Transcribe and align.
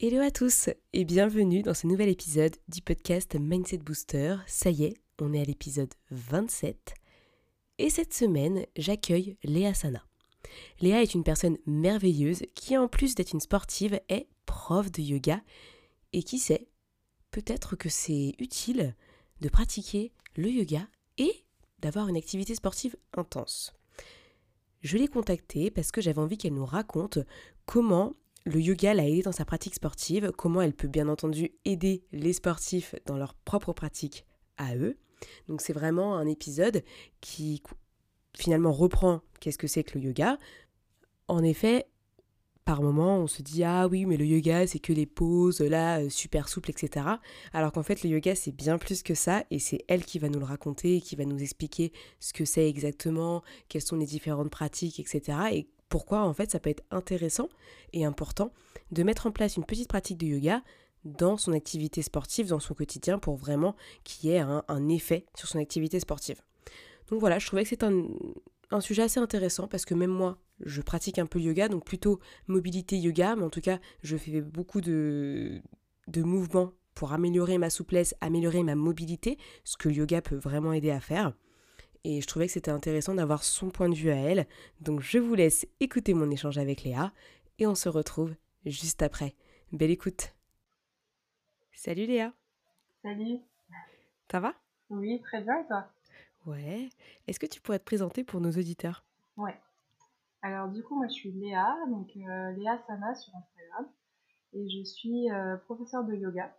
Hello 0.00 0.20
à 0.20 0.30
tous 0.30 0.70
et 0.92 1.04
bienvenue 1.04 1.62
dans 1.62 1.74
ce 1.74 1.88
nouvel 1.88 2.08
épisode 2.08 2.54
du 2.68 2.80
podcast 2.82 3.34
Mindset 3.34 3.78
Booster. 3.78 4.36
Ça 4.46 4.70
y 4.70 4.84
est, 4.84 4.94
on 5.20 5.32
est 5.32 5.40
à 5.40 5.44
l'épisode 5.44 5.92
27 6.12 6.94
et 7.78 7.90
cette 7.90 8.14
semaine 8.14 8.64
j'accueille 8.76 9.36
Léa 9.42 9.74
Sana. 9.74 10.04
Léa 10.80 11.02
est 11.02 11.14
une 11.14 11.24
personne 11.24 11.58
merveilleuse 11.66 12.44
qui 12.54 12.76
en 12.76 12.86
plus 12.86 13.16
d'être 13.16 13.32
une 13.32 13.40
sportive 13.40 14.00
est 14.08 14.28
prof 14.46 14.88
de 14.92 15.02
yoga 15.02 15.40
et 16.12 16.22
qui 16.22 16.38
sait, 16.38 16.68
peut-être 17.32 17.74
que 17.74 17.88
c'est 17.88 18.36
utile 18.38 18.94
de 19.40 19.48
pratiquer 19.48 20.12
le 20.36 20.48
yoga 20.48 20.86
et 21.16 21.44
d'avoir 21.80 22.06
une 22.06 22.16
activité 22.16 22.54
sportive 22.54 22.94
intense. 23.14 23.74
Je 24.80 24.96
l'ai 24.96 25.08
contactée 25.08 25.72
parce 25.72 25.90
que 25.90 26.00
j'avais 26.00 26.20
envie 26.20 26.38
qu'elle 26.38 26.54
nous 26.54 26.64
raconte 26.64 27.18
comment 27.66 28.14
le 28.48 28.60
yoga 28.60 28.94
l'a 28.94 29.06
aidé 29.06 29.22
dans 29.22 29.32
sa 29.32 29.44
pratique 29.44 29.74
sportive, 29.74 30.32
comment 30.36 30.62
elle 30.62 30.72
peut 30.72 30.88
bien 30.88 31.08
entendu 31.08 31.52
aider 31.64 32.02
les 32.12 32.32
sportifs 32.32 32.94
dans 33.06 33.16
leur 33.16 33.34
propre 33.34 33.72
pratique 33.72 34.24
à 34.56 34.74
eux. 34.76 34.96
Donc 35.48 35.60
c'est 35.60 35.72
vraiment 35.72 36.16
un 36.16 36.26
épisode 36.26 36.82
qui 37.20 37.62
finalement 38.36 38.72
reprend 38.72 39.20
qu'est-ce 39.40 39.58
que 39.58 39.66
c'est 39.66 39.84
que 39.84 39.98
le 39.98 40.04
yoga. 40.06 40.38
En 41.26 41.42
effet, 41.42 41.86
par 42.64 42.82
moment, 42.82 43.18
on 43.18 43.26
se 43.26 43.42
dit 43.42 43.64
ah 43.64 43.86
oui, 43.86 44.06
mais 44.06 44.16
le 44.16 44.24
yoga 44.24 44.66
c'est 44.66 44.78
que 44.78 44.92
les 44.92 45.06
poses 45.06 45.60
là 45.60 46.08
super 46.08 46.48
souples, 46.48 46.70
etc. 46.70 47.04
Alors 47.52 47.72
qu'en 47.72 47.82
fait, 47.82 48.02
le 48.02 48.08
yoga 48.08 48.34
c'est 48.34 48.52
bien 48.52 48.78
plus 48.78 49.02
que 49.02 49.14
ça 49.14 49.44
et 49.50 49.58
c'est 49.58 49.84
elle 49.88 50.04
qui 50.04 50.18
va 50.18 50.30
nous 50.30 50.38
le 50.38 50.46
raconter, 50.46 51.02
qui 51.02 51.16
va 51.16 51.24
nous 51.24 51.42
expliquer 51.42 51.92
ce 52.18 52.32
que 52.32 52.46
c'est 52.46 52.68
exactement, 52.68 53.42
quelles 53.68 53.82
sont 53.82 53.96
les 53.96 54.06
différentes 54.06 54.50
pratiques, 54.50 55.00
etc. 55.00 55.38
Et 55.52 55.68
pourquoi 55.88 56.22
en 56.22 56.34
fait 56.34 56.50
ça 56.50 56.60
peut 56.60 56.70
être 56.70 56.84
intéressant 56.90 57.48
et 57.92 58.04
important 58.04 58.52
de 58.92 59.02
mettre 59.02 59.26
en 59.26 59.32
place 59.32 59.56
une 59.56 59.64
petite 59.64 59.88
pratique 59.88 60.18
de 60.18 60.26
yoga 60.26 60.62
dans 61.04 61.36
son 61.36 61.52
activité 61.52 62.02
sportive, 62.02 62.48
dans 62.48 62.60
son 62.60 62.74
quotidien, 62.74 63.18
pour 63.18 63.36
vraiment 63.36 63.76
qu'il 64.04 64.28
y 64.28 64.32
ait 64.32 64.40
un, 64.40 64.88
effet 64.88 65.26
sur 65.34 65.48
son 65.48 65.58
activité 65.58 66.00
sportive. 66.00 66.40
Donc 67.08 67.20
voilà, 67.20 67.38
je 67.38 67.46
trouvais 67.46 67.62
que 67.62 67.68
c'est 67.68 67.84
un, 67.84 68.80
sujet 68.80 69.02
assez 69.02 69.20
intéressant 69.20 69.68
parce 69.68 69.84
que 69.84 69.94
même 69.94 70.10
moi, 70.10 70.38
je 70.64 70.82
pratique 70.82 71.18
un 71.18 71.26
peu 71.26 71.40
yoga, 71.40 71.68
donc 71.68 71.84
plutôt 71.84 72.20
mobilité 72.48 72.98
yoga, 72.98 73.36
mais 73.36 73.44
en 73.44 73.50
tout 73.50 73.60
cas, 73.60 73.78
je 74.02 74.16
fais 74.16 74.42
beaucoup 74.42 74.80
de, 74.80 75.62
de 76.08 76.22
mouvements 76.22 76.72
pour 76.94 77.12
améliorer 77.12 77.58
ma 77.58 77.70
souplesse, 77.70 78.14
améliorer 78.20 78.62
ma 78.64 78.74
mobilité, 78.74 79.38
ce 79.64 79.76
que 79.76 79.88
le 79.88 79.94
yoga 79.94 80.20
peut 80.20 80.36
vraiment 80.36 80.72
aider 80.72 80.90
à 80.90 81.00
faire 81.00 81.32
et 82.04 82.20
je 82.20 82.26
trouvais 82.26 82.46
que 82.46 82.52
c'était 82.52 82.70
intéressant 82.70 83.14
d'avoir 83.14 83.44
son 83.44 83.70
point 83.70 83.88
de 83.88 83.94
vue 83.94 84.10
à 84.10 84.16
elle. 84.16 84.46
Donc 84.80 85.00
je 85.00 85.18
vous 85.18 85.34
laisse 85.34 85.66
écouter 85.80 86.14
mon 86.14 86.30
échange 86.30 86.58
avec 86.58 86.82
Léa 86.82 87.12
et 87.58 87.66
on 87.66 87.74
se 87.74 87.88
retrouve 87.88 88.34
juste 88.64 89.02
après. 89.02 89.34
Belle 89.72 89.90
écoute. 89.90 90.34
Salut 91.72 92.06
Léa. 92.06 92.32
Salut. 93.02 93.40
Ça 94.30 94.40
va? 94.40 94.54
Oui, 94.90 95.20
très 95.22 95.42
bien 95.42 95.60
et 95.60 95.66
toi? 95.66 95.86
Ouais. 96.46 96.88
Est-ce 97.26 97.38
que 97.38 97.46
tu 97.46 97.60
pourrais 97.60 97.78
te 97.78 97.84
présenter 97.84 98.24
pour 98.24 98.40
nos 98.40 98.50
auditeurs? 98.50 99.04
Ouais. 99.36 99.58
Alors 100.42 100.68
du 100.68 100.82
coup, 100.82 100.96
moi 100.96 101.08
je 101.08 101.14
suis 101.14 101.32
Léa, 101.32 101.76
donc 101.88 102.10
euh, 102.16 102.52
Léa 102.52 102.78
Sana 102.86 103.14
sur 103.14 103.34
Instagram. 103.34 103.86
Et 104.54 104.68
je 104.70 104.82
suis 104.84 105.30
euh, 105.30 105.56
professeure 105.56 106.04
de 106.04 106.14
yoga. 106.14 106.54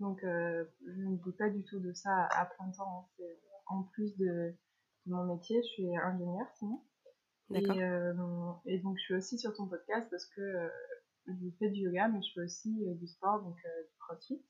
Donc 0.00 0.22
euh, 0.24 0.64
je 0.86 1.02
ne 1.02 1.16
pas 1.32 1.48
du 1.48 1.62
tout 1.64 1.80
de 1.80 1.92
ça 1.92 2.28
à 2.30 2.46
plein 2.46 2.70
temps. 2.70 3.00
Hein. 3.00 3.12
C'est 3.16 3.38
en 3.66 3.82
plus 3.82 4.16
de, 4.16 4.54
mon 5.06 5.24
métier, 5.24 5.62
je 5.62 5.68
suis 5.68 5.96
ingénieure 5.96 6.48
sinon. 6.58 6.80
Et, 7.52 7.70
euh, 7.70 8.14
et, 8.64 8.78
donc 8.78 8.96
je 8.98 9.02
suis 9.02 9.14
aussi 9.14 9.38
sur 9.38 9.54
ton 9.54 9.66
podcast 9.68 10.08
parce 10.10 10.26
que 10.26 10.40
euh, 10.40 10.68
je 11.26 11.50
fais 11.58 11.68
du 11.68 11.80
yoga, 11.80 12.08
mais 12.08 12.22
je 12.22 12.32
fais 12.32 12.40
aussi 12.40 12.86
euh, 12.86 12.94
du 12.94 13.06
sport, 13.06 13.42
donc 13.42 13.56
du 13.56 13.96
crossfit. 13.98 14.42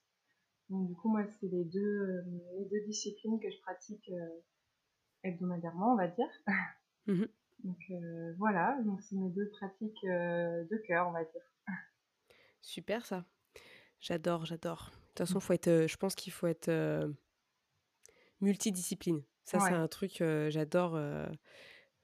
Donc 0.70 0.88
du 0.88 0.94
coup, 0.94 1.08
moi, 1.08 1.24
c'est 1.40 1.48
les 1.48 1.64
deux, 1.64 2.22
les 2.58 2.64
deux 2.66 2.80
disciplines 2.86 3.40
que 3.40 3.50
je 3.50 3.60
pratique 3.60 4.10
hebdomadairement, 5.22 5.92
on 5.92 5.96
va 5.96 6.08
dire. 6.08 6.28
Mmh 7.06 7.24
donc 7.64 7.78
voilà, 8.38 8.80
donc 8.84 9.00
c'est 9.02 9.16
mes 9.16 9.30
deux 9.30 9.48
pratiques 9.50 10.04
de 10.04 10.86
cœur, 10.86 11.08
on 11.08 11.12
va 11.12 11.24
dire. 11.24 11.42
Super 12.60 13.04
ça. 13.04 13.24
J'adore, 14.00 14.44
j'adore. 14.44 14.90
De 14.90 15.08
toute 15.08 15.18
façon, 15.18 15.40
faut 15.40 15.52
être, 15.52 15.86
je 15.86 15.96
pense 15.96 16.14
qu'il 16.14 16.32
faut 16.32 16.46
être 16.46 16.70
multidiscipline. 18.40 19.22
Ça, 19.44 19.60
c'est 19.60 19.74
un 19.74 19.88
truc, 19.88 20.22
j'adore 20.48 20.98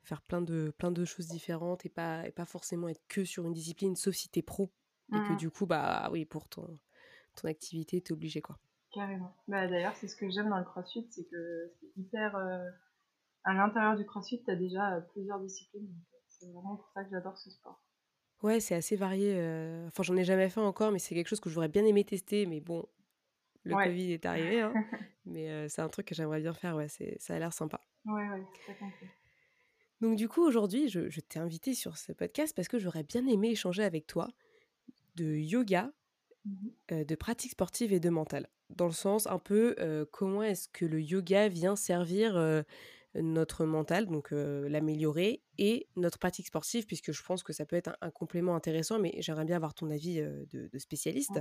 faire 0.03 0.23
plein 0.23 0.41
de, 0.41 0.73
plein 0.79 0.91
de 0.91 1.05
choses 1.05 1.29
différentes 1.29 1.85
et 1.87 1.89
pas, 1.89 2.27
et 2.27 2.33
pas 2.33 2.47
forcément 2.47 2.89
être 2.89 3.03
que 3.09 3.25
sur 3.25 3.45
une 3.47 3.53
discipline, 3.53 3.97
sauf 3.97 4.15
si 4.15 4.29
t'es 4.29 4.43
pro. 4.43 4.73
Et 5.13 5.17
que 5.17 5.33
mmh. 5.33 5.37
du 5.37 5.51
coup, 5.51 5.67
bah 5.67 6.09
oui, 6.13 6.25
pour 6.25 6.49
ton, 6.49 6.79
ton 7.35 7.49
activité, 7.49 8.01
t'es 8.01 8.13
obligé, 8.13 8.41
quoi. 8.41 8.59
Carrément. 8.93 9.35
Bah, 9.49 9.67
D'ailleurs, 9.67 9.97
c'est 9.97 10.07
ce 10.07 10.15
que 10.15 10.31
j'aime 10.31 10.49
dans 10.49 10.59
le 10.59 10.65
crossfit, 10.65 11.05
c'est 11.11 11.25
que 11.25 11.73
c'est 11.81 11.89
hyper... 11.97 12.37
à 12.37 13.53
l'intérieur 13.53 13.97
du 13.97 14.05
crossfit, 14.07 14.43
t'as 14.45 14.55
déjà 14.55 15.01
plusieurs 15.13 15.41
disciplines. 15.41 15.93
C'est 16.29 16.47
vraiment 16.47 16.77
pour 16.77 16.91
ça 16.95 17.03
que 17.03 17.11
j'adore 17.11 17.37
ce 17.39 17.51
sport. 17.51 17.83
Ouais, 18.43 18.61
c'est 18.61 18.75
assez 18.75 18.97
varié. 18.97 19.35
Enfin, 19.89 20.03
j'en 20.03 20.17
ai 20.17 20.25
jamais 20.25 20.49
fait 20.49 20.61
encore, 20.61 20.93
mais 20.93 20.99
c'est 20.99 21.15
quelque 21.15 21.29
chose 21.29 21.41
que 21.41 21.51
j'aurais 21.51 21.69
bien 21.69 21.85
aimé 21.85 22.05
tester. 22.05 22.47
Mais 22.47 22.61
bon, 22.61 22.87
le 23.65 23.75
Covid 23.75 24.13
est 24.13 24.27
arrivé, 24.27 24.61
hein. 24.61 24.73
mais 25.27 25.69
c'est 25.69 25.83
un 25.83 25.89
truc 25.89 26.07
que 26.07 26.15
j'aimerais 26.15 26.41
bien 26.41 26.53
faire, 26.53 26.77
ouais, 26.77 26.89
ça 26.89 27.35
a 27.35 27.39
l'air 27.39 27.53
sympa. 27.53 27.81
Ouais, 28.05 28.29
ouais, 28.29 28.43
Donc 30.01 30.17
du 30.17 30.29
coup, 30.29 30.43
aujourd'hui, 30.43 30.89
je, 30.89 31.21
t'ai 31.21 31.39
invité 31.39 31.75
sur 31.75 31.97
ce 31.97 32.13
podcast 32.13 32.55
parce 32.57 32.69
que 32.69 32.79
j'aurais 32.79 33.03
bien 33.05 33.27
aimé 33.27 33.51
échanger 33.51 33.83
avec 33.85 34.07
toi 34.07 34.29
de 35.17 35.35
yoga, 35.35 35.93
mmh 36.45 36.69
de 36.91 37.15
pratique 37.15 37.53
sportive 37.53 37.93
et 37.93 38.01
de 38.01 38.09
mental. 38.09 38.49
Dans 38.71 38.87
le 38.87 38.93
sens 38.93 39.27
un 39.27 39.39
peu 39.39 39.77
comment 40.11 40.43
est-ce 40.43 40.69
que 40.69 40.85
le 40.85 41.01
yoga 41.01 41.49
vient 41.49 41.77
servir 41.77 42.65
notre 43.15 43.65
mental, 43.65 44.07
donc 44.07 44.31
l'améliorer, 44.31 45.43
et 45.59 45.87
notre 45.97 46.19
pratique 46.19 46.47
sportive, 46.47 46.87
puisque 46.87 47.13
je 47.13 47.23
pense 47.23 47.43
que 47.43 47.53
ça 47.53 47.67
peut 47.67 47.77
être 47.77 47.97
un, 48.01 48.11
complément 48.11 48.55
intéressant, 48.55 48.99
mais 48.99 49.15
j'aimerais 49.19 49.45
bien 49.45 49.57
avoir 49.57 49.75
ton 49.75 49.91
avis 49.91 50.21
de, 50.21 50.79
spécialiste. 50.79 51.41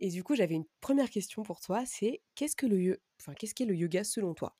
Et 0.00 0.10
du 0.10 0.22
coup, 0.22 0.34
j'avais 0.34 0.54
une 0.54 0.66
première 0.80 1.10
question 1.10 1.42
pour 1.42 1.60
toi, 1.60 1.84
c'est 1.84 2.22
qu'est-ce 2.34 2.56
que 2.56 2.66
le 2.66 3.00
enfin, 3.20 3.34
qu'est-ce 3.34 3.54
qu'est 3.54 3.64
le 3.64 3.74
yoga 3.74 4.04
selon 4.04 4.34
toi? 4.34 4.56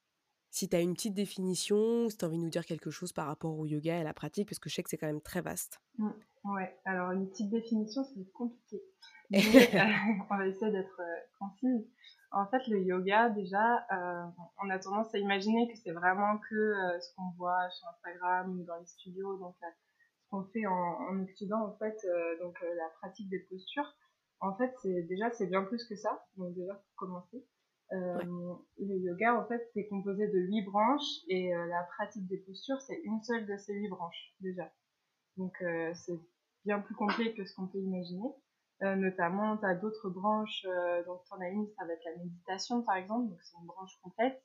Si 0.50 0.68
tu 0.68 0.74
as 0.74 0.80
une 0.80 0.94
petite 0.94 1.14
définition, 1.14 2.08
si 2.08 2.16
tu 2.16 2.24
as 2.24 2.28
envie 2.28 2.38
de 2.38 2.42
nous 2.42 2.50
dire 2.50 2.64
quelque 2.64 2.90
chose 2.90 3.12
par 3.12 3.26
rapport 3.26 3.56
au 3.56 3.66
yoga 3.66 3.96
et 3.96 4.00
à 4.00 4.04
la 4.04 4.14
pratique, 4.14 4.48
parce 4.48 4.58
que 4.58 4.68
je 4.68 4.74
sais 4.74 4.82
que 4.82 4.90
c'est 4.90 4.96
quand 4.96 5.06
même 5.06 5.20
très 5.20 5.42
vaste. 5.42 5.80
Mmh, 5.98 6.10
ouais, 6.44 6.76
alors 6.84 7.12
une 7.12 7.28
petite 7.28 7.50
définition, 7.50 8.02
c'est 8.02 8.32
compliqué. 8.32 8.82
on 10.30 10.36
va 10.36 10.46
essayer 10.46 10.72
d'être 10.72 11.00
concise. 11.38 11.86
En 12.32 12.46
fait, 12.46 12.66
le 12.66 12.82
yoga, 12.82 13.28
déjà, 13.28 13.86
on 14.62 14.70
a 14.70 14.78
tendance 14.78 15.14
à 15.14 15.18
imaginer 15.18 15.70
que 15.70 15.78
c'est 15.78 15.92
vraiment 15.92 16.38
que 16.38 16.74
ce 17.00 17.14
qu'on 17.14 17.30
voit 17.36 17.70
sur 17.70 17.88
Instagram 17.88 18.58
ou 18.58 18.64
dans 18.64 18.76
les 18.76 18.86
studios, 18.86 19.38
donc 19.38 19.54
ce 19.62 20.28
qu'on 20.30 20.44
fait 20.44 20.66
en, 20.66 20.72
en, 20.72 21.22
Occident, 21.22 21.62
en 21.62 21.76
fait, 21.78 21.96
donc 22.40 22.58
la 22.60 22.88
pratique 23.00 23.28
des 23.28 23.40
postures 23.40 23.94
en 24.40 24.54
fait, 24.56 24.72
c'est 24.82 25.02
déjà 25.02 25.30
c'est 25.30 25.46
bien 25.46 25.64
plus 25.64 25.84
que 25.84 25.96
ça. 25.96 26.24
Donc 26.36 26.54
déjà 26.54 26.74
pour 26.74 26.94
commencer, 26.96 27.44
euh, 27.92 28.18
le 28.78 28.98
yoga 28.98 29.34
en 29.34 29.46
fait 29.46 29.66
c'est 29.72 29.86
composé 29.86 30.28
de 30.28 30.38
huit 30.40 30.62
branches 30.62 31.22
et 31.26 31.54
euh, 31.54 31.66
la 31.68 31.84
pratique 31.84 32.26
des 32.26 32.36
postures 32.36 32.78
c'est 32.82 33.00
une 33.02 33.22
seule 33.22 33.46
de 33.46 33.56
ces 33.56 33.72
huit 33.72 33.88
branches 33.88 34.34
déjà. 34.40 34.70
Donc 35.38 35.54
euh, 35.62 35.92
c'est 35.94 36.20
bien 36.66 36.80
plus 36.80 36.94
complet 36.94 37.32
que 37.32 37.46
ce 37.46 37.54
qu'on 37.54 37.66
peut 37.66 37.78
imaginer. 37.78 38.28
notamment, 38.82 39.56
tu 39.56 39.64
as 39.64 39.74
d'autres 39.74 40.10
branches, 40.10 40.66
donc 41.06 41.24
tu 41.24 41.32
en 41.32 41.40
as 41.40 41.48
une, 41.48 41.66
ça 41.78 41.86
va 41.86 41.94
être 41.94 42.04
la 42.04 42.16
méditation 42.22 42.82
par 42.82 42.96
exemple, 42.96 43.30
donc 43.30 43.38
c'est 43.42 43.56
une 43.58 43.66
branche 43.66 43.98
complète. 44.02 44.42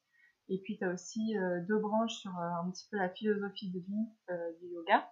Et 0.48 0.60
puis 0.60 0.78
tu 0.78 0.86
as 0.86 0.94
aussi 0.94 1.36
deux 1.68 1.80
branches 1.80 2.14
sur 2.14 2.32
un 2.38 2.70
petit 2.72 2.88
peu 2.90 2.98
la 2.98 3.10
philosophie 3.10 3.72
de 3.72 3.80
vie 3.80 4.08
du 4.62 4.68
yoga. 4.68 5.10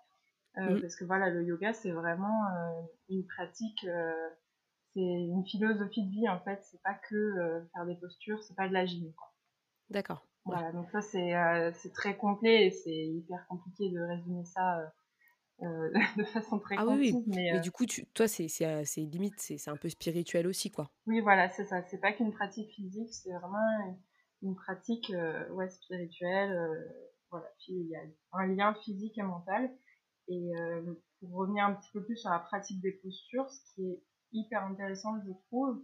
Mmh. 0.56 0.80
Parce 0.80 0.96
que 0.96 1.06
voilà, 1.06 1.30
le 1.30 1.44
yoga 1.44 1.74
c'est 1.74 1.92
vraiment 1.92 2.46
une 3.10 3.26
pratique 3.26 3.86
c'est 4.94 5.00
une 5.02 5.46
philosophie 5.46 6.06
de 6.06 6.12
vie 6.12 6.30
en 6.30 6.40
fait. 6.40 6.60
C'est 6.64 6.82
pas 6.82 6.94
que 6.94 7.16
euh, 7.16 7.62
faire 7.74 7.86
des 7.86 7.96
postures, 7.96 8.42
c'est 8.44 8.56
pas 8.56 8.68
de 8.68 8.74
la 8.74 8.86
gym. 8.86 9.12
D'accord. 9.90 10.28
Voilà, 10.44 10.72
donc 10.72 10.90
ça 10.92 11.02
c'est 11.02 11.36
euh, 11.36 11.72
très 11.94 12.18
complet 12.18 12.68
et 12.68 12.72
c'est 12.72 12.90
hyper 12.90 13.46
compliqué 13.48 13.90
de 13.92 14.00
résumer 14.00 14.44
ça 14.46 14.92
de 16.18 16.24
façon 16.24 16.58
très 16.58 16.76
ah 16.80 16.88
oui, 16.88 17.14
oui. 17.14 17.24
Mais, 17.28 17.60
du 17.60 17.70
coup, 17.70 17.86
tu, 17.86 18.08
toi, 18.08 18.28
c'est 18.28 18.48
limite, 18.98 19.36
c'est 19.38 19.70
un 19.70 19.78
peu 19.78 19.90
spirituel 19.90 20.48
aussi, 20.48 20.72
quoi. 20.72 20.90
Oui, 21.06 21.22
voilà, 21.22 21.50
c'est 21.50 21.66
ça. 21.66 21.84
C'est 21.84 22.00
pas 22.00 22.14
qu'une 22.14 22.34
pratique 22.34 22.72
physique, 22.72 23.14
c'est 23.14 23.32
vraiment 23.32 23.60
une, 24.42 24.56
pratique 24.56 25.14
ouais, 25.52 25.70
spirituelle. 25.70 26.50
voilà. 27.30 27.46
Puis 27.60 27.74
il 27.74 27.90
y 27.90 27.96
a 27.96 28.02
un 28.32 28.48
lien 28.48 28.74
physique 28.84 29.20
et 29.20 29.22
mental. 29.22 29.70
Et 30.30 30.50
pour 31.20 31.32
revenir 31.34 31.66
un 31.66 31.76
petit 31.76 31.92
peu 31.92 32.04
plus 32.04 32.18
sur 32.18 32.32
la 32.32 32.40
pratique 32.40 32.82
des 32.82 32.94
postures, 32.94 33.48
ce 33.52 33.76
qui 33.76 33.84
est 33.84 34.02
hyper 34.34 34.64
intéressant, 34.64 35.20
je 35.26 35.32
trouve, 35.48 35.82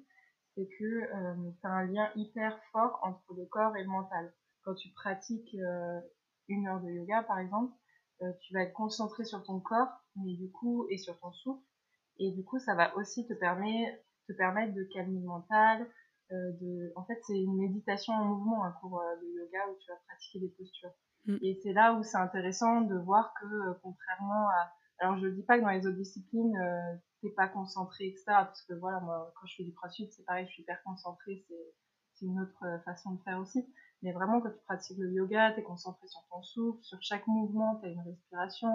c'est 0.55 0.67
que 0.79 0.83
euh, 0.83 1.51
tu 1.61 1.67
as 1.67 1.71
un 1.71 1.85
lien 1.85 2.09
hyper 2.15 2.59
fort 2.71 2.99
entre 3.03 3.33
le 3.35 3.45
corps 3.45 3.75
et 3.77 3.83
le 3.83 3.89
mental. 3.89 4.33
Quand 4.63 4.73
tu 4.73 4.89
pratiques 4.89 5.55
euh, 5.55 5.99
une 6.47 6.67
heure 6.67 6.81
de 6.81 6.89
yoga, 6.89 7.23
par 7.23 7.39
exemple, 7.39 7.73
euh, 8.21 8.31
tu 8.41 8.53
vas 8.53 8.63
être 8.63 8.73
concentré 8.73 9.23
sur 9.23 9.43
ton 9.43 9.59
corps, 9.59 10.01
mais 10.15 10.33
du 10.33 10.49
coup, 10.51 10.87
et 10.89 10.97
sur 10.97 11.17
ton 11.19 11.31
souffle. 11.31 11.63
Et 12.19 12.31
du 12.31 12.43
coup, 12.43 12.57
ça 12.57 12.73
va 12.73 12.95
aussi 12.97 13.27
te, 13.27 13.33
permettre, 13.33 14.01
te 14.27 14.33
permettre 14.33 14.73
de 14.73 14.83
calmer 14.91 15.19
le 15.19 15.27
mental. 15.27 15.87
de... 16.31 16.91
En 16.95 17.05
fait, 17.05 17.19
c'est 17.27 17.39
une 17.39 17.57
méditation 17.57 18.13
en 18.13 18.25
mouvement, 18.25 18.63
un 18.63 18.71
cours 18.71 18.99
de 19.21 19.27
yoga 19.27 19.59
où 19.69 19.77
tu 19.79 19.91
vas 19.91 19.99
pratiquer 20.07 20.39
des 20.39 20.49
postures. 20.49 20.93
Mm. 21.27 21.37
Et 21.43 21.59
c'est 21.61 21.73
là 21.73 21.93
où 21.93 22.01
c'est 22.01 22.17
intéressant 22.17 22.81
de 22.81 22.97
voir 22.97 23.31
que, 23.39 23.79
contrairement 23.83 24.49
à 24.49 24.71
alors, 24.99 25.17
je 25.19 25.27
dis 25.27 25.43
pas 25.43 25.57
que 25.57 25.63
dans 25.63 25.69
les 25.69 25.85
autres 25.85 25.97
disciplines, 25.97 26.55
euh, 26.57 26.95
t'es 27.21 27.29
pas 27.29 27.47
concentré, 27.47 28.07
etc. 28.07 28.23
Parce 28.27 28.63
que 28.63 28.73
voilà, 28.73 28.99
moi, 28.99 29.31
quand 29.39 29.45
je 29.47 29.55
fais 29.55 29.63
du 29.63 29.73
crossfit, 29.73 30.09
c'est 30.11 30.25
pareil, 30.25 30.45
je 30.47 30.53
suis 30.53 30.63
hyper 30.63 30.81
concentrée, 30.83 31.45
c'est 32.13 32.25
une 32.25 32.39
autre 32.39 32.63
euh, 32.63 32.79
façon 32.79 33.11
de 33.11 33.21
faire 33.23 33.39
aussi. 33.39 33.67
Mais 34.01 34.11
vraiment, 34.11 34.41
quand 34.41 34.51
tu 34.51 34.61
pratiques 34.65 34.97
le 34.97 35.11
yoga, 35.11 35.51
t'es 35.53 35.63
concentré 35.63 36.07
sur 36.07 36.21
ton 36.31 36.41
souffle, 36.41 36.83
sur 36.83 37.01
chaque 37.01 37.27
mouvement, 37.27 37.75
t'as 37.75 37.89
une 37.89 38.01
respiration. 38.01 38.71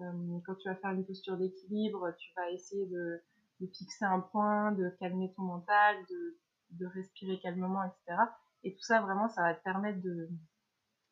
Euh, 0.00 0.38
quand 0.44 0.56
tu 0.56 0.68
vas 0.68 0.74
faire 0.76 0.90
une 0.90 1.06
posture 1.06 1.36
d'équilibre, 1.36 2.12
tu 2.18 2.32
vas 2.36 2.50
essayer 2.50 2.86
de, 2.86 3.22
de, 3.60 3.66
fixer 3.66 4.04
un 4.04 4.20
point, 4.20 4.72
de 4.72 4.90
calmer 4.98 5.32
ton 5.36 5.42
mental, 5.42 5.96
de, 6.10 6.38
de 6.70 6.86
respirer 6.86 7.38
calmement, 7.38 7.84
etc. 7.84 8.22
Et 8.64 8.74
tout 8.74 8.82
ça, 8.82 9.00
vraiment, 9.00 9.28
ça 9.28 9.42
va 9.42 9.54
te 9.54 9.62
permettre 9.62 10.00
de, 10.02 10.28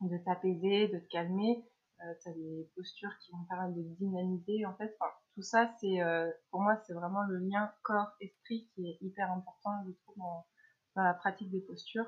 de 0.01 0.17
t'apaiser, 0.17 0.89
de 0.89 0.99
te 0.99 1.07
calmer 1.07 1.65
euh, 2.03 2.13
tu 2.21 2.29
as 2.29 2.33
des 2.33 2.69
postures 2.75 3.17
qui 3.19 3.31
vont 3.31 3.43
permettre 3.45 3.75
de 3.75 3.83
dynamiser. 3.95 4.65
En 4.65 4.75
fait, 4.75 4.97
tout 5.35 5.41
ça, 5.41 5.73
c'est 5.79 6.01
euh, 6.01 6.29
pour 6.51 6.61
moi, 6.61 6.75
c'est 6.85 6.93
vraiment 6.93 7.23
le 7.23 7.37
lien 7.37 7.71
corps-esprit 7.83 8.69
qui 8.73 8.89
est 8.89 8.97
hyper 9.01 9.31
important, 9.31 9.71
je 9.87 9.91
trouve, 10.03 10.17
dans, 10.17 10.45
la 10.95 11.13
pratique 11.13 11.49
des 11.51 11.61
postures. 11.61 12.07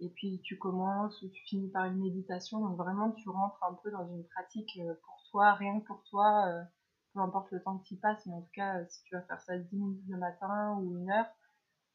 Et 0.00 0.10
puis, 0.10 0.40
tu 0.42 0.58
commences 0.58 1.22
ou 1.22 1.28
tu 1.28 1.42
finis 1.44 1.70
par 1.70 1.84
une 1.84 2.00
méditation. 2.00 2.60
Donc, 2.60 2.76
vraiment, 2.76 3.12
tu 3.12 3.28
rentres 3.28 3.62
un 3.64 3.74
peu 3.82 3.90
dans 3.90 4.06
une 4.08 4.26
pratique 4.28 4.78
euh, 4.78 4.94
pour 5.04 5.22
toi, 5.30 5.54
rien 5.54 5.80
que 5.80 5.86
pour 5.86 6.02
toi, 6.04 6.66
peu 7.14 7.20
importe 7.20 7.50
le 7.50 7.62
temps 7.62 7.78
que 7.78 7.84
tu 7.84 7.96
passes. 7.96 8.24
Mais 8.26 8.34
en 8.34 8.42
tout 8.42 8.52
cas, 8.54 8.84
si 8.86 9.02
tu 9.04 9.14
vas 9.14 9.22
faire 9.22 9.40
ça 9.40 9.56
10 9.56 9.76
minutes 9.76 10.04
le 10.08 10.18
matin 10.18 10.78
ou 10.80 10.96
une 10.98 11.10
heure, 11.10 11.28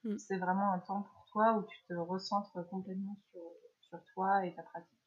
mm. 0.04 0.18
c'est 0.18 0.38
vraiment 0.38 0.72
un 0.74 0.80
temps 0.80 1.04
pour 1.04 1.26
toi 1.32 1.58
où 1.58 1.64
tu 1.64 1.78
te 1.88 1.94
recentres 1.94 2.58
complètement 2.70 3.18
sur, 3.32 3.42
sur 3.82 4.04
toi 4.14 4.46
et 4.46 4.54
ta 4.56 4.64
pratique. 4.64 5.01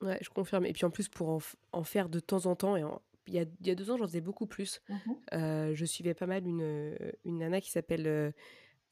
Ouais, 0.00 0.18
je 0.20 0.30
confirme. 0.30 0.66
Et 0.66 0.72
puis 0.72 0.84
en 0.84 0.90
plus, 0.90 1.08
pour 1.08 1.40
en, 1.72 1.84
faire 1.84 2.08
de 2.08 2.20
temps 2.20 2.46
en 2.46 2.54
temps, 2.54 2.76
et 2.76 2.84
il, 3.26 3.34
y 3.34 3.38
a, 3.38 3.44
il 3.60 3.66
y 3.66 3.70
a 3.70 3.74
deux 3.74 3.90
ans, 3.90 3.96
j'en 3.96 4.06
faisais 4.06 4.20
beaucoup 4.20 4.46
plus. 4.46 4.80
Mmh 4.88 4.96
euh, 5.34 5.74
je 5.74 5.84
suivais 5.84 6.14
pas 6.14 6.26
mal 6.26 6.46
une, 6.46 6.96
une 7.24 7.38
nana 7.38 7.60
qui 7.60 7.70
s'appelle 7.70 8.06
euh, 8.06 8.30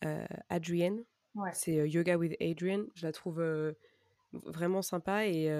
euh 0.04 0.26
Adrienne. 0.48 1.04
C'est 1.52 1.88
Yoga 1.88 2.16
with 2.16 2.34
Adrienne. 2.40 2.86
Je 2.94 3.06
la 3.06 3.12
trouve 3.12 3.44
vraiment 4.32 4.80
sympa. 4.80 5.26
Et, 5.26 5.52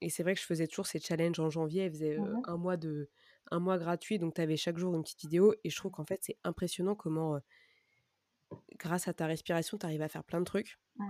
et 0.00 0.10
c'est 0.10 0.22
vrai 0.22 0.34
que 0.34 0.40
je 0.40 0.46
faisais 0.46 0.68
toujours 0.68 0.86
ces 0.86 1.00
challenges 1.00 1.40
en 1.40 1.50
janvier. 1.50 1.82
Elle 1.86 1.92
faisait 1.92 2.18
mmh 2.18 2.42
un, 2.46 2.56
mois 2.56 2.76
de, 2.76 3.08
un 3.50 3.58
mois 3.58 3.78
gratuit. 3.78 4.20
Donc, 4.20 4.34
tu 4.34 4.40
avais 4.40 4.56
chaque 4.56 4.78
jour 4.78 4.94
une 4.94 5.02
petite 5.02 5.20
vidéo. 5.20 5.54
Et 5.64 5.70
je 5.70 5.76
trouve 5.76 5.90
qu'en 5.90 6.04
fait, 6.04 6.20
c'est 6.22 6.38
impressionnant 6.44 6.94
comment, 6.94 7.40
grâce 8.78 9.08
à 9.08 9.12
ta 9.12 9.26
respiration, 9.26 9.76
tu 9.76 9.84
arrives 9.86 10.02
à 10.02 10.08
faire 10.08 10.22
plein 10.22 10.38
de 10.38 10.44
trucs. 10.44 10.78
Mmh. 10.96 11.08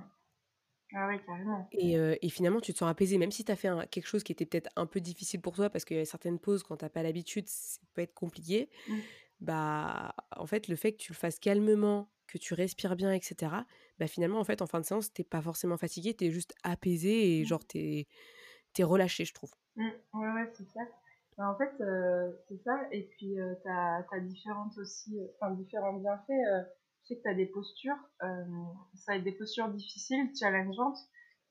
Ah 0.94 1.08
oui, 1.08 1.16
carrément. 1.24 1.68
Et, 1.72 1.94
et, 1.94 2.28
finalement, 2.28 2.60
tu 2.60 2.72
te 2.72 2.78
sens 2.78 2.90
apaisé, 2.90 3.18
même 3.18 3.30
si 3.30 3.44
tu 3.44 3.52
as 3.52 3.56
fait 3.56 3.68
quelque 3.90 4.06
chose 4.06 4.22
qui 4.22 4.32
était 4.32 4.46
peut-être 4.46 4.70
un 4.76 4.86
peu 4.86 5.00
difficile 5.00 5.40
pour 5.40 5.54
toi, 5.54 5.70
parce 5.70 5.84
qu'il 5.84 5.96
y 5.96 6.00
a 6.00 6.04
certaines 6.04 6.38
pauses, 6.38 6.62
quand 6.62 6.76
tu 6.76 6.84
n'as 6.84 6.90
pas 6.90 7.02
l'habitude, 7.02 7.48
ça 7.48 7.80
peut 7.94 8.02
être 8.02 8.14
compliqué. 8.14 8.68
Mmh. 8.88 8.94
Bah, 9.40 10.14
en 10.36 10.46
fait, 10.46 10.68
le 10.68 10.76
fait 10.76 10.92
que 10.92 10.98
tu 10.98 11.12
le 11.12 11.16
fasses 11.16 11.38
calmement, 11.38 12.08
que 12.26 12.38
tu 12.38 12.54
respires 12.54 12.96
bien, 12.96 13.12
etc., 13.12 13.52
bah, 13.98 14.06
finalement, 14.06 14.38
en 14.38 14.44
fait, 14.44 14.62
en 14.62 14.66
fin 14.66 14.80
de 14.80 14.84
séance, 14.84 15.12
t'es 15.12 15.24
pas 15.24 15.42
forcément 15.42 15.76
fatigué, 15.76 16.14
tu 16.14 16.26
es 16.26 16.30
juste 16.30 16.54
apaisé 16.62 17.38
et 17.38 17.42
mmh. 17.42 17.46
genre, 17.46 17.66
tu 17.66 17.78
es, 17.78 18.06
es, 18.78 18.84
relâché, 18.84 19.24
je 19.24 19.34
trouve. 19.34 19.52
Mmh. 19.76 19.88
Ouais, 20.14 20.28
ouais, 20.28 20.50
c'est 20.54 20.68
ça. 20.68 20.80
Bah, 21.38 21.48
en 21.48 21.56
fait, 21.56 21.72
c'est 22.48 22.62
ça. 22.62 22.78
Et 22.92 23.02
puis, 23.02 23.36
tu 23.62 23.68
as, 23.68 24.04
as, 24.10 24.20
différentes 24.20 24.76
aussi, 24.76 25.18
enfin, 25.40 25.52
différents 25.52 25.94
bienfaits 25.94 26.68
sais 27.06 27.16
que 27.16 27.22
tu 27.22 27.28
as 27.28 27.34
des 27.34 27.46
postures, 27.46 27.96
euh, 28.22 28.44
ça 28.94 29.12
va 29.12 29.18
être 29.18 29.24
des 29.24 29.32
postures 29.32 29.68
difficiles, 29.68 30.30
challengeantes. 30.38 30.98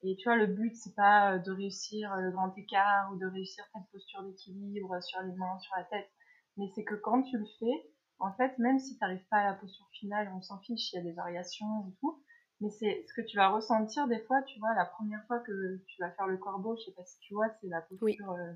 Et 0.04 0.16
tu 0.16 0.28
vois, 0.28 0.38
le 0.38 0.48
but, 0.48 0.76
c'est 0.76 0.96
pas 0.96 1.34
euh, 1.34 1.40
de 1.40 1.52
réussir 1.52 2.16
le 2.16 2.32
grand 2.32 2.56
écart 2.58 3.12
ou 3.14 3.18
de 3.18 3.26
réussir 3.26 3.64
cette 3.74 3.92
posture 3.92 4.24
d'équilibre 4.24 5.02
sur 5.04 5.22
les 5.22 5.34
mains, 5.34 5.60
sur 5.60 5.76
la 5.78 5.84
tête. 5.86 6.10
Mais 6.58 6.66
c'est 6.74 6.84
que 6.84 6.96
quand 6.96 7.22
tu 7.24 7.38
le 7.38 7.46
fais, 7.60 7.92
en 8.20 8.34
fait, 8.34 8.58
même 8.58 8.80
si 8.80 8.98
tu 8.98 9.00
n'arrives 9.02 9.26
pas 9.30 9.38
à 9.38 9.52
la 9.52 9.54
posture 9.54 9.88
finale, 9.92 10.32
on 10.36 10.42
s'en 10.42 10.60
fiche, 10.60 10.92
il 10.94 10.96
y 10.98 11.00
a 11.00 11.04
des 11.04 11.14
variations 11.14 11.88
et 11.88 11.94
tout. 12.00 12.24
Mais 12.62 12.70
c'est 12.70 13.06
ce 13.08 13.14
que 13.14 13.26
tu 13.26 13.38
vas 13.38 13.50
ressentir 13.50 14.08
des 14.08 14.20
fois, 14.20 14.42
tu 14.44 14.60
vois, 14.60 14.74
la 14.76 14.86
première 14.86 15.26
fois 15.26 15.40
que 15.40 15.82
tu 15.88 16.02
vas 16.02 16.12
faire 16.12 16.28
le 16.28 16.38
corbeau, 16.38 16.76
je 16.78 16.86
sais 16.86 16.92
pas 16.92 17.06
si 17.06 17.18
tu 17.20 17.34
vois, 17.34 17.48
c'est 17.60 17.68
la 17.68 17.82
posture. 17.82 18.32
Euh, 18.32 18.54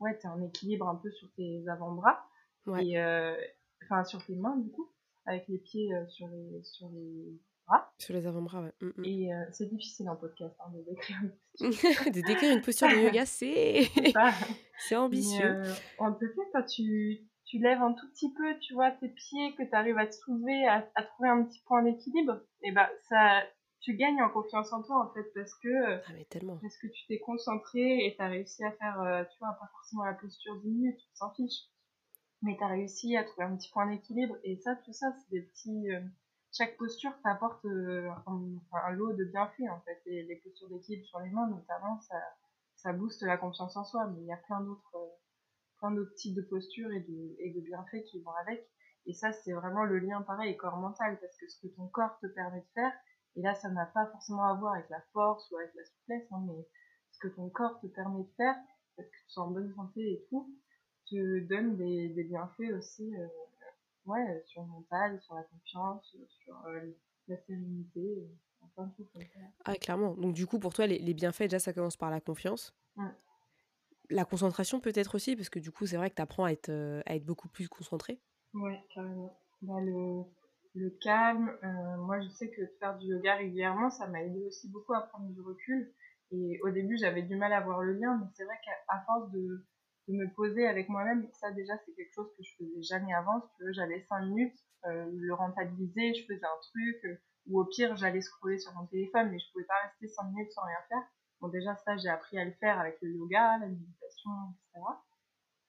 ouais, 0.00 0.18
tu 0.18 0.26
es 0.26 0.30
en 0.30 0.42
équilibre 0.42 0.88
un 0.88 0.96
peu 0.96 1.10
sur 1.10 1.28
tes 1.36 1.66
avant-bras. 1.68 2.26
Et, 2.78 3.00
enfin, 3.84 4.04
sur 4.04 4.24
tes 4.24 4.36
mains, 4.36 4.56
du 4.56 4.70
coup 4.70 4.90
avec 5.26 5.46
les 5.48 5.58
pieds 5.58 5.92
euh, 5.92 6.06
sur, 6.08 6.28
les, 6.28 6.62
sur 6.62 6.88
les 6.90 7.38
bras. 7.66 7.92
Sur 7.98 8.14
les 8.14 8.26
avant-bras, 8.26 8.62
ouais. 8.62 8.72
Mm, 8.80 8.92
mm. 8.96 9.04
Et 9.04 9.32
euh, 9.32 9.44
c'est 9.52 9.66
difficile 9.66 10.08
en 10.08 10.16
podcast 10.16 10.56
hein, 10.60 10.72
de 10.74 10.82
décrire 10.90 11.18
une 11.22 11.30
posture. 11.30 12.04
de 12.12 12.26
décrire 12.26 12.56
une 12.56 12.62
posture 12.62 12.88
de 12.88 12.94
yoga, 13.04 13.26
c'est 13.26 13.88
c'est 14.78 14.96
ambitieux. 14.96 15.44
Euh, 15.44 15.74
en 15.98 16.12
tout 16.12 16.20
cas, 16.20 16.42
quand 16.52 16.66
tu, 16.66 17.20
tu 17.44 17.58
lèves 17.58 17.82
un 17.82 17.92
tout 17.92 18.08
petit 18.12 18.32
peu, 18.32 18.58
tu 18.60 18.74
vois, 18.74 18.90
tes 18.92 19.08
pieds, 19.08 19.54
que 19.56 19.62
tu 19.62 19.74
arrives 19.74 19.98
à 19.98 20.06
te 20.06 20.14
soulever, 20.14 20.66
à, 20.66 20.88
à, 20.94 21.02
trouver 21.02 21.28
un 21.28 21.44
petit 21.44 21.62
point 21.66 21.82
d'équilibre, 21.82 22.40
et 22.62 22.72
ben 22.72 22.88
ça, 23.08 23.42
tu 23.80 23.96
gagnes 23.96 24.22
en 24.22 24.30
confiance 24.30 24.72
en 24.72 24.82
toi 24.82 25.06
en 25.06 25.14
fait 25.14 25.32
parce 25.34 25.54
que 25.62 25.94
ah, 25.94 26.12
mais 26.12 26.26
tellement. 26.26 26.58
parce 26.58 26.76
que 26.76 26.86
tu 26.86 27.06
t'es 27.06 27.18
concentré 27.18 28.04
et 28.04 28.14
tu 28.14 28.22
as 28.22 28.28
réussi 28.28 28.62
à 28.62 28.72
faire 28.72 29.26
tu 29.32 29.38
vois 29.38 29.56
pas 29.58 29.70
forcément 29.72 30.04
la 30.04 30.12
posture 30.12 30.60
10 30.60 30.68
minutes 30.68 30.98
tu 30.98 31.08
t'en 31.18 31.32
fiches 31.32 31.64
mais 32.42 32.56
tu 32.56 32.64
as 32.64 32.68
réussi 32.68 33.16
à 33.16 33.24
trouver 33.24 33.46
un 33.46 33.56
petit 33.56 33.70
point 33.70 33.86
d'équilibre. 33.86 34.36
Et 34.44 34.56
ça, 34.56 34.76
tout 34.76 34.92
ça, 34.92 35.12
c'est 35.12 35.30
des 35.30 35.42
petits. 35.42 35.90
Euh, 35.90 36.00
chaque 36.52 36.76
posture 36.76 37.12
t'apporte 37.22 37.64
euh, 37.64 38.10
un, 38.26 38.90
lot 38.92 39.12
de 39.12 39.24
bienfaits, 39.24 39.70
en 39.70 39.80
fait. 39.80 40.00
Les 40.06 40.36
postures 40.36 40.68
d'équilibre 40.68 41.06
sur 41.06 41.20
les 41.20 41.30
mains, 41.30 41.48
notamment, 41.48 42.00
ça, 42.00 42.16
ça 42.76 42.92
booste 42.92 43.22
la 43.22 43.36
confiance 43.36 43.76
en 43.76 43.84
soi. 43.84 44.06
Mais 44.08 44.22
il 44.22 44.26
y 44.26 44.32
a 44.32 44.36
plein 44.36 44.60
d'autres 44.60 44.96
euh, 44.96 45.08
plein 45.78 45.90
d'autres 45.92 46.14
types 46.14 46.34
de 46.34 46.42
postures 46.42 46.92
et 46.92 47.00
de, 47.00 47.36
et 47.38 47.52
de 47.52 47.60
bienfaits 47.60 48.04
qui 48.04 48.20
vont 48.22 48.32
avec. 48.42 48.68
Et 49.06 49.14
ça, 49.14 49.32
c'est 49.32 49.52
vraiment 49.52 49.84
le 49.84 49.98
lien 49.98 50.20
pareil, 50.22 50.56
corps-mental, 50.56 51.18
parce 51.20 51.36
que 51.38 51.48
ce 51.48 51.58
que 51.60 51.74
ton 51.74 51.88
corps 51.88 52.18
te 52.20 52.26
permet 52.26 52.60
de 52.60 52.68
faire, 52.74 52.92
et 53.36 53.42
là, 53.42 53.54
ça 53.54 53.70
n'a 53.70 53.86
pas 53.86 54.06
forcément 54.06 54.44
à 54.44 54.54
voir 54.54 54.74
avec 54.74 54.90
la 54.90 55.00
force 55.12 55.50
ou 55.50 55.56
avec 55.56 55.74
la 55.74 55.84
souplesse, 55.84 56.26
hein, 56.32 56.44
mais 56.46 56.68
ce 57.12 57.18
que 57.18 57.28
ton 57.28 57.48
corps 57.48 57.80
te 57.80 57.86
permet 57.86 58.24
de 58.24 58.32
faire, 58.36 58.56
parce 58.96 59.08
que 59.08 59.16
tu 59.16 59.30
sois 59.30 59.44
en 59.44 59.50
bonne 59.50 59.72
santé 59.74 60.00
et 60.00 60.26
tout, 60.28 60.54
te 61.10 61.40
donne 61.40 61.76
des, 61.76 62.08
des 62.10 62.24
bienfaits 62.24 62.72
aussi 62.76 63.14
euh, 63.16 63.26
ouais, 64.06 64.42
sur 64.46 64.62
le 64.62 64.68
mental, 64.68 65.20
sur 65.22 65.34
la 65.34 65.42
confiance, 65.44 66.16
sur 66.44 66.66
euh, 66.66 66.80
la 67.28 67.36
sérénité, 67.36 68.28
enfin 68.62 68.92
tout 68.96 69.06
comme 69.12 69.22
ça. 69.22 69.40
Ah, 69.64 69.74
clairement. 69.74 70.14
Donc, 70.14 70.34
du 70.34 70.46
coup, 70.46 70.58
pour 70.58 70.72
toi, 70.72 70.86
les, 70.86 70.98
les, 70.98 71.14
bienfaits, 71.14 71.42
déjà, 71.42 71.58
ça 71.58 71.72
commence 71.72 71.96
par 71.96 72.10
la 72.10 72.20
confiance. 72.20 72.74
La 74.10 74.24
concentration, 74.24 74.80
peut-être 74.80 75.14
aussi, 75.14 75.36
parce 75.36 75.48
que 75.48 75.60
du 75.60 75.70
coup, 75.70 75.86
c'est 75.86 75.96
vrai 75.96 76.10
que 76.10 76.16
tu 76.16 76.22
apprends 76.22 76.44
à 76.44 76.52
être, 76.52 76.68
euh, 76.68 77.00
à 77.06 77.14
être 77.14 77.24
beaucoup 77.24 77.48
plus 77.48 77.68
concentré. 77.68 78.20
Ouais, 78.54 78.80
carrément. 78.92 79.38
Bah, 79.62 79.80
le, 79.80 80.24
le 80.74 80.90
calme, 81.02 81.56
moi, 81.98 82.20
je 82.20 82.28
sais 82.30 82.50
que 82.50 82.66
faire 82.80 82.98
du 82.98 83.06
yoga 83.06 83.36
régulièrement, 83.36 83.90
ça 83.90 84.08
m'a 84.08 84.22
aidé 84.22 84.44
aussi 84.46 84.68
beaucoup 84.68 84.94
à 84.94 85.02
prendre 85.02 85.28
du 85.28 85.40
recul. 85.40 85.92
Et 86.32 86.60
au 86.62 86.70
début, 86.70 86.96
j'avais 86.96 87.22
du 87.22 87.36
mal 87.36 87.52
à 87.52 87.60
voir 87.60 87.82
le 87.82 87.94
lien, 87.94 88.18
mais 88.20 88.26
c'est 88.34 88.44
vrai 88.44 88.54
qu'à 88.64 89.00
force 89.06 89.30
de 89.32 89.64
de 90.10 90.16
me 90.16 90.32
poser 90.34 90.66
avec 90.66 90.88
moi-même. 90.88 91.28
Ça, 91.32 91.50
déjà, 91.52 91.74
c'est 91.78 91.92
quelque 91.94 92.12
chose 92.12 92.30
que 92.36 92.42
je 92.42 92.54
faisais 92.56 92.82
jamais 92.82 93.12
avant. 93.14 93.40
Si 93.40 93.56
tu 93.56 93.64
veux, 93.64 93.72
j'avais 93.72 94.00
5 94.00 94.26
minutes, 94.26 94.58
euh, 94.86 95.10
le 95.12 95.34
rentabiliser, 95.34 96.14
je 96.14 96.26
faisais 96.26 96.44
un 96.44 96.60
truc, 96.62 97.04
euh, 97.04 97.20
ou 97.46 97.60
au 97.60 97.64
pire, 97.64 97.96
j'allais 97.96 98.20
scroller 98.20 98.58
sur 98.58 98.74
mon 98.74 98.86
téléphone, 98.86 99.30
mais 99.30 99.38
je 99.38 99.52
pouvais 99.52 99.64
pas 99.64 99.80
rester 99.84 100.08
5 100.08 100.24
minutes 100.30 100.52
sans 100.52 100.64
rien 100.64 100.78
faire. 100.88 101.02
Bon, 101.40 101.48
déjà, 101.48 101.74
ça, 101.76 101.96
j'ai 101.96 102.08
appris 102.08 102.38
à 102.38 102.44
le 102.44 102.52
faire 102.52 102.78
avec 102.78 102.98
le 103.00 103.10
yoga, 103.10 103.58
la 103.58 103.66
méditation, 103.66 104.30
etc. 104.50 104.86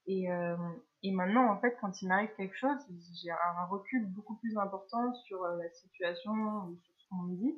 Et, 0.07 0.31
euh, 0.31 0.57
et 1.03 1.11
maintenant, 1.11 1.49
en 1.51 1.59
fait, 1.59 1.77
quand 1.79 2.01
il 2.01 2.07
m'arrive 2.07 2.33
quelque 2.35 2.57
chose, 2.57 2.79
j'ai 3.21 3.31
un 3.31 3.65
recul 3.65 4.05
beaucoup 4.07 4.35
plus 4.37 4.57
important 4.57 5.13
sur 5.13 5.43
la 5.43 5.69
situation 5.69 6.31
ou 6.31 6.77
sur 6.81 6.93
ce 6.97 7.07
qu'on 7.09 7.23
me 7.23 7.35
dit. 7.35 7.55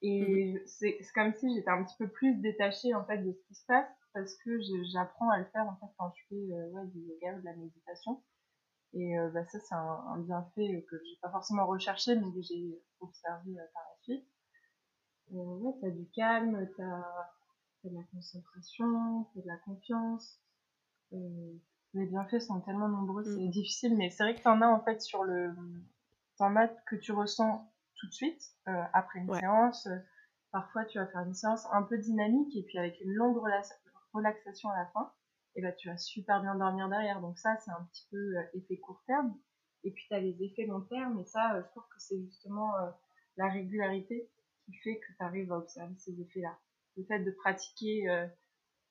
Et 0.00 0.54
mmh 0.54 0.60
c'est 0.66 0.98
comme 1.12 1.34
si 1.34 1.52
j'étais 1.54 1.70
un 1.70 1.82
petit 1.82 1.96
peu 1.98 2.08
plus 2.08 2.36
détachée 2.36 2.94
en 2.94 3.04
fait 3.04 3.18
de 3.18 3.32
ce 3.32 3.48
qui 3.48 3.54
se 3.54 3.66
passe 3.66 3.88
parce 4.18 4.34
que 4.36 4.58
j'apprends 4.92 5.30
à 5.30 5.38
le 5.38 5.44
faire 5.46 5.66
en 5.68 5.76
fait 5.76 5.92
quand 5.96 6.12
je 6.16 6.22
fais 6.28 6.52
euh, 6.52 6.70
ouais, 6.70 6.86
du 6.88 6.98
yoga 6.98 7.36
ou 7.36 7.40
de 7.40 7.44
la 7.44 7.54
méditation. 7.54 8.22
Et 8.94 9.18
euh, 9.18 9.30
bah, 9.30 9.44
ça, 9.44 9.58
c'est 9.60 9.74
un, 9.74 10.18
bienfait 10.18 10.84
que 10.90 10.96
j'ai 10.96 11.18
pas 11.22 11.30
forcément 11.30 11.66
recherché, 11.66 12.16
mais 12.16 12.32
que 12.32 12.42
j'ai 12.42 12.82
observé 13.00 13.58
euh, 13.58 13.64
par 13.72 13.82
la 13.84 14.02
suite. 14.02 14.26
ouais, 15.30 15.72
t'as 15.80 15.90
du 15.90 16.08
calme, 16.10 16.68
t'as 16.76 16.84
as 17.84 17.88
de 17.88 17.94
la 17.94 18.02
concentration, 18.12 19.26
t'as 19.34 19.40
de 19.40 19.46
la 19.46 19.56
confiance. 19.58 20.40
les 21.12 22.06
bienfaits 22.06 22.40
sont 22.40 22.60
tellement 22.62 22.88
nombreux, 22.88 23.22
c'est 23.24 23.46
mmh. 23.46 23.50
difficile, 23.50 23.96
mais 23.96 24.10
c'est 24.10 24.24
vrai 24.24 24.34
que 24.34 24.42
t'en 24.42 24.60
as 24.62 24.68
en 24.68 24.82
fait 24.82 25.00
sur 25.00 25.22
le. 25.22 25.54
T'en 26.38 26.56
as 26.56 26.68
que 26.68 26.96
tu 26.96 27.12
ressens 27.12 27.70
tout 27.96 28.08
de 28.08 28.12
suite 28.12 28.42
après 28.64 29.20
une 29.20 29.32
séance. 29.32 29.88
Parfois, 30.50 30.86
tu 30.86 30.98
vas 30.98 31.06
faire 31.06 31.22
une 31.22 31.34
séance 31.34 31.66
un 31.72 31.82
peu 31.82 31.98
dynamique 31.98 32.56
et 32.56 32.62
puis 32.62 32.78
avec 32.78 33.00
une 33.02 33.12
longue 33.12 33.36
relaxation 34.12 34.70
à 34.70 34.76
la 34.76 34.86
fin 34.86 35.12
et 35.58 35.62
bah, 35.62 35.72
tu 35.72 35.88
vas 35.88 35.96
super 35.96 36.40
bien 36.40 36.54
dormir 36.54 36.88
derrière. 36.88 37.20
Donc 37.20 37.36
ça, 37.36 37.56
c'est 37.64 37.72
un 37.72 37.88
petit 37.92 38.06
peu 38.10 38.16
euh, 38.16 38.42
effet 38.54 38.78
court 38.78 39.02
terme. 39.06 39.36
Et 39.82 39.90
puis 39.90 40.04
tu 40.08 40.14
as 40.14 40.20
les 40.20 40.40
effets 40.42 40.66
long 40.66 40.82
terme, 40.82 41.18
et 41.18 41.24
ça, 41.24 41.54
euh, 41.54 41.62
je 41.64 41.68
trouve 41.70 41.84
que 41.84 42.00
c'est 42.00 42.20
justement 42.20 42.76
euh, 42.76 42.90
la 43.36 43.48
régularité 43.48 44.28
qui 44.64 44.74
fait 44.76 44.98
que 45.00 45.06
tu 45.16 45.24
arrives 45.24 45.52
à 45.52 45.58
observer 45.58 45.94
ces 45.98 46.20
effets-là. 46.20 46.56
Le 46.96 47.04
fait 47.04 47.20
de 47.20 47.30
pratiquer 47.30 48.04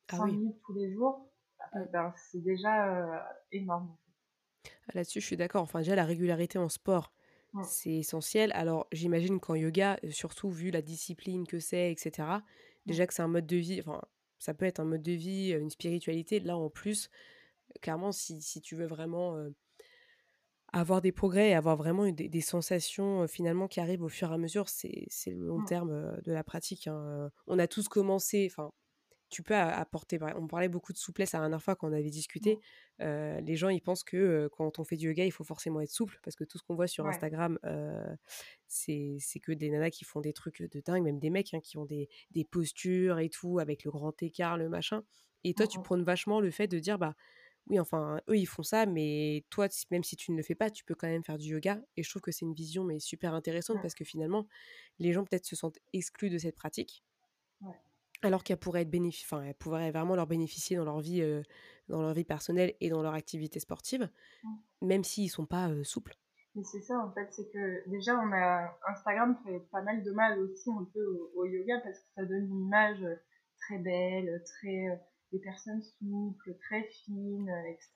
5 0.10 0.20
ah 0.22 0.26
minutes 0.26 0.58
tous 0.66 0.74
les 0.74 0.94
jours, 0.94 1.30
ben, 1.92 2.14
c'est 2.16 2.42
déjà 2.42 3.28
énorme. 3.52 3.94
Ah, 4.66 4.92
là-dessus, 4.94 5.20
je 5.20 5.26
suis 5.26 5.36
d'accord. 5.36 5.64
Enfin, 5.64 5.80
déjà, 5.80 5.94
la 5.94 6.06
régularité 6.06 6.58
en 6.58 6.70
sport, 6.70 7.12
c'est 7.64 7.92
essentiel. 7.92 8.54
Alors, 8.54 8.88
j'imagine 8.94 9.42
qu'en 9.42 9.56
yoga, 9.56 10.00
surtout 10.10 10.50
vu 10.50 10.72
la 10.72 10.82
discipline 10.82 11.46
que 11.46 11.60
c'est, 11.60 11.92
etc., 11.92 12.30
déjà 12.86 13.06
que 13.06 13.14
c'est 13.14 13.24
un 13.24 13.28
mode 13.28 13.46
de 13.46 13.58
vie, 13.58 13.82
enfin, 13.82 14.02
ça 14.40 14.54
peut 14.54 14.66
être 14.66 14.80
un 14.80 14.86
mode 14.86 15.04
de 15.04 15.12
vie, 15.12 15.52
une 15.52 15.70
spiritualité. 15.70 16.40
Là, 16.40 16.58
en 16.58 16.70
plus, 16.70 17.10
clairement, 17.82 18.12
si, 18.12 18.42
si 18.42 18.62
tu 18.62 18.76
veux 18.76 18.88
vraiment 18.88 19.38
avoir 20.74 21.02
des 21.02 21.12
progrès 21.12 21.50
et 21.50 21.54
avoir 21.54 21.78
vraiment 21.78 22.10
des, 22.12 22.30
des, 22.30 22.42
sensations 22.42 23.28
finalement 23.28 23.68
qui 23.68 23.80
arrivent 23.80 24.04
au 24.04 24.10
fur 24.10 24.32
et 24.32 24.34
à 24.34 24.38
mesure, 24.38 24.70
c'est 24.70 25.08
le 25.28 25.46
long 25.46 25.60
mmh. 25.60 25.66
terme 25.66 26.22
de 26.24 26.32
la 26.32 26.44
pratique. 26.44 26.88
Hein. 26.88 27.32
On 27.48 27.60
a 27.60 27.68
tous 27.68 27.88
commencé, 27.88 28.48
enfin, 28.52 28.72
tu 29.30 29.44
peux 29.44 29.56
apporter. 29.56 30.20
On 30.36 30.48
parlait 30.48 30.70
beaucoup 30.70 30.94
de 30.94 30.98
souplesse 30.98 31.34
la 31.34 31.40
dernière 31.40 31.62
fois 31.62 31.76
quand 31.76 31.90
on 31.90 31.94
avait 31.94 32.10
discuté. 32.10 32.60
Mmh. 33.00 33.40
les 33.44 33.56
gens, 33.56 33.70
ils 33.70 33.82
pensent 33.82 34.04
que 34.04 34.50
quand 34.58 34.80
on 34.80 34.84
fait 34.84 34.96
du 34.96 35.08
yoga, 35.08 35.26
il 35.26 35.32
faut 35.32 35.44
forcément 35.44 35.82
être 35.82 35.92
souple 35.92 36.20
parce 36.24 36.36
que 36.36 36.44
tout 36.44 36.58
ce 36.58 36.64
qu'on 36.64 36.76
voit 36.76 36.88
sur 36.88 37.06
Instagram, 37.08 37.60
c'est 38.68 39.40
que 39.42 39.52
des 39.52 39.70
nanas 39.70 39.92
qui 39.92 40.06
font 40.06 40.22
des 40.22 40.34
trucs 40.34 40.62
de 40.62 40.80
dingue, 40.80 41.04
même 41.04 41.20
des 41.20 41.30
mecs 41.30 41.54
hein, 41.54 41.60
qui 41.60 41.78
ont 41.78 41.86
des, 41.86 42.10
des, 42.32 42.46
postures 42.46 43.20
et 43.20 43.30
tout, 43.30 43.60
avec 43.60 43.84
le 43.84 43.92
grand 43.92 44.22
écart, 44.24 44.58
le 44.58 44.70
machin. 44.70 45.04
Et 45.44 45.54
toi, 45.54 45.68
tu 45.68 45.80
mmh 45.80 45.84
prônes 45.84 46.04
vachement 46.04 46.42
le 46.42 46.52
fait 46.52 46.68
de 46.68 46.80
dire, 46.80 46.98
bah 46.98 47.16
oui, 47.70 47.80
enfin, 47.80 48.22
eux, 48.30 48.38
ils 48.38 48.46
font 48.46 48.64
ça, 48.64 48.86
mais 48.86 49.44
toi, 49.50 49.68
même 49.92 50.04
si 50.04 50.16
tu 50.16 50.32
ne 50.32 50.38
le 50.38 50.44
fais 50.44 50.56
pas, 50.56 50.70
tu 50.70 50.86
peux 50.86 50.96
quand 50.96 51.08
même 51.08 51.24
faire 51.24 51.38
du 51.38 51.50
yoga. 51.50 51.82
Et 51.98 52.04
je 52.04 52.10
trouve 52.10 52.22
que 52.22 52.32
c'est 52.32 52.46
une 52.46 52.54
vision, 52.54 52.84
mais 52.84 53.00
super 53.00 53.34
intéressante 53.34 53.82
parce 53.82 53.94
que 53.94 54.06
finalement, 54.06 54.48
les 55.00 55.12
gens 55.12 55.26
peut-être 55.26 55.46
se 55.46 55.56
sentent 55.56 55.80
exclus 55.94 56.30
de 56.30 56.38
cette 56.38 56.56
pratique. 56.56 57.04
Alors 58.24 58.44
qu'elle 58.44 58.58
pourrait 58.58 58.82
être 58.82 58.96
enfin, 59.24 59.52
vraiment 59.62 60.16
leur 60.16 60.28
bénéficier 60.28 60.78
dans 60.78 60.86
leur 60.86 61.00
vie, 61.00 61.22
dans 61.88 62.02
leur 62.02 62.14
vie 62.14 62.24
personnelle 62.24 62.74
et 62.80 62.90
dans 62.90 63.02
leur 63.02 63.14
activité 63.14 63.60
sportive, 63.60 64.10
mmh. 64.44 64.50
même 64.82 65.04
s'ils 65.04 65.30
sont 65.30 65.46
pas 65.46 65.72
souples. 65.84 66.16
Mais 66.56 66.64
c'est 66.64 66.82
ça 66.82 66.98
en 66.98 67.12
fait, 67.12 67.28
c'est 67.32 67.48
que 67.52 67.88
déjà 67.88 68.18
on 68.18 68.32
a 68.34 68.76
Instagram 68.88 69.38
fait 69.46 69.60
pas 69.72 69.84
mal 69.84 70.04
de 70.04 70.12
mal 70.12 70.40
aussi 70.40 70.72
un 70.72 70.88
peu 70.92 71.30
au, 71.36 71.46
yoga 71.46 71.80
parce 71.84 72.00
que 72.00 72.06
ça 72.16 72.26
donne 72.26 72.46
une 72.46 72.66
image 72.66 73.06
très 73.60 73.78
belle, 73.78 74.44
très 74.44 75.00
des 75.32 75.40
personnes 75.40 75.82
souples, 75.82 76.58
très 76.66 76.84
fines, 76.84 77.54
etc. 77.70 77.92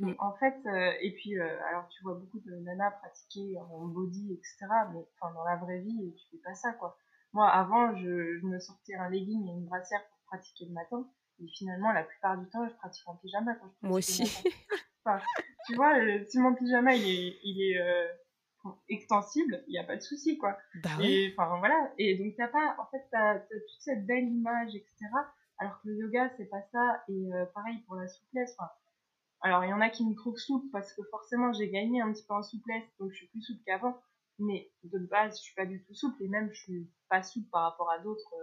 Mais 0.00 0.12
mmh. 0.12 0.16
en 0.18 0.34
fait, 0.34 0.56
et 1.02 1.14
puis 1.14 1.38
alors 1.38 1.86
tu 1.88 2.02
vois 2.02 2.14
beaucoup 2.14 2.40
de 2.40 2.52
nanas 2.56 2.90
pratiquer 2.90 3.60
en 3.60 3.86
body, 3.86 4.32
etc. 4.32 4.66
Mais 4.92 5.06
enfin 5.20 5.32
dans 5.32 5.44
la 5.44 5.56
vraie 5.56 5.78
vie, 5.78 6.14
tu 6.16 6.36
fais 6.36 6.42
pas 6.42 6.54
ça 6.54 6.72
quoi. 6.72 6.98
Moi, 7.34 7.48
avant, 7.48 7.94
je, 7.96 8.40
me 8.46 8.60
sortais 8.60 8.94
un 8.94 9.10
legging 9.10 9.48
et 9.48 9.52
une 9.52 9.66
brassière 9.66 10.00
pour 10.08 10.18
pratiquer 10.26 10.66
le 10.66 10.72
matin. 10.72 11.04
Et 11.40 11.48
finalement, 11.48 11.92
la 11.92 12.04
plupart 12.04 12.38
du 12.38 12.48
temps, 12.48 12.66
je 12.68 12.74
pratique 12.74 13.06
en 13.08 13.16
pyjama 13.16 13.56
quand 13.56 13.68
je 13.82 13.88
Moi 13.88 13.98
aussi. 13.98 14.22
tu 15.66 15.74
vois, 15.74 15.94
si 16.28 16.38
mon 16.38 16.54
pyjama 16.54 16.94
il 16.94 17.02
est, 17.02 17.38
il 17.42 17.60
est 17.60 17.80
euh, 17.80 18.06
extensible, 18.88 19.64
il 19.66 19.72
n'y 19.72 19.78
a 19.78 19.84
pas 19.84 19.96
de 19.96 20.00
souci, 20.00 20.38
quoi. 20.38 20.56
Bah 20.84 20.90
et 21.02 21.34
enfin 21.36 21.58
voilà. 21.58 21.92
Et 21.98 22.16
donc 22.16 22.34
t'as 22.36 22.46
pas, 22.46 22.76
en 22.78 22.86
fait, 22.86 23.04
t'as 23.10 23.34
as 23.34 23.38
toute 23.40 23.80
cette 23.80 24.06
belle 24.06 24.28
image, 24.28 24.76
etc. 24.76 24.94
Alors 25.58 25.80
que 25.82 25.88
le 25.88 25.96
yoga, 25.96 26.30
c'est 26.36 26.46
pas 26.46 26.62
ça. 26.70 27.02
Et 27.08 27.34
euh, 27.34 27.46
pareil 27.46 27.78
pour 27.88 27.96
la 27.96 28.06
souplesse. 28.06 28.56
alors 29.40 29.64
il 29.64 29.70
y 29.70 29.72
en 29.72 29.80
a 29.80 29.90
qui 29.90 30.08
me 30.08 30.14
trouvent 30.14 30.38
souple 30.38 30.68
parce 30.70 30.92
que 30.92 31.02
forcément 31.10 31.52
j'ai 31.52 31.68
gagné 31.68 32.00
un 32.00 32.12
petit 32.12 32.24
peu 32.24 32.34
en 32.34 32.44
souplesse, 32.44 32.84
donc 33.00 33.10
je 33.10 33.16
suis 33.16 33.26
plus 33.26 33.42
souple 33.42 33.62
qu'avant 33.66 34.00
mais 34.38 34.70
de 34.82 34.98
base, 34.98 35.36
je 35.38 35.42
suis 35.42 35.54
pas 35.54 35.66
du 35.66 35.82
tout 35.84 35.94
souple 35.94 36.22
et 36.22 36.28
même 36.28 36.50
je 36.52 36.60
suis 36.60 36.90
pas 37.08 37.22
souple 37.22 37.48
par 37.50 37.70
rapport 37.70 37.90
à 37.90 37.98
d'autres 37.98 38.34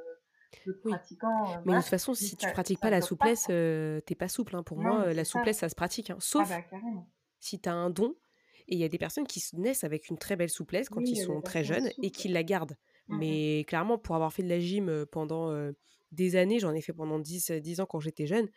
euh, 0.67 0.73
pratiquants. 0.83 1.51
Euh, 1.51 1.57
mais 1.65 1.73
de 1.73 1.79
toute 1.79 1.89
façon, 1.89 2.13
si 2.13 2.35
tu 2.35 2.49
pratiques 2.51 2.79
pas 2.79 2.89
la 2.89 3.01
souplesse, 3.01 3.45
tu 3.45 3.51
euh, 3.51 4.01
t'es 4.01 4.15
pas 4.15 4.27
souple. 4.27 4.55
Hein. 4.55 4.63
Pour 4.63 4.79
moi, 4.79 5.13
la 5.13 5.25
souplesse, 5.25 5.59
ça, 5.59 5.69
se 5.69 5.75
pratique. 5.75 6.09
Hein. 6.09 6.17
Sauf 6.19 6.49
ah 6.51 6.61
bah, 6.71 6.79
si 7.39 7.59
tu 7.59 7.69
as 7.69 7.73
un 7.73 7.89
don. 7.89 8.15
Et 8.67 8.75
il 8.75 8.79
y 8.79 8.83
a 8.85 8.89
des 8.89 8.99
personnes 8.99 9.27
qui 9.27 9.43
naissent 9.53 9.83
avec 9.83 10.07
une 10.07 10.17
très 10.17 10.37
belle 10.37 10.49
souplesse 10.49 10.87
quand 10.87 11.01
ils 11.01 11.17
sont 11.17 11.41
très 11.41 11.63
jeunes 11.63 11.89
et 12.01 12.11
qui 12.11 12.27
la 12.27 12.43
gardent. 12.43 12.77
Mmh 13.07 13.17
mais 13.17 13.65
clairement, 13.67 13.97
pour 13.97 14.15
avoir 14.15 14.31
fait 14.31 14.43
de 14.43 14.47
la 14.47 14.59
gym 14.59 15.05
pendant 15.11 15.51
des 16.11 16.35
années, 16.37 16.59
j'en 16.59 16.71
ai 16.71 16.79
fait 16.79 16.93
pendant 16.93 17.19
10, 17.19 17.51
10 17.51 17.81
ans 17.81 17.85
quand 17.85 17.99
j'étais 17.99 18.27
jeune, 18.27 18.47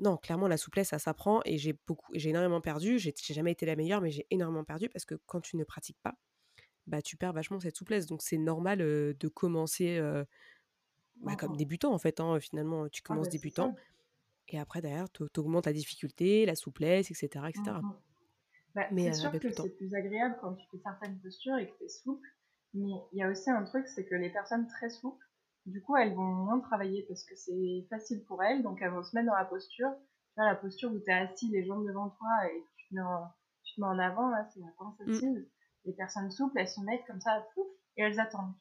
non, 0.00 0.16
clairement, 0.16 0.48
la 0.48 0.56
souplesse, 0.56 0.88
ça 0.88 0.98
s'apprend 0.98 1.42
et 1.44 1.58
j'ai 1.58 1.74
beaucoup, 1.86 2.10
j'ai 2.14 2.30
énormément 2.30 2.60
perdu. 2.60 2.98
J'ai 2.98 3.14
jamais 3.20 3.52
été 3.52 3.66
la 3.66 3.76
meilleure, 3.76 4.00
mais 4.00 4.10
j'ai 4.10 4.26
énormément 4.30 4.64
perdu 4.64 4.88
parce 4.88 5.04
que 5.04 5.14
quand 5.26 5.40
tu 5.40 5.56
ne 5.56 5.64
pratiques 5.64 5.98
pas, 6.02 6.14
bah, 6.86 7.02
tu 7.02 7.16
perds 7.16 7.32
vachement 7.32 7.60
cette 7.60 7.76
souplesse. 7.76 8.06
Donc 8.06 8.22
c'est 8.22 8.38
normal 8.38 8.78
de 8.78 9.28
commencer 9.28 10.00
bah, 11.16 11.36
comme 11.36 11.56
débutant 11.56 11.92
en 11.92 11.98
fait. 11.98 12.20
Hein, 12.20 12.40
finalement, 12.40 12.88
tu 12.88 13.02
ah 13.04 13.08
commences 13.08 13.26
bah, 13.26 13.32
débutant 13.32 13.74
et 14.48 14.58
après 14.58 14.80
derrière, 14.80 15.10
tu 15.10 15.22
augmentes 15.38 15.66
la 15.66 15.72
difficulté, 15.72 16.44
la 16.44 16.56
souplesse, 16.56 17.10
etc. 17.10 17.46
etc. 17.48 17.78
Mmh 17.82 17.92
bah, 18.74 18.86
c'est 18.96 19.12
sûr 19.14 19.32
que 19.32 19.50
c'est 19.50 19.76
plus 19.76 19.94
agréable 19.96 20.38
quand 20.40 20.54
tu 20.54 20.64
fais 20.70 20.78
certaines 20.78 21.18
postures 21.18 21.56
et 21.56 21.68
que 21.68 21.76
tu 21.78 21.84
es 21.84 21.88
souple. 21.88 22.28
Mais 22.72 22.92
il 23.12 23.18
y 23.18 23.22
a 23.22 23.28
aussi 23.28 23.50
un 23.50 23.64
truc, 23.64 23.88
c'est 23.88 24.06
que 24.06 24.14
les 24.14 24.30
personnes 24.30 24.68
très 24.68 24.90
souples, 24.90 25.24
du 25.66 25.82
coup, 25.82 25.96
elles 25.96 26.14
vont 26.14 26.22
moins 26.22 26.60
travailler 26.60 27.04
parce 27.08 27.24
que 27.24 27.34
c'est 27.34 27.84
facile 27.90 28.22
pour 28.24 28.42
elles. 28.44 28.62
Donc 28.62 28.80
elles 28.80 28.92
vont 28.92 29.02
se 29.02 29.14
mettre 29.16 29.26
dans 29.26 29.36
la 29.36 29.44
posture. 29.44 29.90
Tu 29.90 30.34
vois, 30.36 30.46
la 30.46 30.54
posture 30.54 30.92
où 30.92 31.00
tu 31.00 31.10
es 31.10 31.14
assis, 31.14 31.48
les 31.48 31.64
jambes 31.64 31.84
devant 31.84 32.10
toi 32.10 32.28
et 32.46 32.64
tu 32.76 32.88
te 32.88 32.94
mets 32.94 33.02
en, 33.02 33.26
tu 33.64 33.74
te 33.74 33.80
mets 33.80 33.88
en 33.88 33.98
avant, 33.98 34.30
là, 34.30 34.46
c'est 34.54 34.60
la 34.60 34.66
mmh 34.66 35.44
les 35.84 35.92
personnes 35.92 36.30
souples, 36.30 36.58
elles 36.58 36.68
se 36.68 36.80
mettent 36.80 37.06
comme 37.06 37.20
ça, 37.20 37.46
pouf, 37.54 37.66
et 37.96 38.02
elles 38.02 38.20
attendent. 38.20 38.54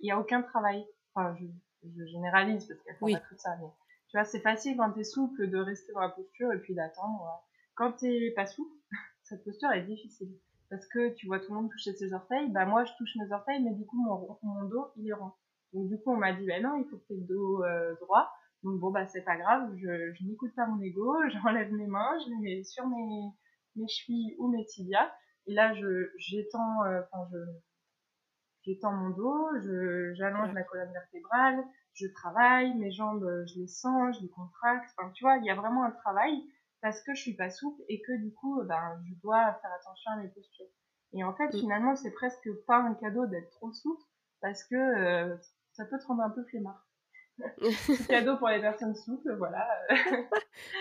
Il 0.00 0.04
n'y 0.04 0.10
a 0.10 0.18
aucun 0.18 0.42
travail. 0.42 0.86
Enfin, 1.14 1.36
je, 1.38 1.46
je 1.88 2.06
généralise 2.06 2.66
parce 2.66 2.80
qu'elles 2.80 2.96
font 2.96 3.12
pas 3.12 3.20
tout 3.20 3.36
ça, 3.38 3.56
mais 3.60 3.68
tu 4.08 4.16
vois, 4.16 4.24
c'est 4.24 4.40
facile 4.40 4.76
quand 4.76 4.92
tu 4.92 5.00
es 5.00 5.04
souple 5.04 5.48
de 5.48 5.58
rester 5.58 5.92
dans 5.92 6.00
la 6.00 6.10
posture 6.10 6.52
et 6.52 6.58
puis 6.58 6.74
d'attendre. 6.74 7.44
Quand 7.74 7.92
tu 7.92 8.32
pas 8.34 8.46
souple, 8.46 8.74
cette 9.22 9.44
posture 9.44 9.70
est 9.72 9.82
difficile. 9.82 10.32
Parce 10.70 10.86
que 10.86 11.14
tu 11.14 11.26
vois 11.26 11.38
tout 11.38 11.52
le 11.52 11.60
monde 11.60 11.70
toucher 11.70 11.92
ses 11.92 12.12
orteils, 12.12 12.50
bah 12.50 12.66
moi 12.66 12.84
je 12.84 12.92
touche 12.98 13.14
mes 13.16 13.30
orteils, 13.32 13.62
mais 13.62 13.72
du 13.72 13.86
coup 13.86 13.96
mon, 14.02 14.36
mon 14.42 14.64
dos 14.64 14.88
il 14.96 15.08
est 15.08 15.12
rond. 15.12 15.32
Donc 15.72 15.88
du 15.88 15.98
coup 15.98 16.12
on 16.12 16.16
m'a 16.16 16.32
dit, 16.32 16.44
bah 16.46 16.60
non, 16.60 16.76
il 16.76 16.88
faut 16.88 16.96
que 16.96 17.06
tu 17.06 17.12
aies 17.12 17.16
le 17.18 17.26
dos 17.26 17.62
euh, 17.62 17.94
droit. 18.00 18.32
Donc 18.64 18.80
bon, 18.80 18.90
bah 18.90 19.06
c'est 19.06 19.22
pas 19.22 19.36
grave, 19.36 19.70
je, 19.76 20.12
je 20.14 20.24
n'écoute 20.24 20.52
pas 20.56 20.66
mon 20.66 20.80
ego, 20.82 21.14
j'enlève 21.28 21.72
mes 21.72 21.86
mains, 21.86 22.18
je 22.24 22.30
les 22.30 22.36
mets 22.38 22.64
sur 22.64 22.86
mes, 22.88 23.28
mes 23.76 23.86
chevilles 23.86 24.34
ou 24.38 24.48
mes 24.48 24.64
tibias, 24.64 25.08
et 25.46 25.54
là, 25.54 25.74
je, 25.74 26.10
j'étends, 26.18 26.84
euh, 26.84 27.00
enfin, 27.12 27.28
je, 27.32 27.38
j'étends 28.62 28.92
mon 28.92 29.10
dos, 29.10 29.48
je, 29.62 30.14
j'allonge 30.14 30.52
la 30.52 30.64
colonne 30.64 30.92
vertébrale, 30.92 31.64
je 31.94 32.06
travaille, 32.08 32.74
mes 32.74 32.90
jambes, 32.90 33.24
euh, 33.24 33.44
je 33.46 33.60
les 33.60 33.68
sens, 33.68 34.16
je 34.16 34.22
les 34.22 34.30
contracte. 34.30 34.90
Enfin, 34.98 35.10
tu 35.12 35.24
vois, 35.24 35.36
il 35.36 35.44
y 35.44 35.50
a 35.50 35.54
vraiment 35.54 35.84
un 35.84 35.92
travail 35.92 36.42
parce 36.82 37.02
que 37.02 37.14
je 37.14 37.20
suis 37.20 37.36
pas 37.36 37.50
souple 37.50 37.82
et 37.88 38.02
que 38.02 38.16
du 38.20 38.32
coup, 38.34 38.62
ben, 38.64 39.02
je 39.08 39.14
dois 39.22 39.54
faire 39.54 39.72
attention 39.80 40.10
à 40.12 40.16
mes 40.16 40.28
postures. 40.28 40.66
Et 41.12 41.24
en 41.24 41.34
fait, 41.34 41.48
mm. 41.48 41.58
finalement, 41.58 41.96
c'est 41.96 42.12
presque 42.12 42.48
pas 42.66 42.78
un 42.78 42.94
cadeau 42.94 43.26
d'être 43.26 43.50
trop 43.50 43.72
souple 43.72 44.02
parce 44.40 44.62
que 44.64 44.74
euh, 44.74 45.36
ça 45.72 45.84
peut 45.86 45.98
te 45.98 46.06
rendre 46.06 46.22
un 46.22 46.30
peu 46.30 46.44
flemmard. 46.44 46.85
cadeau 48.08 48.36
pour 48.36 48.48
les 48.48 48.60
personnes 48.60 48.94
souples, 48.94 49.34
voilà. 49.36 49.66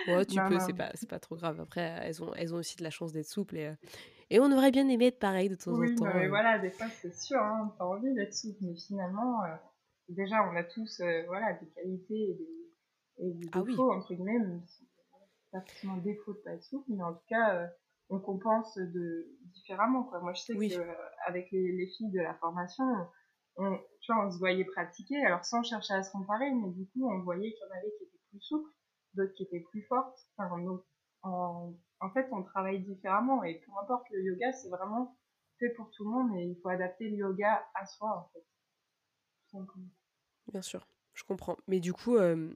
ouais, 0.08 0.26
tu 0.26 0.40
peux, 0.48 0.60
c'est 0.60 0.74
pas, 0.74 0.92
pas 1.10 1.20
trop 1.20 1.36
grave. 1.36 1.60
Après, 1.60 1.96
elles 2.02 2.24
ont, 2.24 2.34
elles 2.36 2.54
ont 2.54 2.58
aussi 2.58 2.78
de 2.78 2.84
la 2.84 2.90
chance 2.90 3.12
d'être 3.12 3.28
souples 3.28 3.58
et, 3.58 3.74
et 4.30 4.40
on 4.40 4.52
aurait 4.52 4.72
bien 4.72 4.88
aimé 4.88 5.08
être 5.08 5.20
pareil 5.20 5.50
de 5.50 5.56
temps 5.56 5.72
en 5.72 5.96
temps. 5.96 6.18
Oui, 6.18 6.28
voilà, 6.28 6.60
des 6.60 6.72
fois 6.72 6.88
c'est 6.90 7.14
sûr, 7.14 7.40
hein, 7.40 7.74
t'as 7.78 7.86
envie 7.86 8.14
d'être 8.14 8.34
souple, 8.34 8.58
mais 8.62 8.76
finalement, 8.76 9.44
euh, 9.44 9.56
déjà 10.10 10.38
on 10.52 10.56
a 10.56 10.64
tous 10.64 11.00
euh, 11.02 11.24
voilà, 11.28 11.54
des 11.54 11.68
qualités 11.68 12.30
et 12.30 12.34
des, 12.34 13.28
et 13.28 13.34
des 13.34 13.50
ah 13.54 13.62
défauts, 13.62 13.92
entre 13.92 14.14
guillemets, 14.14 14.40
pas 15.52 15.62
forcément 15.62 15.98
défaut 15.98 16.34
de 16.34 16.40
pas 16.40 16.54
être 16.54 16.64
souple, 16.64 16.90
mais 16.90 17.04
en 17.04 17.14
tout 17.14 17.26
cas, 17.28 17.56
euh, 17.56 17.68
on 18.10 18.20
compense 18.20 18.78
de, 18.78 19.28
différemment. 19.54 20.04
Quoi. 20.04 20.20
Moi 20.22 20.34
je 20.34 20.42
sais 20.42 20.54
qu'avec 20.56 21.52
les, 21.52 21.72
les 21.72 21.88
filles 21.88 22.12
de 22.12 22.22
la 22.22 22.34
formation, 22.36 22.86
on, 23.58 23.80
se 24.32 24.38
voyait 24.38 24.66
pratiquer, 24.66 25.24
alors 25.26 25.44
sans 25.46 25.64
chercher 25.64 25.94
à 25.94 26.04
se 26.04 26.12
comparer, 26.12 26.52
mais 26.52 26.70
du 26.72 26.86
coup, 26.88 27.10
on 27.10 27.22
voyait 27.24 27.52
qu'il 27.52 27.62
y 27.62 27.72
en 27.72 27.78
avait 27.78 27.92
qui 27.98 28.04
étaient 28.04 28.24
plus 28.30 28.42
souples, 28.42 28.70
d'autres 29.14 29.34
qui 29.34 29.44
étaient 29.44 29.66
plus 29.72 29.84
fortes. 29.84 30.20
Enfin, 30.38 30.62
donc, 30.62 30.84
en, 31.24 31.74
en 32.02 32.10
fait, 32.12 32.28
on 32.32 32.44
travaille 32.44 32.84
différemment 32.84 33.44
et 33.44 33.62
peu 33.66 33.72
importe 33.82 34.06
le 34.12 34.24
yoga, 34.24 34.52
c'est 34.52 34.70
vraiment 34.70 35.18
fait 35.60 35.70
pour 35.70 35.90
tout 35.92 36.04
le 36.04 36.10
monde 36.12 36.38
et 36.38 36.44
il 36.44 36.60
faut 36.62 36.70
adapter 36.70 37.10
le 37.10 37.18
yoga 37.18 37.66
à 37.74 37.86
soi, 37.86 38.10
en 38.10 38.30
fait. 38.34 38.46
Bien 40.52 40.62
sûr, 40.62 40.88
je 41.14 41.24
comprends. 41.24 41.58
Mais 41.68 41.80
du 41.80 41.94
coup, 41.94 42.18
euh, 42.18 42.54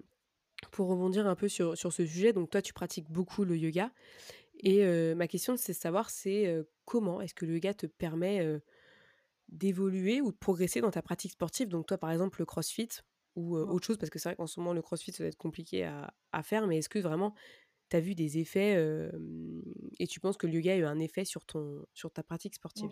pour 0.72 0.88
rebondir 0.88 1.28
un 1.28 1.36
peu 1.36 1.48
sur, 1.48 1.78
sur 1.78 1.94
ce 1.94 2.06
sujet, 2.06 2.34
donc 2.34 2.50
toi, 2.50 2.62
tu 2.62 2.74
pratiques 2.74 3.10
beaucoup 3.10 3.46
le 3.46 3.58
yoga. 3.58 3.92
Et 4.62 4.84
euh, 4.84 5.16
ma 5.16 5.28
question, 5.28 5.56
c'est 5.56 5.72
de 5.72 5.78
savoir, 5.78 6.10
c'est 6.10 6.48
euh, 6.48 6.64
comment 6.86 7.22
est-ce 7.22 7.34
que 7.34 7.46
le 7.46 7.54
yoga 7.54 7.74
te 7.74 7.86
permet 7.86 8.60
d'évoluer 9.52 10.22
ou 10.22 10.32
de 10.32 10.38
progresser 10.38 10.82
dans 10.82 10.92
ta 10.92 11.02
pratique 11.02 11.32
sportive 11.32 11.70
Donc 11.70 11.88
toi, 11.88 11.98
par 11.98 12.12
exemple, 12.12 12.40
le 12.40 12.46
crossfit 12.46 12.90
ou 13.36 13.56
autre 13.56 13.86
chose, 13.86 13.98
parce 13.98 14.10
que 14.10 14.20
c'est 14.20 14.30
vrai 14.30 14.36
qu'en 14.36 14.48
ce 14.48 14.60
moment, 14.60 14.74
le 14.74 14.82
crossfit, 14.82 15.12
ça 15.12 15.24
va 15.24 15.28
être 15.30 15.38
compliqué 15.38 15.86
à, 15.86 16.14
à 16.32 16.44
faire, 16.44 16.68
mais 16.68 16.78
est-ce 16.78 16.90
que 16.90 17.00
vraiment 17.00 17.34
tu 17.90 17.96
as 17.96 18.00
vu 18.00 18.16
des 18.16 18.38
effets 18.38 18.76
et 20.00 20.08
tu 20.08 20.20
penses 20.20 20.36
que 20.36 20.46
le 20.46 20.54
yoga 20.54 20.74
a 20.74 20.78
eu 20.78 20.84
un 20.84 21.00
effet 21.00 21.26
sur, 21.26 21.46
ton, 21.46 21.86
sur 21.94 22.12
ta 22.12 22.22
pratique 22.22 22.56
sportive? 22.56 22.92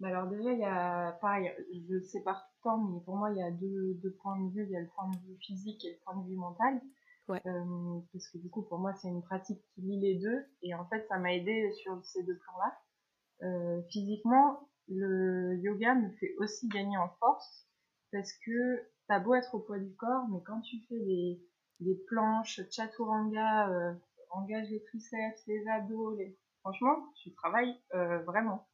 Bah 0.00 0.08
alors 0.08 0.28
déjà, 0.28 0.52
il 0.52 0.60
y 0.60 0.64
a, 0.64 1.12
pareil, 1.20 1.50
je 1.88 2.00
sépare 2.00 2.46
tout 2.46 2.56
le 2.56 2.70
temps, 2.70 2.78
mais 2.78 3.00
pour 3.00 3.16
moi, 3.16 3.30
il 3.32 3.38
y 3.38 3.42
a 3.42 3.50
deux, 3.50 3.94
deux 3.94 4.12
points 4.12 4.38
de 4.40 4.50
vue. 4.50 4.64
Il 4.64 4.70
y 4.70 4.76
a 4.76 4.80
le 4.80 4.88
point 4.94 5.10
de 5.10 5.16
vue 5.16 5.36
physique 5.40 5.84
et 5.84 5.92
le 5.92 5.98
point 6.04 6.16
de 6.22 6.28
vue 6.28 6.36
mental. 6.36 6.80
Ouais. 7.26 7.42
Euh, 7.46 8.00
parce 8.12 8.28
que 8.28 8.38
du 8.38 8.48
coup, 8.48 8.62
pour 8.62 8.78
moi, 8.78 8.94
c'est 8.94 9.08
une 9.08 9.22
pratique 9.22 9.60
qui 9.74 9.80
lie 9.80 9.98
les 9.98 10.14
deux. 10.14 10.46
Et 10.62 10.72
en 10.74 10.86
fait, 10.86 11.04
ça 11.08 11.18
m'a 11.18 11.34
aidé 11.34 11.72
sur 11.72 12.00
ces 12.04 12.22
deux 12.22 12.38
plans-là. 12.38 12.78
Euh, 13.42 13.82
physiquement, 13.90 14.67
le 14.88 15.56
yoga 15.56 15.94
me 15.94 16.10
fait 16.16 16.34
aussi 16.38 16.68
gagner 16.68 16.96
en 16.96 17.08
force. 17.20 17.66
Parce 18.10 18.32
que 18.44 18.82
t'as 19.06 19.20
beau 19.20 19.34
être 19.34 19.54
au 19.54 19.60
poids 19.60 19.78
du 19.78 19.94
corps, 19.96 20.26
mais 20.30 20.40
quand 20.46 20.60
tu 20.60 20.78
fais 20.88 20.98
des, 20.98 21.42
des 21.80 21.94
planches, 22.06 22.60
chaturanga, 22.70 23.68
euh, 23.68 23.94
engage 24.30 24.70
les 24.70 24.82
triceps, 24.84 25.46
les 25.46 25.66
abdos, 25.68 26.16
les... 26.16 26.36
franchement, 26.60 27.06
tu 27.16 27.32
travailles 27.34 27.76
euh, 27.94 28.18
vraiment. 28.22 28.66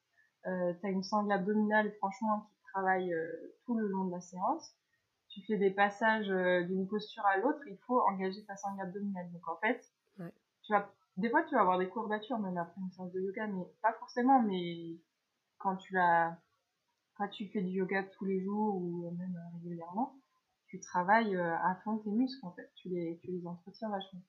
Euh, 0.47 0.73
tu 0.80 0.87
as 0.87 0.90
une 0.90 1.02
sangle 1.02 1.33
abdominale, 1.33 1.92
franchement, 1.99 2.49
qui 2.50 2.62
travaille 2.73 3.12
euh, 3.12 3.56
tout 3.64 3.76
le 3.76 3.88
long 3.88 4.04
de 4.04 4.12
la 4.12 4.21
séance. 4.21 4.75
Tu 5.30 5.40
fais 5.47 5.56
des 5.56 5.71
passages 5.71 6.28
d'une 6.68 6.87
posture 6.87 7.26
à 7.26 7.38
l'autre, 7.38 7.59
il 7.66 7.78
faut 7.87 8.00
engager 8.02 8.44
ta 8.44 8.56
sangle 8.56 8.80
abdominale. 8.83 9.33
Donc 9.33 9.49
en 9.49 9.56
fait, 9.56 9.85
ouais. 10.21 10.33
tu 10.62 10.73
vas, 10.73 10.88
des 11.16 11.28
fois, 11.28 11.42
tu 11.42 11.56
vas 11.56 11.62
avoir 11.62 11.78
des 11.78 11.88
courbatures 11.88 12.38
même 12.38 12.56
après 12.56 12.80
une 12.80 12.90
séance 12.92 13.11
de 13.11 13.21
yoga, 13.21 13.49
mais 13.49 13.64
pas 13.83 13.92
forcément, 13.94 14.40
mais 14.42 14.97
quand 15.64 15.76
tu 15.76 15.94
l'as, 15.94 16.38
quand 17.16 17.28
tu 17.28 17.49
fais 17.49 17.62
du 17.62 17.71
yoga 17.71 18.04
tous 18.04 18.26
les 18.26 18.40
jours 18.44 18.76
ou 18.76 19.11
même 19.18 19.37
régulièrement, 19.54 20.14
tu 20.68 20.78
travailles 20.78 21.37
à 21.37 21.80
fond 21.83 21.99
tes 21.99 22.11
muscles 22.11 22.44
en 22.47 22.52
fait, 22.52 22.71
tu 22.76 22.90
les, 22.90 23.18
tu 23.23 23.33
les 23.33 23.47
entretiens 23.47 23.88
vachement. 23.88 24.21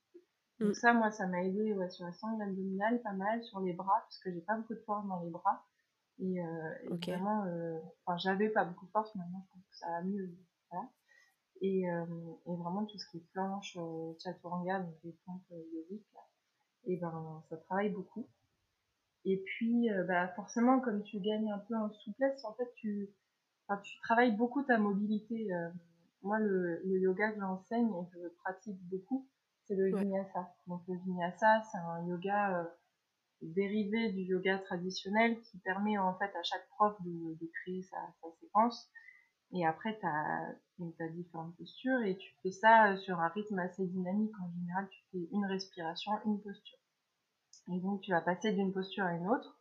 Donc 0.59 0.69
mm. 0.69 0.73
ça, 0.73 0.93
moi, 0.93 1.11
ça 1.11 1.27
m'a 1.27 1.43
aidé 1.43 1.73
ouais, 1.73 1.89
sur 1.89 2.05
la 2.05 2.13
sangle 2.13 2.41
abdominale, 2.41 3.01
pas 3.01 3.13
mal, 3.13 3.43
sur 3.43 3.59
les 3.59 3.73
bras, 3.73 3.99
parce 4.03 4.19
que 4.19 4.31
j'ai 4.31 4.41
pas 4.41 4.55
beaucoup 4.55 4.73
de 4.73 4.83
force 4.85 5.05
dans 5.07 5.19
les 5.21 5.29
bras. 5.29 5.65
Et, 6.19 6.41
euh, 6.41 6.93
okay. 6.93 7.11
vraiment, 7.11 7.43
euh, 7.43 7.77
enfin, 8.05 8.17
j'avais 8.17 8.49
pas 8.49 8.63
beaucoup 8.63 8.85
de 8.85 8.91
force, 8.91 9.13
maintenant 9.15 9.43
je 9.45 9.53
pense 9.53 9.67
que 9.69 9.77
ça 9.77 9.89
va 9.89 10.01
mieux. 10.03 10.33
Voilà. 10.71 10.89
Et, 11.61 11.89
euh, 11.89 12.05
et 12.45 12.55
vraiment 12.55 12.85
tout 12.85 12.97
ce 12.97 13.09
qui 13.09 13.17
est 13.17 13.31
planche, 13.31 13.77
euh, 13.77 14.13
chaturanga, 14.23 14.79
donc 14.79 14.95
les 15.03 15.15
pompes 15.25 15.41
euh, 15.51 15.61
yogiques, 15.73 16.05
et 16.85 16.97
ben 16.97 17.43
ça 17.49 17.57
travaille 17.57 17.89
beaucoup. 17.89 18.27
Et 19.25 19.37
puis, 19.43 19.91
euh, 19.91 20.03
bah, 20.03 20.29
forcément, 20.35 20.79
comme 20.79 21.03
tu 21.03 21.19
gagnes 21.19 21.51
un 21.51 21.59
peu 21.59 21.75
en 21.75 21.91
souplesse, 21.91 22.45
en 22.45 22.53
fait, 22.53 22.71
tu, 22.75 23.09
enfin, 23.67 23.81
tu 23.81 23.97
travailles 24.01 24.35
beaucoup 24.35 24.63
ta 24.63 24.77
mobilité. 24.77 25.53
Euh, 25.53 25.69
moi, 26.21 26.39
le, 26.39 26.81
le 26.85 26.99
yoga 26.99 27.31
que 27.31 27.39
j'enseigne 27.39 27.87
et 27.89 28.09
que 28.11 28.21
je 28.23 28.27
pratique 28.43 28.79
beaucoup, 28.89 29.27
c'est 29.65 29.75
le 29.75 29.91
Ouais. 29.91 30.03
vinyasa. 30.03 30.53
Donc 30.67 30.81
le 30.87 30.95
vinyasa, 31.05 31.61
c'est 31.71 31.77
un 31.77 32.05
yoga 32.07 32.59
euh, 32.61 32.65
dérivé 33.41 34.11
du 34.11 34.21
yoga 34.21 34.59
traditionnel 34.59 35.39
qui 35.41 35.57
permet 35.59 35.97
en 35.97 36.17
fait 36.17 36.35
à 36.35 36.43
chaque 36.43 36.67
prof 36.69 36.95
de, 37.03 37.35
de 37.39 37.51
créer 37.61 37.83
sa, 37.83 37.97
sa 38.21 38.27
séquence. 38.39 38.89
Et 39.53 39.65
après, 39.65 39.97
tu 39.99 40.05
as, 40.05 41.09
différentes 41.09 41.55
postures 41.57 42.01
et 42.01 42.17
tu 42.17 42.35
fais 42.43 42.51
ça 42.51 42.97
sur 42.97 43.19
un 43.19 43.29
rythme 43.29 43.59
assez 43.59 43.85
dynamique. 43.87 44.33
En 44.41 44.51
général, 44.59 44.87
tu 44.89 45.01
fais 45.11 45.29
une 45.31 45.45
respiration, 45.45 46.11
une 46.25 46.41
posture. 46.41 46.77
Et 47.71 47.79
donc, 47.79 48.01
tu 48.01 48.11
vas 48.11 48.21
passer 48.21 48.51
d'une 48.53 48.73
posture 48.73 49.05
à 49.05 49.13
une 49.13 49.27
autre 49.27 49.57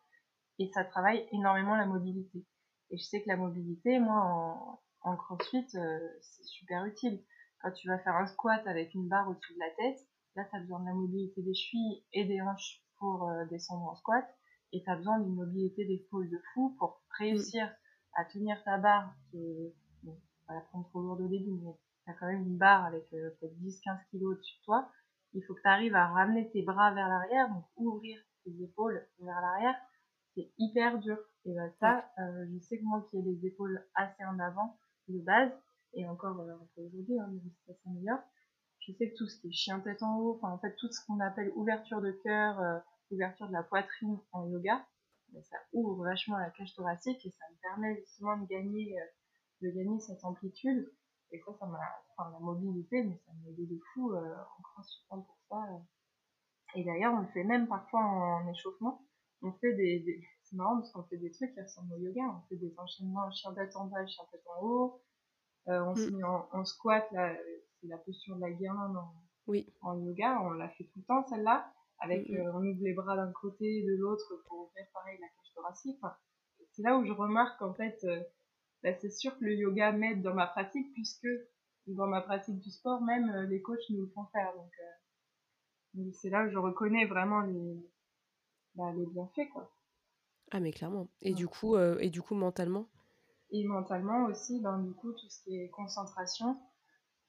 et 0.58 0.70
ça 0.72 0.84
travaille 0.84 1.26
énormément 1.32 1.74
la 1.74 1.86
mobilité. 1.86 2.44
Et 2.90 2.98
je 2.98 3.02
sais 3.02 3.22
que 3.22 3.28
la 3.28 3.36
mobilité, 3.36 3.98
moi, 3.98 4.20
en, 4.20 4.80
en 5.02 5.16
crossfit, 5.16 5.66
euh, 5.74 5.98
c'est 6.20 6.44
super 6.44 6.84
utile. 6.84 7.22
Quand 7.60 7.72
tu 7.72 7.88
vas 7.88 7.98
faire 7.98 8.14
un 8.16 8.26
squat 8.26 8.66
avec 8.66 8.94
une 8.94 9.08
barre 9.08 9.28
au-dessus 9.28 9.54
de 9.54 9.58
la 9.58 9.70
tête, 9.70 10.06
là, 10.36 10.44
tu 10.44 10.56
as 10.56 10.60
besoin 10.60 10.80
de 10.80 10.86
la 10.86 10.94
mobilité 10.94 11.42
des 11.42 11.54
chevilles 11.54 12.04
et 12.12 12.24
des 12.24 12.40
hanches 12.40 12.82
pour 12.98 13.28
euh, 13.28 13.44
descendre 13.46 13.84
en 13.84 13.94
squat 13.96 14.24
et 14.72 14.82
tu 14.82 14.90
as 14.90 14.96
besoin 14.96 15.20
d'une 15.20 15.34
mobilité 15.34 15.84
d'épaule 15.84 16.28
de 16.28 16.38
fou 16.52 16.74
pour 16.78 17.00
réussir 17.18 17.70
à 18.14 18.24
tenir 18.24 18.62
ta 18.64 18.76
barre 18.76 19.14
qui 19.30 19.38
est, 19.38 19.74
bon, 20.02 20.20
pas 20.46 20.54
la 20.54 20.60
prendre 20.62 20.88
trop 20.88 21.00
lourde 21.00 21.20
au 21.20 21.28
début, 21.28 21.52
mais 21.52 21.72
tu 22.04 22.10
as 22.10 22.14
quand 22.14 22.26
même 22.26 22.42
une 22.42 22.58
barre 22.58 22.84
avec 22.84 23.04
euh, 23.12 23.30
peut-être 23.38 23.54
10-15 23.60 23.98
kilos 24.10 24.34
au-dessus 24.34 24.58
de 24.58 24.64
toi. 24.64 24.90
Il 25.34 25.42
faut 25.44 25.54
que 25.54 25.60
tu 25.62 25.68
arrives 25.68 25.94
à 25.96 26.06
ramener 26.06 26.48
tes 26.50 26.62
bras 26.62 26.94
vers 26.94 27.08
l'arrière, 27.08 27.48
donc 27.48 27.64
ouvrir 27.76 28.18
tes 28.44 28.62
épaules 28.62 29.04
vers 29.18 29.40
l'arrière. 29.40 29.74
C'est 30.34 30.52
hyper 30.58 30.98
dur. 30.98 31.18
Et 31.44 31.54
ben 31.54 31.70
ça, 31.80 32.08
euh, 32.18 32.46
je 32.52 32.58
sais 32.60 32.78
que 32.78 32.84
moi 32.84 33.06
qui 33.10 33.18
ai 33.18 33.22
les 33.22 33.46
épaules 33.46 33.84
assez 33.94 34.24
en 34.24 34.38
avant 34.38 34.78
de 35.08 35.18
base, 35.20 35.52
et 35.92 36.06
encore 36.06 36.40
euh, 36.40 36.54
aujourd'hui, 36.76 37.18
hein, 37.18 37.26
même 37.26 37.50
si 37.50 37.64
ça 37.66 37.72
s'améliore, 37.82 38.20
je 38.80 38.92
sais 38.92 39.10
que 39.10 39.16
tout 39.16 39.26
ce 39.26 39.40
qui 39.40 39.48
est 39.48 39.52
chien 39.52 39.80
tête 39.80 40.02
en 40.02 40.18
haut, 40.18 40.36
enfin 40.36 40.52
en 40.52 40.58
fait 40.58 40.74
tout 40.76 40.90
ce 40.90 41.04
qu'on 41.06 41.20
appelle 41.20 41.52
ouverture 41.54 42.00
de 42.00 42.12
cœur, 42.22 42.60
euh, 42.60 42.78
ouverture 43.10 43.48
de 43.48 43.52
la 43.52 43.62
poitrine 43.62 44.18
en 44.32 44.48
yoga, 44.48 44.86
ben, 45.28 45.42
ça 45.42 45.56
ouvre 45.72 46.04
vachement 46.04 46.38
la 46.38 46.50
cage 46.50 46.74
thoracique 46.74 47.24
et 47.26 47.30
ça 47.30 47.44
me 47.50 47.60
permet 47.60 47.96
justement 48.00 48.36
de 48.38 48.46
gagner, 48.46 48.96
de 49.62 49.70
gagner 49.70 50.00
cette 50.00 50.24
amplitude. 50.24 50.90
Et 51.34 51.42
ça, 51.44 51.52
ça 51.58 51.66
m'a, 51.66 51.78
enfin 52.16 52.30
la 52.30 52.38
mobilité, 52.38 53.02
mais 53.02 53.20
ça 53.26 53.32
m'a 53.32 53.50
aidé 53.50 53.66
de 53.66 53.78
fou 53.92 54.12
euh, 54.12 54.34
en 54.58 54.62
crossfit 54.62 55.04
pour 55.08 55.36
ça. 55.48 55.56
euh. 55.72 55.78
Et 56.76 56.84
d'ailleurs, 56.84 57.14
on 57.14 57.20
le 57.20 57.26
fait 57.28 57.44
même 57.44 57.66
parfois 57.68 58.00
en 58.00 58.48
échauffement. 58.48 59.02
On 59.42 59.52
fait 59.52 59.74
des, 59.74 60.00
des- 60.00 60.24
c'est 60.42 60.56
marrant 60.56 60.76
parce 60.76 60.90
qu'on 60.92 61.02
fait 61.04 61.16
des 61.16 61.30
trucs 61.30 61.52
qui 61.54 61.60
ressemblent 61.60 61.94
au 61.94 61.98
yoga. 61.98 62.22
On 62.22 62.48
fait 62.48 62.56
des 62.56 62.72
enchaînements 62.78 63.30
chien 63.30 63.52
tête 63.54 63.74
en 63.76 63.86
bas, 63.86 64.06
chien 64.06 64.24
tête 64.30 64.42
en 64.46 64.62
haut. 64.64 65.02
Euh, 65.68 65.82
on 65.84 65.94
se 65.94 66.10
Mm. 66.10 66.16
met 66.16 66.24
en, 66.24 66.48
en 66.52 66.64
squat, 66.64 67.04
là, 67.12 67.34
c'est 67.80 67.86
la 67.88 67.98
posture 67.98 68.36
de 68.36 68.40
la 68.42 68.50
guirlande 68.50 68.96
en, 68.96 69.12
Oui. 69.46 69.72
en 69.82 69.98
yoga. 69.98 70.40
On 70.42 70.50
l'a 70.50 70.68
fait 70.70 70.84
tout 70.84 70.98
le 71.00 71.04
temps, 71.04 71.24
celle-là. 71.26 71.72
Avec, 72.00 72.28
Mm, 72.28 72.34
euh, 72.36 72.52
on 72.54 72.64
ouvre 72.64 72.82
les 72.82 72.92
bras 72.94 73.16
d'un 73.16 73.32
côté 73.32 73.64
et 73.80 73.84
de 73.86 73.96
l'autre 73.96 74.34
pour 74.48 74.66
ouvrir 74.68 74.86
pareil 74.92 75.18
la 75.20 75.28
cage 75.28 75.52
thoracique. 75.54 75.98
Enfin, 76.02 76.14
c'est 76.72 76.82
là 76.82 76.96
où 76.98 77.04
je 77.04 77.12
remarque 77.12 77.58
qu'en 77.58 77.72
fait, 77.74 77.98
bah, 78.84 78.94
c'est 79.00 79.10
sûr 79.10 79.36
que 79.38 79.44
le 79.44 79.54
yoga 79.54 79.92
m'aide 79.92 80.22
dans 80.22 80.34
ma 80.34 80.46
pratique 80.46 80.92
puisque 80.94 81.28
dans 81.88 82.06
ma 82.06 82.20
pratique 82.22 82.60
du 82.60 82.70
sport, 82.70 83.02
même 83.02 83.30
euh, 83.30 83.46
les 83.46 83.62
coachs 83.62 83.90
nous 83.90 84.02
le 84.02 84.08
font 84.14 84.26
faire. 84.26 84.54
Donc, 84.54 84.72
euh, 85.98 86.10
c'est 86.12 86.30
là 86.30 86.44
où 86.44 86.50
je 86.50 86.58
reconnais 86.58 87.06
vraiment 87.06 87.40
les, 87.40 87.90
bah, 88.74 88.92
les 88.96 89.06
bienfaits, 89.06 89.50
quoi. 89.52 89.70
Ah, 90.52 90.60
mais 90.60 90.72
clairement. 90.72 91.08
Et 91.20 91.34
Ouais. 91.34 91.34
du 91.34 91.48
coup, 91.48 91.76
euh, 91.76 91.98
et 91.98 92.08
du 92.08 92.22
coup 92.22 92.34
mentalement? 92.34 92.88
Et 93.50 93.64
mentalement 93.64 94.26
aussi, 94.26 94.60
ben, 94.60 94.78
du 94.80 94.92
coup, 94.92 95.12
tout 95.12 95.28
ce 95.30 95.42
qui 95.44 95.56
est 95.58 95.70
concentration, 95.70 96.60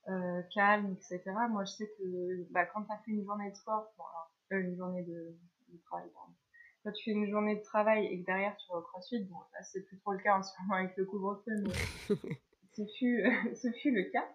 euh, 0.09 0.41
calme, 0.53 0.93
etc. 0.93 1.47
Moi, 1.49 1.65
je 1.65 1.71
sais 1.73 1.87
que 1.97 2.51
bah, 2.51 2.65
quand 2.67 2.83
tu 2.83 2.91
as 2.91 2.97
fait 2.99 3.11
une 3.11 3.25
journée 3.25 3.51
de 3.51 3.55
sport, 3.55 3.93
bon, 3.97 4.03
alors, 4.03 4.31
euh, 4.53 4.69
une 4.69 4.77
journée 4.77 5.03
de, 5.03 5.37
de 5.69 5.77
travail, 5.85 6.09
pardon. 6.13 6.33
Quand 6.85 6.91
tu 6.91 7.03
fais 7.03 7.11
une 7.17 7.27
journée 7.29 7.55
de 7.55 7.63
travail 7.63 8.05
et 8.05 8.21
que 8.21 8.25
derrière 8.27 8.55
tu 8.57 8.71
vas 8.71 8.77
au 8.77 8.81
crossfit, 8.83 9.25
bon, 9.25 9.39
là, 9.53 9.63
c'est 9.63 9.81
plus 9.87 9.97
trop 9.97 10.13
le 10.13 10.19
cas 10.19 10.37
en 10.37 10.43
ce 10.43 10.51
moment 10.61 10.75
avec 10.75 10.95
le 10.97 11.05
couvre-feu, 11.05 11.51
mais 11.63 11.73
ce 12.73 12.83
fut, 12.99 13.23
ce 13.55 13.71
fut 13.81 13.91
le 13.91 14.03
cas. 14.11 14.27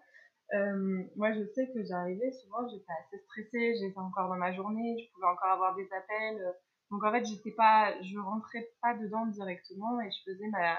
Euh, 0.53 1.03
moi, 1.15 1.31
je 1.31 1.45
sais 1.53 1.71
que 1.73 1.81
j'arrivais 1.85 2.29
souvent, 2.33 2.67
j'étais 2.67 2.91
assez 3.05 3.17
stressée, 3.23 3.75
j'étais 3.79 3.97
encore 3.97 4.27
dans 4.27 4.35
ma 4.35 4.51
journée, 4.53 4.97
je 4.99 5.13
pouvais 5.13 5.27
encore 5.27 5.49
avoir 5.51 5.75
des 5.75 5.87
appels. 5.93 6.53
Donc 6.89 7.05
en 7.05 7.11
fait, 7.13 7.23
j'étais 7.23 7.51
pas, 7.51 7.95
je 8.03 8.19
rentrais 8.19 8.69
pas 8.81 8.93
dedans 8.97 9.25
directement 9.27 10.01
et 10.01 10.11
je 10.11 10.29
faisais 10.29 10.49
ma, 10.49 10.77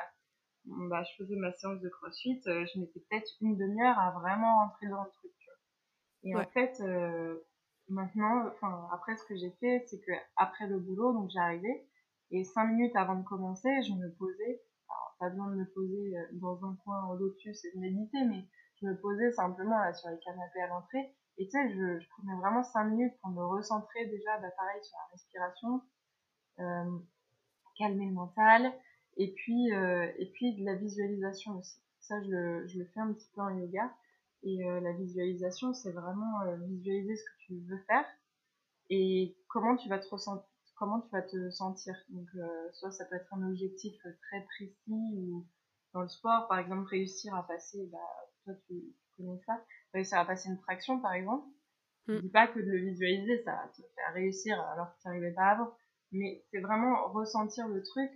bah, 0.66 1.02
je 1.04 1.24
faisais 1.24 1.36
ma 1.36 1.52
séance 1.52 1.80
de 1.80 1.88
crossfit. 1.88 2.42
euh, 2.48 2.66
je 2.66 2.80
mettais 2.80 3.00
peut-être 3.08 3.30
une 3.40 3.56
demi-heure 3.56 3.98
à 3.98 4.10
vraiment 4.10 4.66
rentrer 4.66 4.88
dans 4.88 5.04
le 5.04 5.10
truc. 5.10 5.32
Et 6.24 6.36
Ouais. 6.36 6.42
en 6.42 6.46
fait, 6.50 6.78
euh, 6.80 7.40
maintenant, 7.92 8.48
enfin 8.48 8.88
après 8.92 9.16
ce 9.16 9.24
que 9.24 9.36
j'ai 9.36 9.50
fait, 9.60 9.84
c'est 9.86 10.00
que 10.00 10.12
après 10.36 10.66
le 10.66 10.78
boulot, 10.78 11.12
donc 11.12 11.30
j'arrivais 11.30 11.86
et 12.32 12.44
cinq 12.44 12.66
minutes 12.68 12.96
avant 12.96 13.16
de 13.16 13.24
commencer, 13.24 13.68
je 13.82 13.92
me 13.92 14.10
posais. 14.14 14.62
Alors 14.88 15.16
pas 15.20 15.28
besoin 15.28 15.50
de 15.50 15.56
me 15.56 15.66
poser 15.66 16.16
euh, 16.16 16.26
dans 16.32 16.64
un 16.64 16.76
coin 16.82 17.14
lotus 17.16 17.64
et 17.64 17.72
de 17.74 17.80
méditer, 17.80 18.24
mais 18.24 18.46
je 18.80 18.86
me 18.86 18.96
posais 18.98 19.30
simplement 19.32 19.78
sur 19.94 20.08
les 20.08 20.18
canapés 20.20 20.62
à 20.62 20.68
l'entrée. 20.68 21.14
Et 21.38 21.44
tu 21.44 21.50
sais, 21.50 21.70
je, 21.70 22.08
prenais 22.08 22.34
vraiment 22.40 22.62
cinq 22.62 22.84
minutes 22.84 23.14
pour 23.20 23.30
me 23.30 23.44
recentrer 23.44 24.06
déjà, 24.06 24.38
bah, 24.38 24.50
pareil 24.56 24.82
sur 24.82 24.96
la 24.98 25.12
respiration, 25.12 25.82
euh, 26.60 26.98
calmer 27.78 28.06
le 28.06 28.12
mental. 28.12 28.72
Et 29.18 29.32
puis, 29.34 29.68
et 29.68 30.30
puis 30.32 30.56
de 30.56 30.64
la 30.64 30.74
visualisation 30.74 31.58
aussi. 31.58 31.78
Ça, 32.00 32.18
je 32.22 32.66
je 32.66 32.78
le 32.78 32.86
fais 32.94 33.00
un 33.00 33.12
petit 33.12 33.28
peu 33.34 33.42
en 33.42 33.50
yoga. 33.50 33.92
Et 34.44 34.58
la 34.58 34.92
visualisation, 34.92 35.72
c'est 35.72 35.92
vraiment 35.92 36.40
visualiser 36.66 37.16
ce 37.16 37.22
que 37.22 37.46
tu 37.46 37.60
veux 37.68 37.78
faire 37.86 38.04
et 38.90 39.36
comment 39.48 39.76
tu 39.76 39.88
vas 39.88 39.98
te 39.98 40.08
ressentir 40.08 40.48
comment 40.82 41.00
tu 41.00 41.10
vas 41.12 41.22
te 41.22 41.50
sentir. 41.50 41.94
Donc, 42.08 42.28
soit 42.72 42.90
ça 42.90 43.04
peut 43.04 43.14
être 43.14 43.32
un 43.34 43.48
objectif 43.48 43.94
très 44.02 44.44
précis 44.56 44.74
ou 44.88 45.46
dans 45.94 46.02
le 46.02 46.08
sport, 46.08 46.48
par 46.48 46.58
exemple, 46.58 46.88
réussir 46.88 47.34
à 47.34 47.46
passer, 47.46 47.88
bah, 47.92 47.98
toi 48.44 48.54
tu, 48.66 48.74
connais 49.16 49.38
ça, 49.46 49.62
réussir 49.92 50.18
à 50.18 50.24
passer 50.24 50.48
une 50.48 50.58
traction 50.58 51.00
par 51.00 51.12
exemple. 51.12 51.46
Je 52.08 52.14
mm. 52.14 52.20
dis 52.22 52.28
pas 52.30 52.48
que 52.48 52.58
de 52.58 52.64
le 52.64 52.78
visualiser, 52.78 53.42
ça 53.44 53.52
va 53.52 53.68
te 53.68 53.82
faire 53.94 54.14
réussir 54.14 54.60
alors 54.60 54.94
que 54.94 55.02
tu 55.02 55.08
n'y 55.08 55.12
arrivais 55.12 55.34
pas 55.34 55.50
avant, 55.50 55.72
mais 56.10 56.44
c'est 56.50 56.60
vraiment 56.60 57.08
ressentir 57.12 57.68
le 57.68 57.82
truc, 57.82 58.10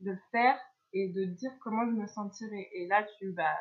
de 0.00 0.12
le 0.12 0.18
faire 0.30 0.58
et 0.92 1.08
de 1.08 1.24
dire 1.24 1.50
comment 1.60 1.86
je 1.86 1.96
me 1.96 2.06
sentirais. 2.06 2.68
Et 2.74 2.86
là, 2.86 3.04
tu, 3.18 3.32
bah, 3.32 3.56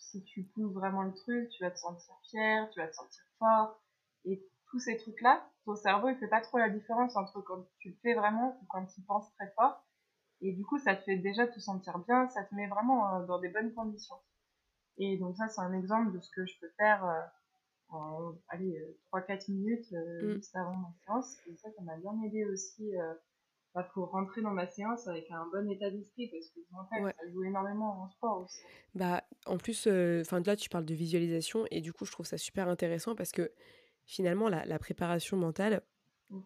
si 0.00 0.22
tu 0.24 0.44
pousses 0.44 0.72
vraiment 0.72 1.02
le 1.02 1.14
truc, 1.14 1.48
tu 1.50 1.62
vas 1.62 1.70
te 1.70 1.78
sentir 1.78 2.14
fier, 2.30 2.68
tu 2.70 2.80
vas 2.80 2.88
te 2.88 2.94
sentir 2.94 3.22
fort. 3.38 3.80
Et 4.24 4.44
tous 4.70 4.78
ces 4.78 4.96
trucs-là, 4.96 5.48
ton 5.64 5.76
cerveau, 5.76 6.08
il 6.08 6.16
fait 6.16 6.28
pas 6.28 6.40
trop 6.40 6.58
la 6.58 6.68
différence 6.68 7.16
entre 7.16 7.40
quand 7.40 7.64
tu 7.78 7.90
le 7.90 7.96
fais 8.02 8.14
vraiment 8.14 8.58
ou 8.60 8.66
quand 8.68 8.84
tu 8.86 9.00
penses 9.02 9.30
très 9.34 9.50
fort. 9.52 9.84
Et 10.40 10.52
du 10.52 10.64
coup, 10.64 10.78
ça 10.78 10.94
te 10.94 11.02
fait 11.02 11.16
déjà 11.16 11.46
te 11.46 11.58
sentir 11.58 11.98
bien, 12.00 12.28
ça 12.28 12.44
te 12.44 12.54
met 12.54 12.68
vraiment 12.68 13.16
euh, 13.16 13.26
dans 13.26 13.40
des 13.40 13.48
bonnes 13.48 13.72
conditions. 13.74 14.18
Et 14.98 15.16
donc 15.16 15.36
ça, 15.36 15.48
c'est 15.48 15.60
un 15.60 15.72
exemple 15.72 16.12
de 16.12 16.20
ce 16.20 16.30
que 16.30 16.46
je 16.46 16.58
peux 16.60 16.70
faire 16.76 17.04
euh, 17.04 17.20
en 17.90 18.34
allez, 18.48 18.78
3-4 19.12 19.50
euh, 19.50 19.52
minutes 19.52 19.92
mm. 19.92 20.34
juste 20.34 20.56
avant 20.56 20.76
ma 20.76 20.92
séance. 21.04 21.36
Et 21.46 21.56
ça, 21.56 21.70
ça 21.72 21.82
m'a 21.82 21.96
bien 21.96 22.20
aidé 22.22 22.44
aussi 22.44 22.92
pour 23.82 24.10
rentrer 24.10 24.42
dans 24.42 24.50
ma 24.50 24.66
séance 24.66 25.06
avec 25.08 25.30
un 25.30 25.46
bon 25.52 25.68
état 25.70 25.90
d'esprit 25.90 26.28
parce 26.28 26.48
que 26.48 26.60
en 26.74 27.12
ça 27.12 27.30
joue 27.32 27.44
énormément 27.44 28.02
en 28.02 28.08
sport 28.08 28.42
aussi. 28.42 28.60
Bah, 28.94 29.24
en 29.46 29.56
plus, 29.58 29.86
enfin 30.20 30.40
là, 30.44 30.56
tu 30.56 30.68
parles 30.68 30.84
de 30.84 30.94
visualisation 30.94 31.66
et 31.70 31.80
du 31.80 31.92
coup, 31.92 32.04
je 32.04 32.12
trouve 32.12 32.26
ça 32.26 32.38
super 32.38 32.68
intéressant 32.68 33.14
parce 33.14 33.32
que 33.32 33.52
finalement, 34.06 34.48
la, 34.48 34.64
la 34.64 34.78
préparation 34.78 35.36
mentale 35.36 35.82
mm. 36.30 36.40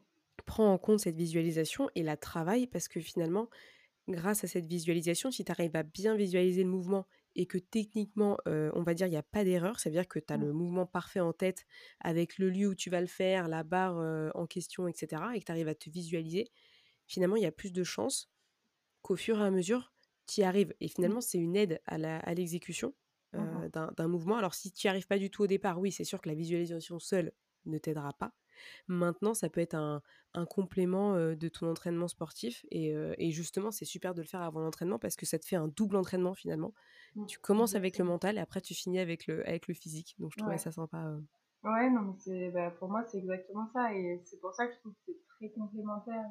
prend 0.47 0.73
en 0.73 0.79
compte 0.79 1.01
cette 1.01 1.17
visualisation 1.17 1.89
et 1.95 2.03
la 2.03 2.17
travaille 2.17 2.67
parce 2.67 2.89
que 2.89 3.01
finalement, 3.01 3.49
grâce 4.09 4.45
à 4.45 4.47
cette 4.47 4.67
visualisation, 4.67 5.31
si 5.31 5.45
tu 5.45 5.53
arrives 5.53 5.77
à 5.77 5.83
bien 5.83 6.17
visualiser 6.17 6.63
le 6.63 6.71
mouvement 6.71 7.07
et 7.35 7.47
que 7.47 7.59
techniquement, 7.59 8.37
on 8.47 8.83
va 8.83 8.95
dire, 8.95 9.07
il 9.07 9.11
n'y 9.11 9.17
a 9.17 9.23
pas 9.23 9.45
d'erreur, 9.45 9.81
ça 9.81 9.89
veut 9.89 9.95
dire 9.95 10.09
que 10.09 10.19
tu 10.19 10.33
as 10.33 10.37
le 10.37 10.53
mouvement 10.53 10.85
parfait 10.87 11.21
en 11.21 11.33
tête 11.33 11.65
avec 12.01 12.39
le 12.39 12.51
lieu 12.51 12.69
où 12.69 12.75
tu 12.75 12.91
vas 12.91 13.01
le 13.01 13.07
faire, 13.07 13.49
la 13.49 13.63
barre 13.63 13.97
en 14.35 14.47
question, 14.47 14.87
etc., 14.87 15.23
et 15.35 15.41
que 15.41 15.47
tu 15.47 15.53
arrives 15.53 15.69
à 15.69 15.75
te 15.75 15.89
visualiser, 15.89 16.51
finalement, 17.07 17.37
il 17.37 17.43
y 17.43 17.47
a 17.47 17.53
plus 17.53 17.73
de 17.73 17.85
chances 17.85 18.31
qu'au 19.03 19.17
fur 19.17 19.41
et 19.41 19.45
à 19.45 19.51
mesure, 19.51 19.93
tu 20.27 20.41
y 20.41 20.45
arrives. 20.45 20.75
Et 20.81 20.87
mmh. 20.87 20.89
finalement, 20.89 21.21
c'est 21.21 21.39
une 21.39 21.57
aide 21.57 21.81
à 21.87 22.35
l'exécution 22.35 22.89
mmh 22.89 23.69
d'un 23.97 24.09
mouvement. 24.09 24.37
Alors, 24.37 24.55
si 24.55 24.71
tu 24.71 24.87
n'y 24.87 24.91
arrives 24.91 25.07
pas 25.07 25.19
du 25.19 25.31
tout 25.31 25.45
au 25.45 25.47
départ, 25.47 25.81
oui, 25.81 25.91
c'est 25.91 26.05
sûr 26.05 26.21
que 26.21 26.29
la 26.29 26.35
visualisation 26.35 26.99
seule 26.99 27.33
ne 27.65 27.79
t'aidera 27.79 28.13
pas. 28.13 28.35
Maintenant, 28.89 29.33
ça 29.33 29.49
peut 29.49 29.63
être 29.63 29.75
un, 29.75 30.03
complément 30.47 31.17
de 31.17 31.49
ton 31.49 31.71
entraînement 31.71 32.09
sportif. 32.09 32.67
Et, 32.71 33.31
justement, 33.31 33.71
c'est 33.71 33.87
super 33.87 34.13
de 34.13 34.21
le 34.21 34.27
faire 34.27 34.43
avant 34.43 34.61
l'entraînement 34.61 34.99
parce 34.99 35.17
que 35.17 35.25
ça 35.25 35.39
te 35.39 35.47
fait 35.47 35.57
un 35.57 35.69
double 35.69 35.97
entraînement 35.97 36.35
finalement. 36.35 36.75
Mmh, 37.15 37.27
tu 37.27 37.39
commences 37.39 37.75
avec 37.75 37.97
le 37.97 38.05
mental 38.05 38.37
et 38.37 38.41
après 38.41 38.61
tu 38.61 38.75
finis 38.75 38.99
avec 38.99 39.27
le, 39.27 39.47
avec 39.49 39.67
le 39.69 39.75
physique. 39.75 40.15
Donc 40.19 40.33
je 40.33 40.39
trouvais 40.39 40.59
ça 40.59 40.73
sympa. 40.73 41.17
Ouais, 41.65 41.89
non, 41.91 42.03
mais 42.03 42.15
c'est, 42.19 42.51
bah, 42.51 42.71
pour 42.73 42.91
moi, 42.91 43.05
c'est 43.07 43.19
exactement 43.19 43.69
ça. 43.73 43.95
Et 43.95 44.21
c'est 44.25 44.41
pour 44.41 44.53
ça 44.53 44.67
que 44.67 44.75
je 44.75 44.79
trouve 44.81 44.93
que 44.93 44.99
c'est 45.07 45.27
très 45.39 45.51
complémentaire 45.51 46.27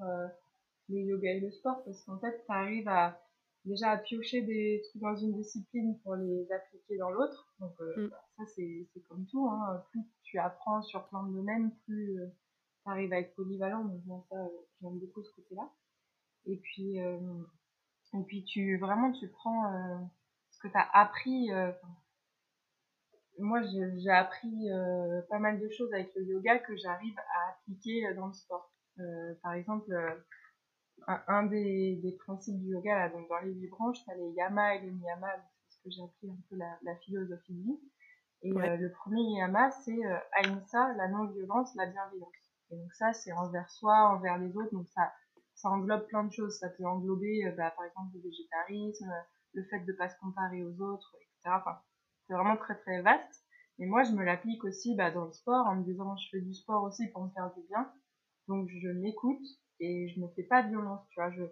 le 0.92 1.00
yoga 1.00 1.32
et 1.32 1.40
le 1.40 1.52
sport 1.52 1.84
parce 1.84 2.04
qu'en 2.04 2.20
fait, 2.20 2.44
tu 2.46 2.52
arrives 2.52 2.88
à 2.88 3.20
déjà 3.66 3.92
à 3.92 3.98
piocher 3.98 4.42
des 4.42 4.82
trucs 4.90 5.02
dans 5.02 5.16
une 5.16 5.34
discipline 5.34 6.00
pour 6.00 6.16
les 6.16 6.52
appliquer 6.52 6.98
dans 6.98 7.12
l'autre. 7.12 7.54
Donc 7.60 7.74
mmh. 7.80 8.08
bah, 8.08 8.24
ça, 8.38 8.46
c'est, 8.56 8.88
comme 9.08 9.26
tout. 9.28 9.48
Hein. 9.48 9.84
Plus 9.92 10.02
tu 10.24 10.40
apprends 10.40 10.82
sur 10.82 11.08
plein 11.10 11.24
de 11.24 11.34
domaines, 11.34 11.72
plus 11.86 12.18
tu 12.84 12.90
arrives 12.90 13.14
à 13.14 13.20
être 13.20 13.36
polyvalent. 13.36 13.86
Donc 13.86 14.06
moi, 14.06 14.26
ça, 14.30 14.38
j'aime 14.82 15.00
beaucoup 15.00 15.24
ce 15.24 15.32
côté-là. 15.36 15.70
Et 16.46 16.58
puis, 16.58 16.98
et 16.98 18.24
puis 18.28 18.44
tu 18.46 18.78
vraiment, 18.78 19.12
tu 19.12 19.28
prends 19.28 20.10
ce 20.50 20.60
que 20.60 20.68
tu 20.68 20.78
as 20.78 20.90
appris. 20.94 21.50
moi, 23.38 23.62
j'ai 23.62 24.10
appris 24.10 24.70
pas 25.30 25.40
mal 25.40 25.60
de 25.60 25.70
choses 25.70 25.94
avec 25.94 26.14
le 26.16 26.24
yoga 26.24 26.60
que 26.60 26.76
j'arrive 26.78 27.18
à 27.18 27.52
appliquer 27.52 28.14
dans 28.16 28.28
le 28.28 28.34
sport. 28.34 28.74
par 29.44 29.54
exemple, 29.54 29.94
un, 31.08 31.44
des, 31.44 32.00
des, 32.04 32.12
principes 32.14 32.60
du 32.60 32.70
yoga, 32.70 32.96
là, 32.96 33.10
donc 33.10 33.28
dans 33.30 33.40
les 33.40 33.54
huit 33.54 33.68
branches, 33.70 34.04
tu 34.04 34.12
as 34.12 34.16
les 34.16 34.32
yama 34.32 34.76
et 34.76 34.82
les 34.82 34.92
niyama, 34.92 35.28
c'est 35.68 35.78
ce 35.78 35.84
que 35.84 35.90
j'ai 35.90 36.04
appris 36.04 36.30
un 36.30 36.38
peu 36.50 36.56
la, 36.56 36.78
la 36.84 36.96
philosophie 36.98 37.54
de 37.54 37.64
vie. 37.64 37.80
Et 38.44 38.52
euh, 38.52 38.78
le 38.78 38.92
premier 38.92 39.22
yama, 39.38 39.72
c'est 39.72 40.06
euh, 40.06 40.18
ahimsa, 40.34 40.94
la 40.94 41.08
non-violence, 41.10 41.76
la 41.76 41.86
bienveillance. 41.86 42.30
Et 42.72 42.78
donc 42.78 42.92
ça, 42.94 43.14
c'est 43.14 43.32
envers 43.34 43.70
soi, 43.70 44.10
envers 44.10 44.38
les 44.38 44.56
autres. 44.56 44.72
Donc 44.72 44.88
ça, 44.90 45.14
ça 45.56 45.70
englobe 45.70 46.08
plein 46.08 46.24
de 46.24 46.32
choses. 46.32 46.58
Ça 46.58 46.70
peut 46.70 46.86
englober, 46.86 47.46
euh, 47.46 47.52
bah, 47.52 47.72
par 47.72 47.86
exemple, 47.86 48.16
le 48.16 48.22
végétarisme, 48.22 49.14
le 49.54 49.64
fait 49.66 49.82
de 49.82 49.94
pas 49.94 50.10
se 50.10 50.18
comparer 50.20 50.64
aux 50.64 50.82
autres, 50.82 51.16
etc. 51.22 51.56
Enfin, 51.60 51.80
c'est 52.26 52.34
vraiment 52.34 52.58
très 52.58 52.76
très 52.80 53.02
vaste. 53.02 53.46
Et 53.78 53.86
moi, 53.86 54.04
je 54.04 54.12
me 54.12 54.24
l'applique 54.24 54.64
aussi 54.64 54.96
bah, 54.96 55.12
dans 55.12 55.26
le 55.26 55.34
sport 55.34 55.68
en 55.68 55.76
me 55.76 55.84
disant, 55.84 56.16
je 56.18 56.30
fais 56.32 56.42
du 56.42 56.54
sport 56.54 56.84
aussi 56.84 57.08
pour 57.10 57.24
me 57.24 57.30
faire 57.32 57.54
du 57.54 57.62
bien. 57.68 57.92
Donc 58.48 58.70
je 58.70 58.90
m'écoute 58.90 59.46
et 59.82 60.08
je 60.10 60.22
me 60.22 60.28
fais 60.30 60.44
pas 60.44 60.64
de 60.64 60.70
violence, 60.70 61.06
tu 61.10 61.20
vois. 61.20 61.32
Je, 61.32 61.44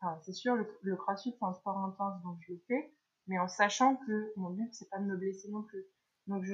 enfin, 0.00 0.20
c'est 0.22 0.32
sûr, 0.32 0.54
le, 0.54 0.66
le 0.82 0.96
crossfit, 0.96 1.34
c'est 1.36 1.44
un 1.44 1.54
sport 1.54 1.78
intense, 1.78 2.22
donc 2.22 2.38
je 2.46 2.52
le 2.52 2.60
fais, 2.68 2.92
mais 3.26 3.38
en 3.40 3.48
sachant 3.48 3.96
que 3.96 4.32
mon 4.36 4.50
but, 4.50 4.72
c'est 4.72 4.88
pas 4.88 4.98
de 4.98 5.06
me 5.06 5.16
blesser 5.16 5.50
non 5.50 5.64
plus. 5.64 5.84
Donc 6.26 6.44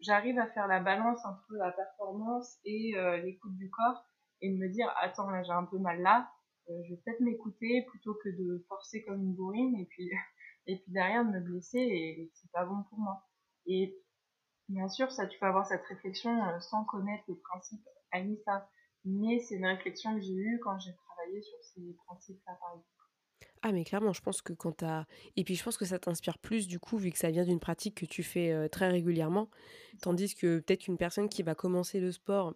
j'arrive 0.00 0.38
à 0.38 0.46
faire 0.48 0.66
la 0.66 0.80
balance 0.80 1.24
entre 1.24 1.54
la 1.54 1.72
performance 1.72 2.58
et 2.64 2.94
euh, 2.96 3.16
l'écoute 3.18 3.56
du 3.56 3.70
corps 3.70 4.04
et 4.42 4.52
de 4.52 4.58
me 4.58 4.68
dire 4.68 4.92
attends 5.00 5.30
là 5.30 5.42
j'ai 5.42 5.52
un 5.52 5.64
peu 5.64 5.78
mal 5.78 6.02
là, 6.02 6.30
euh, 6.68 6.74
je 6.84 6.94
vais 6.94 7.00
peut-être 7.02 7.20
m'écouter 7.20 7.86
plutôt 7.88 8.14
que 8.22 8.28
de 8.28 8.64
forcer 8.68 9.02
comme 9.04 9.22
une 9.22 9.34
bourrine 9.34 9.74
et 9.76 9.86
puis 9.86 10.10
et 10.66 10.76
puis 10.76 10.92
derrière 10.92 11.24
de 11.24 11.30
me 11.30 11.40
blesser 11.40 11.78
et, 11.78 12.30
c'est 12.34 12.50
pas 12.52 12.66
bon 12.66 12.82
pour 12.90 12.98
moi. 12.98 13.24
Et 13.64 13.98
bien 14.68 14.88
sûr 14.88 15.10
ça 15.10 15.26
tu 15.26 15.38
peux 15.38 15.46
avoir 15.46 15.66
cette 15.66 15.84
réflexion 15.84 16.44
euh, 16.44 16.60
sans 16.60 16.84
connaître 16.84 17.24
le 17.28 17.36
principe 17.36 17.80
Anissa, 18.10 18.68
mais 19.04 19.38
c'est 19.40 19.56
une 19.56 19.66
réflexion 19.66 20.14
que 20.16 20.22
j'ai 20.22 20.34
eue 20.34 20.60
quand 20.62 20.78
j'ai 20.78 20.94
travaillé 20.94 21.42
sur 21.42 21.58
ces 21.62 21.96
principes 22.06 22.40
là 22.46 22.56
par 22.60 22.70
exemple. 22.70 22.86
Ah 23.64 23.70
mais 23.70 23.84
clairement, 23.84 24.12
je 24.12 24.20
pense 24.20 24.42
que 24.42 24.52
quand 24.52 24.72
t'as... 24.72 25.06
Et 25.36 25.44
puis 25.44 25.54
je 25.54 25.62
pense 25.62 25.76
que 25.76 25.84
ça 25.84 25.98
t'inspire 25.98 26.38
plus 26.38 26.66
du 26.66 26.80
coup, 26.80 26.98
vu 26.98 27.12
que 27.12 27.18
ça 27.18 27.30
vient 27.30 27.44
d'une 27.44 27.60
pratique 27.60 27.94
que 27.94 28.06
tu 28.06 28.24
fais 28.24 28.68
très 28.70 28.88
régulièrement. 28.88 29.48
Tandis 30.00 30.34
que 30.34 30.58
peut-être 30.58 30.88
une 30.88 30.96
personne 30.98 31.28
qui 31.28 31.44
va 31.44 31.54
commencer 31.54 32.00
le 32.00 32.10
sport, 32.10 32.54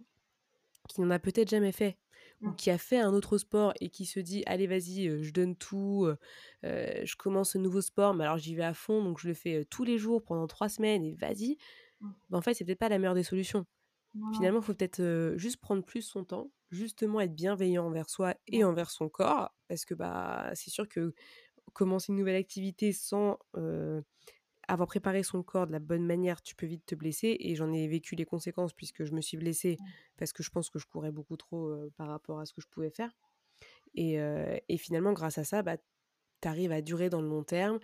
qui 0.88 1.00
n'en 1.00 1.10
a 1.10 1.20
peut-être 1.20 1.48
jamais 1.48 1.70
fait, 1.70 1.96
ou 2.40 2.48
mmh. 2.48 2.56
qui 2.56 2.70
a 2.70 2.78
fait 2.78 2.98
un 2.98 3.12
autre 3.12 3.38
sport 3.38 3.72
et 3.80 3.88
qui 3.88 4.04
se 4.04 4.18
dit, 4.18 4.42
allez 4.46 4.66
vas-y, 4.66 5.22
je 5.22 5.32
donne 5.32 5.54
tout, 5.54 6.08
je 6.64 7.16
commence 7.16 7.52
ce 7.52 7.58
nouveau 7.58 7.82
sport, 7.82 8.14
mais 8.14 8.24
alors 8.24 8.38
j'y 8.38 8.56
vais 8.56 8.64
à 8.64 8.74
fond, 8.74 9.04
donc 9.04 9.20
je 9.20 9.28
le 9.28 9.34
fais 9.34 9.64
tous 9.64 9.84
les 9.84 9.98
jours 9.98 10.24
pendant 10.24 10.48
trois 10.48 10.68
semaines 10.68 11.04
et 11.04 11.14
vas-y. 11.14 11.56
Mmh. 12.00 12.10
Ben, 12.30 12.38
en 12.38 12.40
fait, 12.42 12.54
c'est 12.54 12.64
peut-être 12.64 12.80
pas 12.80 12.88
la 12.88 12.98
meilleure 12.98 13.14
des 13.14 13.22
solutions. 13.22 13.64
Finalement, 14.30 14.60
il 14.60 14.64
faut 14.64 14.74
peut-être 14.74 15.34
juste 15.36 15.58
prendre 15.58 15.84
plus 15.84 16.02
son 16.02 16.24
temps, 16.24 16.52
justement 16.70 17.20
être 17.20 17.34
bienveillant 17.34 17.86
envers 17.86 18.10
soi 18.10 18.34
et 18.46 18.64
envers 18.64 18.90
son 18.90 19.08
corps, 19.08 19.54
parce 19.68 19.84
que 19.84 19.94
bah, 19.94 20.50
c'est 20.54 20.70
sûr 20.70 20.88
que 20.88 21.14
commencer 21.74 22.12
une 22.12 22.18
nouvelle 22.18 22.36
activité 22.36 22.92
sans 22.92 23.38
avoir 24.68 24.88
préparé 24.88 25.22
son 25.22 25.42
corps 25.42 25.66
de 25.66 25.72
la 25.72 25.78
bonne 25.78 26.04
manière, 26.06 26.42
tu 26.42 26.54
peux 26.56 26.66
vite 26.66 26.84
te 26.86 26.94
blesser. 26.94 27.36
Et 27.40 27.54
j'en 27.54 27.72
ai 27.72 27.86
vécu 27.88 28.16
les 28.16 28.24
conséquences 28.24 28.72
puisque 28.72 29.04
je 29.04 29.12
me 29.12 29.20
suis 29.20 29.36
blessée 29.36 29.80
parce 30.16 30.32
que 30.32 30.42
je 30.42 30.50
pense 30.50 30.70
que 30.70 30.78
je 30.78 30.86
courais 30.86 31.12
beaucoup 31.12 31.36
trop 31.36 31.72
par 31.96 32.08
rapport 32.08 32.40
à 32.40 32.46
ce 32.46 32.52
que 32.52 32.60
je 32.60 32.66
pouvais 32.68 32.90
faire. 32.90 33.12
Et, 33.94 34.18
et 34.68 34.78
finalement, 34.78 35.12
grâce 35.12 35.38
à 35.38 35.44
ça, 35.44 35.62
bah, 35.62 35.78
tu 36.40 36.48
arrives 36.48 36.72
à 36.72 36.82
durer 36.82 37.10
dans 37.10 37.20
le 37.20 37.28
long 37.28 37.44
terme, 37.44 37.78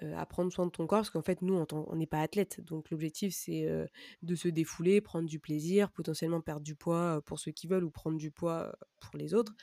à 0.00 0.26
prendre 0.26 0.52
soin 0.52 0.66
de 0.66 0.70
ton 0.70 0.86
corps, 0.86 1.00
parce 1.00 1.10
qu'en 1.10 1.22
fait, 1.22 1.42
nous, 1.42 1.64
on 1.72 1.96
n'est 1.96 2.06
pas 2.06 2.20
athlète. 2.20 2.60
Donc, 2.60 2.90
l'objectif, 2.90 3.34
c'est 3.34 3.68
de 4.22 4.34
se 4.34 4.48
défouler, 4.48 5.00
prendre 5.00 5.28
du 5.28 5.38
plaisir, 5.40 5.90
potentiellement 5.90 6.40
perdre 6.40 6.62
du 6.62 6.74
poids 6.74 7.20
pour 7.24 7.38
ceux 7.38 7.52
qui 7.52 7.66
veulent 7.66 7.84
ou 7.84 7.90
prendre 7.90 8.18
du 8.18 8.30
poids 8.30 8.76
pour 9.00 9.16
les 9.16 9.34
autres. 9.34 9.54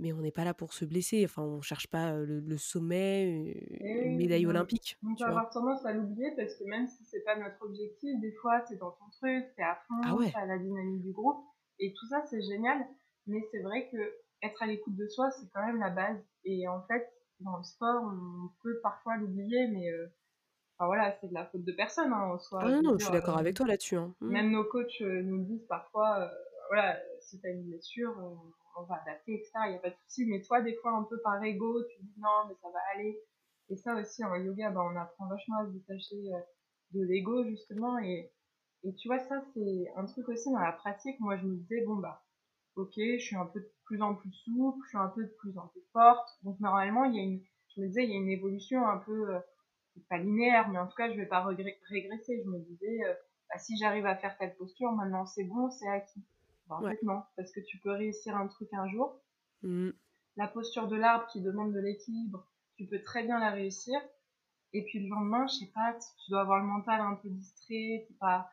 Mais 0.00 0.12
on 0.12 0.20
n'est 0.20 0.32
pas 0.32 0.44
là 0.44 0.54
pour 0.54 0.74
se 0.74 0.84
blesser. 0.84 1.24
Enfin, 1.24 1.42
on 1.42 1.60
cherche 1.60 1.88
pas 1.88 2.14
le, 2.14 2.56
sommet, 2.56 3.52
une 3.80 4.16
médaille 4.16 4.46
olympique. 4.46 4.96
On 5.04 5.14
peut 5.16 5.24
avoir 5.24 5.50
tendance 5.50 5.84
à 5.84 5.92
l'oublier 5.92 6.30
parce 6.36 6.54
que 6.54 6.64
même 6.64 6.86
si 6.86 7.04
c'est 7.04 7.24
pas 7.24 7.36
notre 7.36 7.60
objectif, 7.62 8.18
des 8.20 8.32
fois, 8.32 8.62
c'est 8.68 8.76
dans 8.76 8.92
ton 8.92 9.10
truc, 9.10 9.46
c'est 9.56 9.62
à 9.62 9.76
fond, 9.88 10.00
ah 10.04 10.14
ouais. 10.14 10.32
la 10.46 10.58
dynamique 10.58 11.02
du 11.02 11.12
groupe. 11.12 11.44
Et 11.80 11.92
tout 11.94 12.06
ça, 12.06 12.22
c'est 12.30 12.42
génial. 12.42 12.86
Mais 13.26 13.42
c'est 13.50 13.60
vrai 13.60 13.88
que 13.90 13.98
être 14.42 14.62
à 14.62 14.66
l'écoute 14.66 14.94
de 14.94 15.08
soi, 15.08 15.30
c'est 15.32 15.48
quand 15.52 15.66
même 15.66 15.80
la 15.80 15.90
base. 15.90 16.18
Et 16.44 16.68
en 16.68 16.82
fait, 16.82 17.04
dans 17.40 17.56
le 17.56 17.62
sport, 17.62 18.02
on 18.04 18.50
peut 18.62 18.80
parfois 18.82 19.16
l'oublier, 19.16 19.68
mais 19.68 19.90
euh, 19.90 20.06
enfin, 20.76 20.86
voilà, 20.86 21.16
c'est 21.20 21.28
de 21.28 21.34
la 21.34 21.46
faute 21.46 21.64
de 21.64 21.72
personne 21.72 22.12
hein, 22.12 22.32
en 22.32 22.38
soi. 22.38 22.60
Ah 22.62 22.70
non, 22.70 22.82
non, 22.82 22.98
je 22.98 23.04
suis 23.04 23.12
d'accord 23.12 23.36
euh, 23.36 23.40
avec 23.40 23.54
toi 23.54 23.66
là-dessus. 23.66 23.96
Hein. 23.96 24.14
Mmh. 24.20 24.28
Même 24.28 24.50
nos 24.50 24.64
coachs 24.64 25.00
euh, 25.00 25.22
nous 25.22 25.44
disent 25.44 25.66
parfois, 25.68 26.30
voilà, 26.68 26.98
si 27.20 27.40
tu 27.40 27.46
as 27.46 27.50
une 27.50 27.64
blessure, 27.64 28.14
on 28.78 28.82
va 28.84 29.00
adapter, 29.02 29.34
etc. 29.34 29.50
Il 29.66 29.70
n'y 29.70 29.76
a 29.76 29.80
pas 29.80 29.90
de 29.90 29.96
souci. 30.06 30.26
Mais 30.26 30.40
toi, 30.42 30.60
des 30.60 30.74
fois, 30.76 30.92
un 30.92 31.04
peu 31.04 31.20
par 31.20 31.42
ego, 31.42 31.82
tu 31.84 32.02
dis 32.02 32.20
non, 32.20 32.48
mais 32.48 32.54
ça 32.62 32.68
va 32.70 32.78
aller. 32.94 33.20
Et 33.70 33.76
ça 33.76 33.94
aussi, 33.94 34.24
en 34.24 34.34
yoga, 34.36 34.70
bah, 34.70 34.82
on 34.82 34.96
apprend 34.96 35.28
vachement 35.28 35.58
à 35.58 35.66
se 35.66 35.72
détacher 35.72 36.32
euh, 36.32 36.40
de 36.92 37.02
l'ego, 37.02 37.44
justement. 37.44 37.98
Et, 37.98 38.32
et 38.84 38.94
tu 38.94 39.08
vois, 39.08 39.18
ça, 39.18 39.42
c'est 39.54 39.86
un 39.96 40.06
truc 40.06 40.28
aussi 40.28 40.50
dans 40.50 40.60
la 40.60 40.72
pratique. 40.72 41.18
Moi, 41.20 41.36
je 41.36 41.46
me 41.46 41.56
disais, 41.56 41.84
bon, 41.86 41.96
bah, 41.96 42.22
ok, 42.76 42.94
je 42.96 43.18
suis 43.18 43.36
un 43.36 43.46
peu 43.46 43.60
plus 43.88 44.02
en 44.02 44.14
plus 44.14 44.30
souple, 44.32 44.78
je 44.84 44.88
suis 44.90 44.98
un 44.98 45.08
peu 45.08 45.24
de 45.24 45.34
plus 45.40 45.56
en 45.58 45.66
plus 45.68 45.82
forte. 45.92 46.28
Donc, 46.42 46.60
normalement, 46.60 47.04
il 47.04 47.16
y 47.16 47.18
a 47.18 47.22
une, 47.22 47.40
je 47.74 47.80
me 47.80 47.86
disais, 47.86 48.04
il 48.04 48.10
y 48.10 48.14
a 48.14 48.18
une 48.18 48.28
évolution 48.28 48.86
un 48.86 48.98
peu, 48.98 49.34
euh, 49.34 49.40
pas 50.08 50.18
linéaire, 50.18 50.68
mais 50.68 50.78
en 50.78 50.86
tout 50.86 50.94
cas, 50.96 51.10
je 51.10 51.16
vais 51.16 51.26
pas 51.26 51.42
régresser. 51.44 52.42
Je 52.44 52.50
me 52.50 52.58
disais, 52.60 53.04
euh, 53.04 53.14
bah, 53.50 53.58
si 53.58 53.76
j'arrive 53.76 54.06
à 54.06 54.16
faire 54.16 54.36
telle 54.38 54.54
posture, 54.56 54.92
maintenant 54.92 55.26
c'est 55.26 55.44
bon, 55.44 55.70
c'est 55.70 55.88
acquis. 55.88 56.22
en 56.68 56.82
fait, 56.82 57.02
non, 57.02 57.22
parce 57.36 57.50
que 57.52 57.60
tu 57.60 57.78
peux 57.78 57.92
réussir 57.92 58.36
un 58.36 58.46
truc 58.46 58.68
un 58.72 58.88
jour. 58.88 59.20
Mmh. 59.62 59.90
La 60.36 60.46
posture 60.46 60.86
de 60.86 60.96
l'arbre 60.96 61.26
qui 61.32 61.42
demande 61.42 61.72
de 61.72 61.80
l'équilibre, 61.80 62.46
tu 62.76 62.86
peux 62.86 63.02
très 63.02 63.24
bien 63.24 63.40
la 63.40 63.50
réussir. 63.50 63.98
Et 64.74 64.84
puis 64.84 65.00
le 65.00 65.08
lendemain, 65.08 65.46
je 65.46 65.54
sais 65.54 65.72
pas, 65.74 65.94
tu 65.94 66.30
dois 66.30 66.42
avoir 66.42 66.60
le 66.60 66.66
mental 66.66 67.00
un 67.00 67.14
peu 67.14 67.28
distrait, 67.30 68.06
t'es 68.06 68.14
pas, 68.20 68.50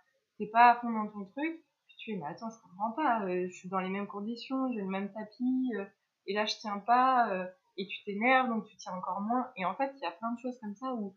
pas 0.51 0.71
à 0.71 0.75
fond 0.79 0.89
dans 0.89 1.07
ton 1.07 1.25
truc. 1.25 1.64
Mais 2.07 2.25
attends, 2.25 2.49
je 2.49 2.61
comprends 2.61 2.91
pas, 2.91 3.25
euh, 3.25 3.47
je 3.47 3.53
suis 3.53 3.69
dans 3.69 3.79
les 3.79 3.89
mêmes 3.89 4.07
conditions, 4.07 4.71
j'ai 4.71 4.81
le 4.81 4.87
même 4.87 5.11
tapis, 5.11 5.71
euh, 5.75 5.85
et 6.27 6.33
là 6.33 6.45
je 6.45 6.55
tiens 6.57 6.79
pas, 6.79 7.31
euh, 7.31 7.47
et 7.77 7.87
tu 7.87 8.03
t'énerves, 8.03 8.49
donc 8.49 8.65
tu 8.65 8.75
tiens 8.77 8.93
encore 8.93 9.21
moins. 9.21 9.51
Et 9.55 9.65
en 9.65 9.75
fait, 9.75 9.91
il 9.97 10.01
y 10.01 10.05
a 10.05 10.11
plein 10.11 10.31
de 10.33 10.39
choses 10.39 10.57
comme 10.59 10.75
ça 10.75 10.93
où 10.93 11.15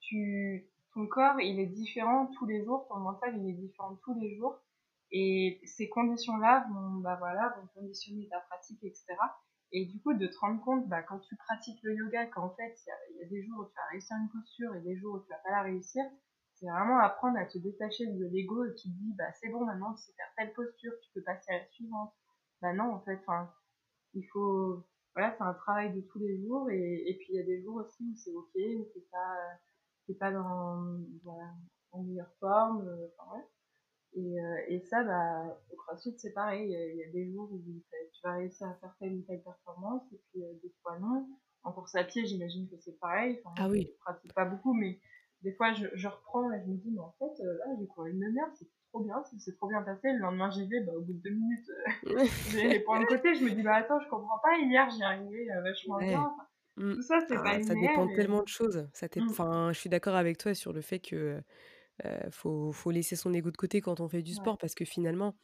tu, 0.00 0.70
ton 0.94 1.06
corps, 1.06 1.40
il 1.40 1.58
est 1.58 1.66
différent 1.66 2.26
tous 2.38 2.46
les 2.46 2.64
jours, 2.64 2.86
ton 2.88 2.98
mental, 2.98 3.36
il 3.36 3.50
est 3.50 3.54
différent 3.54 3.96
tous 4.04 4.14
les 4.20 4.36
jours. 4.36 4.58
Et 5.12 5.60
ces 5.64 5.88
conditions-là 5.88 6.66
vont, 6.70 7.00
bah 7.00 7.16
voilà, 7.16 7.54
vont 7.60 7.68
conditionner 7.74 8.28
ta 8.28 8.40
pratique, 8.40 8.82
etc. 8.82 9.06
Et 9.72 9.84
du 9.86 10.00
coup, 10.00 10.14
de 10.14 10.26
te 10.26 10.38
rendre 10.38 10.62
compte, 10.64 10.88
bah, 10.88 11.02
quand 11.02 11.18
tu 11.20 11.36
pratiques 11.36 11.82
le 11.82 11.94
yoga, 11.94 12.26
qu'en 12.26 12.50
fait, 12.50 12.76
il 12.86 13.18
y, 13.20 13.24
a 13.24 13.28
des 13.28 13.42
jours 13.44 13.60
où 13.60 13.64
tu 13.66 13.74
vas 13.74 13.86
réussir 13.90 14.16
une 14.16 14.30
posture 14.30 14.74
et 14.74 14.80
des 14.80 14.96
jours 14.96 15.16
où 15.16 15.20
tu 15.20 15.28
vas 15.28 15.38
pas 15.38 15.50
la 15.50 15.62
réussir, 15.62 16.04
c'est 16.56 16.66
vraiment 16.66 16.98
apprendre 16.98 17.38
à 17.38 17.44
te 17.44 17.58
détacher 17.58 18.06
de 18.06 18.26
l'ego 18.26 18.64
qui 18.76 18.88
dit, 18.88 19.12
bah, 19.16 19.30
c'est 19.40 19.48
bon, 19.50 19.64
maintenant, 19.64 19.94
tu 19.94 20.02
sais 20.02 20.12
faire 20.12 20.32
telle 20.36 20.52
posture, 20.54 20.92
tu 21.02 21.10
peux 21.14 21.22
passer 21.22 21.52
à 21.52 21.58
la 21.58 21.66
suivante. 21.66 22.12
Bah 22.62 22.72
non, 22.72 22.94
en 22.94 23.00
fait, 23.00 23.18
enfin, 23.26 23.52
il 24.14 24.24
faut, 24.32 24.82
voilà, 25.14 25.34
c'est 25.36 25.44
un 25.44 25.54
travail 25.54 25.94
de 25.94 26.00
tous 26.00 26.18
les 26.18 26.40
jours 26.40 26.70
et, 26.70 27.04
et 27.08 27.18
puis 27.18 27.26
il 27.30 27.36
y 27.36 27.40
a 27.40 27.44
des 27.44 27.62
jours 27.62 27.76
aussi 27.76 28.02
où 28.02 28.16
c'est 28.16 28.34
ok, 28.34 28.54
où 28.78 28.86
c'est 28.94 29.10
pas, 29.10 29.36
c'est 30.06 30.18
pas 30.18 30.32
dans, 30.32 30.98
voilà, 31.24 31.52
en 31.92 32.02
meilleure 32.02 32.32
forme, 32.40 32.88
euh, 32.88 33.08
enfin, 33.18 33.36
ouais. 33.36 33.44
Et, 34.14 34.40
euh, 34.40 34.56
et 34.68 34.80
ça, 34.80 35.04
bah, 35.04 35.60
au 35.70 35.76
CrossFit, 35.76 36.18
c'est 36.18 36.32
pareil. 36.32 36.70
Il 36.70 36.96
y, 36.96 37.04
a 37.04 37.12
des 37.12 37.30
jours 37.30 37.52
où 37.52 37.60
tu 37.60 38.20
vas 38.24 38.36
réussir 38.36 38.66
à 38.66 38.74
faire 38.76 38.94
telle 38.98 39.14
ou 39.14 39.22
telle 39.22 39.42
performance, 39.42 40.02
et 40.10 40.20
puis 40.30 40.42
euh, 40.42 40.54
des 40.62 40.72
fois 40.82 40.98
non. 40.98 41.28
En 41.64 41.72
course 41.72 41.94
à 41.96 42.04
pied, 42.04 42.24
j'imagine 42.24 42.66
que 42.70 42.78
c'est 42.78 42.98
pareil. 42.98 43.40
Enfin, 43.44 43.54
ah 43.58 43.68
oui. 43.68 43.90
Je 43.92 43.98
pratique 43.98 44.32
pas 44.32 44.46
beaucoup, 44.46 44.72
mais 44.72 44.98
des 45.42 45.52
fois, 45.52 45.72
je, 45.74 45.86
je 45.94 46.08
reprends 46.08 46.50
et 46.52 46.60
je 46.60 46.70
me 46.70 46.76
dis, 46.76 46.90
mais 46.90 47.00
en 47.00 47.14
fait, 47.18 47.42
euh, 47.42 47.58
là, 47.58 47.64
j'ai 47.78 47.86
couru 47.86 48.10
une 48.10 48.20
demi-heure, 48.20 48.50
c'est 48.54 48.68
trop 48.90 49.00
bien, 49.00 49.22
c'est 49.38 49.56
trop 49.56 49.68
bien 49.68 49.82
passé. 49.82 50.12
Le 50.12 50.18
lendemain, 50.18 50.50
j'y 50.50 50.66
vais, 50.66 50.80
bah, 50.80 50.92
au 50.96 51.02
bout 51.02 51.12
de 51.12 51.22
deux 51.22 51.30
minutes, 51.30 51.70
j'ai 52.50 52.68
les 52.68 52.80
points 52.80 53.00
de 53.00 53.06
côté. 53.06 53.34
Je 53.34 53.44
me 53.44 53.50
dis, 53.50 53.62
bah 53.62 53.74
attends, 53.74 54.00
je 54.00 54.08
comprends 54.08 54.38
pas. 54.42 54.56
Hier, 54.58 54.88
j'y 54.90 55.02
arrivais 55.02 55.46
vachement 55.62 55.98
bien. 55.98 56.32
Mmh. 56.76 56.94
Tout 56.94 57.02
ça, 57.02 57.18
c'est 57.26 57.36
pas 57.36 57.62
Ça 57.62 57.74
dépend 57.74 58.06
tellement 58.08 58.42
de 58.42 58.48
choses. 58.48 58.88
Ça 58.92 59.06
mmh. 59.06 59.28
enfin, 59.30 59.72
je 59.72 59.78
suis 59.78 59.88
d'accord 59.88 60.14
avec 60.14 60.38
toi 60.38 60.54
sur 60.54 60.72
le 60.72 60.82
fait 60.82 60.98
que 60.98 61.40
euh, 62.04 62.30
faut, 62.30 62.72
faut 62.72 62.90
laisser 62.90 63.16
son 63.16 63.32
ego 63.32 63.50
de 63.50 63.56
côté 63.56 63.80
quand 63.80 64.00
on 64.00 64.08
fait 64.08 64.22
du 64.22 64.34
sport 64.34 64.58
parce 64.58 64.74
que 64.74 64.84
finalement, 64.84 65.34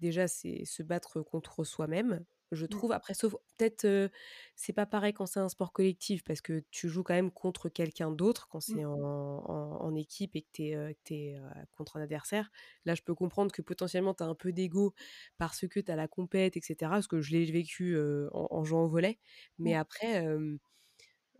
déjà, 0.00 0.26
c'est 0.26 0.64
se 0.64 0.82
battre 0.82 1.22
contre 1.22 1.64
soi-même, 1.64 2.24
je 2.52 2.64
mmh. 2.64 2.68
trouve. 2.68 2.92
Après, 2.92 3.14
sauf 3.14 3.34
peut-être, 3.56 4.10
c'est 4.56 4.72
pas 4.72 4.86
pareil 4.86 5.12
quand 5.12 5.26
c'est 5.26 5.40
un 5.40 5.48
sport 5.48 5.72
collectif 5.72 6.22
parce 6.24 6.40
que 6.40 6.62
tu 6.70 6.88
joues 6.88 7.02
quand 7.02 7.14
même 7.14 7.30
contre 7.30 7.68
quelqu'un 7.68 8.10
d'autre 8.10 8.48
quand 8.48 8.60
c'est 8.60 8.84
en, 8.84 8.94
en, 8.94 9.94
équipe 9.94 10.36
et 10.36 10.42
que 10.42 10.92
tu 11.04 11.14
es, 11.14 11.40
contre 11.72 11.96
un 11.96 12.02
adversaire. 12.02 12.50
Là, 12.84 12.94
je 12.94 13.02
peux 13.02 13.14
comprendre 13.14 13.52
que 13.52 13.62
potentiellement, 13.62 14.14
tu 14.14 14.22
as 14.22 14.26
un 14.26 14.34
peu 14.34 14.52
d'ego 14.52 14.94
parce 15.38 15.66
que 15.66 15.80
tu 15.80 15.90
as 15.90 15.96
la 15.96 16.08
compète, 16.08 16.56
etc. 16.56 16.76
Parce 16.80 17.06
que 17.06 17.20
je 17.20 17.32
l'ai 17.32 17.44
vécu 17.50 17.98
en, 18.32 18.64
jouant 18.64 18.84
au 18.84 18.88
volet. 18.88 19.18
Mais 19.58 19.74
après, 19.74 20.24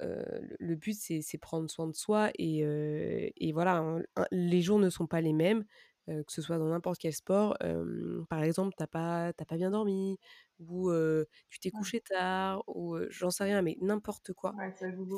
le 0.01 0.75
but, 0.75 0.95
c'est 0.95 1.39
prendre 1.39 1.69
soin 1.71 1.87
de 1.87 1.95
soi 1.95 2.31
et, 2.39 3.53
voilà, 3.53 3.79
hein, 3.79 4.03
les 4.31 4.63
jours 4.63 4.79
ne 4.79 4.91
sont 4.91 5.07
pas 5.07 5.21
les 5.21 5.33
mêmes, 5.33 5.65
que 6.07 6.33
ce 6.33 6.43
soit 6.43 6.59
dans 6.59 6.69
n'importe 6.69 6.99
quel 6.99 7.13
sport. 7.13 7.57
par 8.29 8.43
exemple, 8.43 8.75
t'as 8.77 8.87
pas, 8.87 9.33
pas 9.33 9.57
bien 9.57 9.71
dormi 9.71 10.19
ou 10.61 10.93
tu 11.49 11.59
t'es 11.61 11.71
couché 11.71 12.01
tard 12.01 12.63
ou 12.67 12.97
j'en 13.11 13.31
sais 13.31 13.45
rien, 13.45 13.63
mais 13.63 13.77
n'importe 13.81 14.33
quoi 14.33 14.55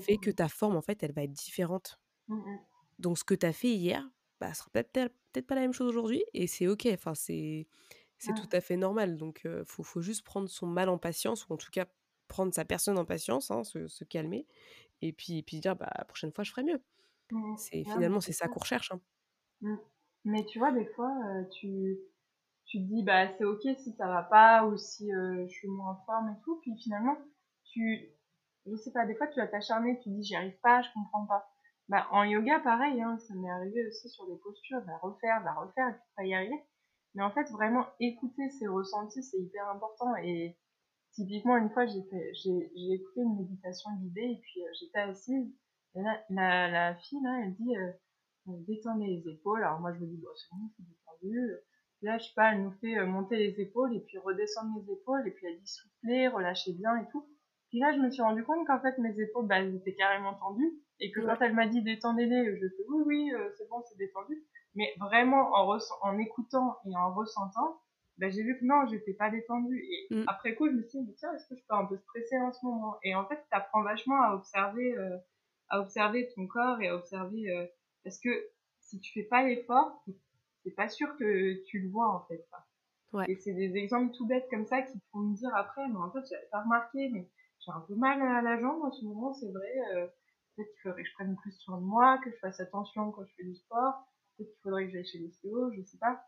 fait 0.03 0.19
que 0.19 0.31
ta 0.31 0.49
forme, 0.49 0.77
en 0.77 0.83
fait, 0.83 1.03
elle 1.03 1.13
va 1.13 1.23
être 1.23 1.33
différente. 1.33 1.99
Mmh 2.29 2.57
Donc, 2.99 3.19
ce 3.19 3.25
que 3.25 3.35
tu 3.35 3.47
as 3.47 3.53
fait 3.53 3.71
hier, 3.71 4.09
bah, 4.41 4.53
sera 4.55 4.69
peut-être 4.73 5.13
peut 5.33 5.43
pas 5.43 5.55
la 5.55 5.63
même 5.63 5.73
chose 5.73 5.89
aujourd'hui 5.89 6.25
et 6.35 6.47
c'est 6.47 6.67
ok. 6.67 6.89
Enfin, 6.93 7.15
c'est 7.15 7.67
c'est 8.19 8.35
tout 8.35 8.49
à 8.53 8.61
fait 8.63 8.77
normal. 8.77 9.19
Donc, 9.19 9.43
il 9.45 9.65
faut, 9.67 9.83
faut 9.83 10.01
juste 10.01 10.25
prendre 10.25 10.49
son 10.49 10.67
mal 10.67 10.89
en 10.89 10.99
patience 10.99 11.47
ou 11.49 11.53
en 11.53 11.57
tout 11.57 11.71
cas 11.71 11.87
prendre 12.29 12.53
sa 12.55 12.65
personne 12.65 12.99
en 12.99 13.05
patience, 13.05 13.51
hein, 13.51 13.63
se, 13.65 14.05
calmer, 14.05 14.47
et 15.03 15.13
puis, 15.13 15.43
puis 15.43 15.61
dire 15.61 15.77
bah, 15.77 15.91
la 15.97 16.05
prochaine 16.05 16.33
fois 16.33 16.45
je 16.45 16.51
ferai 16.51 16.65
mieux. 16.65 16.83
Mmh. 17.31 17.57
C'est 17.57 17.85
finalement 17.85 18.21
c'est 18.21 18.33
ça 18.33 18.49
qu'on 18.49 18.61
recherche. 18.61 18.93
Hein. 18.93 19.01
Mmh. 19.61 19.77
Mais 20.27 20.45
tu 20.45 20.59
vois, 20.59 20.73
des 20.73 20.85
fois, 20.85 21.15
tu, 21.53 21.97
tu 22.67 22.79
te 22.79 22.85
dis 22.85 23.03
bah 23.03 23.29
c'est 23.39 23.45
ok 23.45 23.63
si 23.79 23.93
ça 23.93 24.07
va 24.09 24.23
pas 24.23 24.67
ou 24.67 24.77
si 24.77 25.09
je 25.11 25.49
suis 25.49 25.69
moins 25.69 25.93
en 25.93 26.05
forme 26.05 26.31
et 26.31 26.43
tout, 26.45 26.59
puis 26.61 26.77
finalement 26.83 27.17
tu, 27.65 28.11
je 28.67 28.77
sais 28.77 28.93
pas, 28.93 29.07
des 29.07 29.15
fois 29.15 29.29
tu 29.29 29.41
vas 29.41 29.47
t'acharner, 29.47 29.99
tu 30.01 30.11
dis 30.11 30.25
j'y 30.25 30.37
arrive 30.37 30.59
pas, 30.63 30.83
je 30.83 30.89
comprends 30.95 31.27
pas. 31.27 31.49
Bah 31.89 32.09
en 32.11 32.25
yoga 32.25 32.61
pareil, 32.61 33.01
hein, 33.01 33.19
ça 33.19 33.35
m'est 33.35 33.51
arrivé 33.51 33.87
aussi 33.87 34.09
sur 34.11 34.27
des 34.29 34.37
postures, 34.39 34.83
la 34.87 34.99
refaire, 34.99 35.43
la 35.45 35.55
refaire 35.55 35.89
et 35.89 35.93
puis 35.93 36.11
pas 36.17 36.25
y 36.25 36.35
arriver. 36.35 36.61
Mais 37.15 37.23
en 37.23 37.31
fait 37.31 37.51
vraiment 37.53 37.87
écouter 38.01 38.51
ses 38.51 38.67
ressentis 38.67 39.23
c'est 39.23 39.39
hyper 39.39 39.69
important 39.71 40.15
et 40.17 40.59
typiquement, 41.17 41.57
une 41.57 41.71
fois, 41.71 41.87
j'ai 41.87 41.99
écouté 42.95 43.21
une 43.21 43.37
méditation 43.37 43.91
guidée 44.01 44.21
et 44.21 44.41
puis 44.43 44.63
euh, 44.63 44.71
j'étais 44.79 44.99
assise. 44.99 45.51
Et 45.95 46.03
là, 46.03 46.23
la, 46.31 46.69
la 46.71 46.95
fille, 46.97 47.23
là, 47.23 47.41
elle 47.43 47.55
dit, 47.55 47.75
euh, 48.49 48.53
détendez 48.67 49.07
les 49.07 49.29
épaules. 49.29 49.63
Alors 49.63 49.81
moi, 49.81 49.93
je 49.95 50.01
me 50.01 50.07
dis, 50.07 50.17
bon, 50.17 50.29
c'est 50.35 50.49
bon, 50.51 50.71
c'est 50.77 50.85
détendu. 50.85 51.51
là, 52.03 52.19
je 52.19 52.25
sais 52.25 52.35
pas, 52.35 52.53
elle 52.53 52.63
nous 52.63 52.73
fait 52.81 52.99
euh, 52.99 53.07
monter 53.07 53.37
les 53.37 53.61
épaules 53.61 53.95
et 53.95 54.01
puis 54.01 54.19
redescendre 54.19 54.79
les 54.81 54.93
épaules 54.93 55.27
et 55.27 55.31
puis 55.31 55.47
elle 55.47 55.59
dit 55.59 55.67
souffler, 55.67 56.29
relâchez 56.29 56.73
bien 56.73 56.97
et 56.99 57.09
tout. 57.11 57.27
Puis 57.69 57.81
là, 57.81 57.93
je 57.93 57.99
me 57.99 58.11
suis 58.11 58.23
rendu 58.23 58.45
compte 58.45 58.67
qu'en 58.67 58.81
fait, 58.81 58.97
mes 58.99 59.19
épaules, 59.21 59.47
bah, 59.47 59.59
elles 59.59 59.75
étaient 59.75 59.95
carrément 59.95 60.35
tendues 60.35 60.73
et 61.01 61.11
que 61.11 61.21
quand 61.21 61.37
elle 61.41 61.55
m'a 61.55 61.67
dit 61.67 61.83
détendez-les, 61.83 62.57
je 62.57 62.69
fais 62.69 62.85
oui, 62.89 63.03
oui, 63.07 63.33
c'est 63.59 63.69
bon, 63.69 63.83
c'est 63.89 63.99
détendu. 63.99 64.43
Mais 64.75 64.95
vraiment, 64.99 65.53
en, 65.55 65.79
en 66.03 66.19
écoutant 66.19 66.77
et 66.87 66.97
en 66.97 67.13
ressentant, 67.15 67.81
ben, 68.19 68.31
j'ai 68.31 68.43
vu 68.43 68.59
que 68.59 68.65
non, 68.65 68.87
j'étais 68.87 69.13
pas 69.13 69.31
détendue. 69.31 69.85
Et 69.91 70.15
mm. 70.15 70.25
après 70.27 70.55
coup, 70.55 70.69
je 70.69 70.73
me 70.73 70.83
suis 70.83 71.03
dit, 71.03 71.15
tiens, 71.17 71.33
est-ce 71.35 71.47
que 71.49 71.55
je 71.55 71.63
peux 71.69 71.75
un 71.75 71.85
peu 71.85 71.99
stresser 71.99 72.39
en 72.39 72.53
ce 72.53 72.65
moment? 72.65 72.97
Et 73.03 73.15
en 73.15 73.27
fait, 73.27 73.37
tu 73.37 73.57
apprends 73.57 73.83
vachement 73.83 74.23
à 74.23 74.35
observer, 74.35 74.97
euh, 74.97 75.19
à 75.69 75.81
observer 75.81 76.29
ton 76.35 76.47
corps 76.47 76.81
et 76.81 76.89
à 76.89 76.97
observer. 76.97 77.71
Parce 78.07 78.21
que 78.21 78.31
si 78.79 79.01
tu 79.01 79.13
fais 79.13 79.27
pas 79.27 79.43
l'effort, 79.43 80.05
c'est 80.63 80.71
pas 80.77 80.89
sûr 80.89 81.09
que 81.17 81.65
tu 81.65 81.81
le 81.81 81.89
vois 81.89 82.09
en 82.09 82.25
fait. 82.27 82.47
Ouais. 83.13 83.25
Et 83.29 83.35
c'est 83.35 83.53
des 83.53 83.77
exemples 83.77 84.15
tout 84.15 84.27
bêtes 84.27 84.47
comme 84.49 84.67
ça 84.67 84.83
qui 84.83 84.97
font 85.11 85.19
me 85.19 85.35
dire 85.35 85.53
après, 85.57 85.89
mais 85.89 85.97
en 85.97 86.13
fait, 86.13 86.21
j'avais 86.31 86.47
pas 86.53 86.63
remarqué, 86.63 87.09
mais 87.09 87.29
j'ai 87.59 87.73
un 87.73 87.81
peu 87.81 87.97
mal 87.97 88.23
à 88.23 88.43
la 88.43 88.61
jambe 88.61 88.85
en 88.85 88.93
ce 88.93 89.05
moment, 89.05 89.35
c'est 89.35 89.51
vrai. 89.51 89.75
Euh, 89.97 90.07
peut-être 90.55 90.71
qu'il 90.73 90.83
faudrait 90.83 91.03
que 91.03 91.09
je 91.09 91.15
prenne 91.15 91.37
plus 91.37 91.53
soin 91.53 91.79
de 91.79 91.85
moi, 91.85 92.19
que 92.25 92.31
je 92.31 92.37
fasse 92.37 92.61
attention 92.61 93.11
quand 93.11 93.25
je 93.25 93.35
fais 93.35 93.45
du 93.45 93.57
sport. 93.57 94.07
Peut-être 94.37 94.53
qu'il 94.53 94.63
faudrait 94.63 94.87
que 94.87 94.93
j'aille 94.93 95.07
chez 95.07 95.19
l'ostéo, 95.19 95.73
je 95.73 95.83
sais 95.83 95.99
pas 95.99 96.23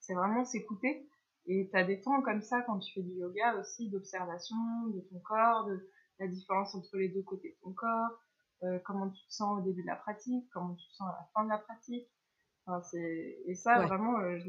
c'est 0.00 0.14
vraiment 0.14 0.44
s'écouter. 0.44 1.06
Et 1.46 1.68
tu 1.70 1.76
as 1.76 1.84
des 1.84 2.00
temps 2.00 2.20
comme 2.22 2.42
ça 2.42 2.62
quand 2.62 2.78
tu 2.78 2.92
fais 2.92 3.02
du 3.02 3.12
yoga 3.12 3.56
aussi 3.58 3.88
d'observation 3.88 4.56
de 4.88 5.00
ton 5.00 5.18
corps, 5.20 5.66
de 5.66 5.88
la 6.18 6.26
différence 6.26 6.74
entre 6.74 6.96
les 6.96 7.08
deux 7.08 7.22
côtés 7.22 7.50
de 7.50 7.62
ton 7.62 7.72
corps, 7.72 8.10
euh, 8.62 8.78
comment 8.84 9.08
tu 9.08 9.26
te 9.26 9.32
sens 9.32 9.58
au 9.58 9.62
début 9.62 9.82
de 9.82 9.86
la 9.86 9.96
pratique, 9.96 10.48
comment 10.52 10.74
tu 10.74 10.86
te 10.88 10.94
sens 10.94 11.08
à 11.08 11.12
la 11.12 11.28
fin 11.34 11.44
de 11.44 11.48
la 11.48 11.58
pratique. 11.58 12.06
Enfin, 12.66 12.86
et 12.94 13.54
ça, 13.54 13.80
vraiment, 13.86 14.18
euh, 14.20 14.38
je 14.38 14.46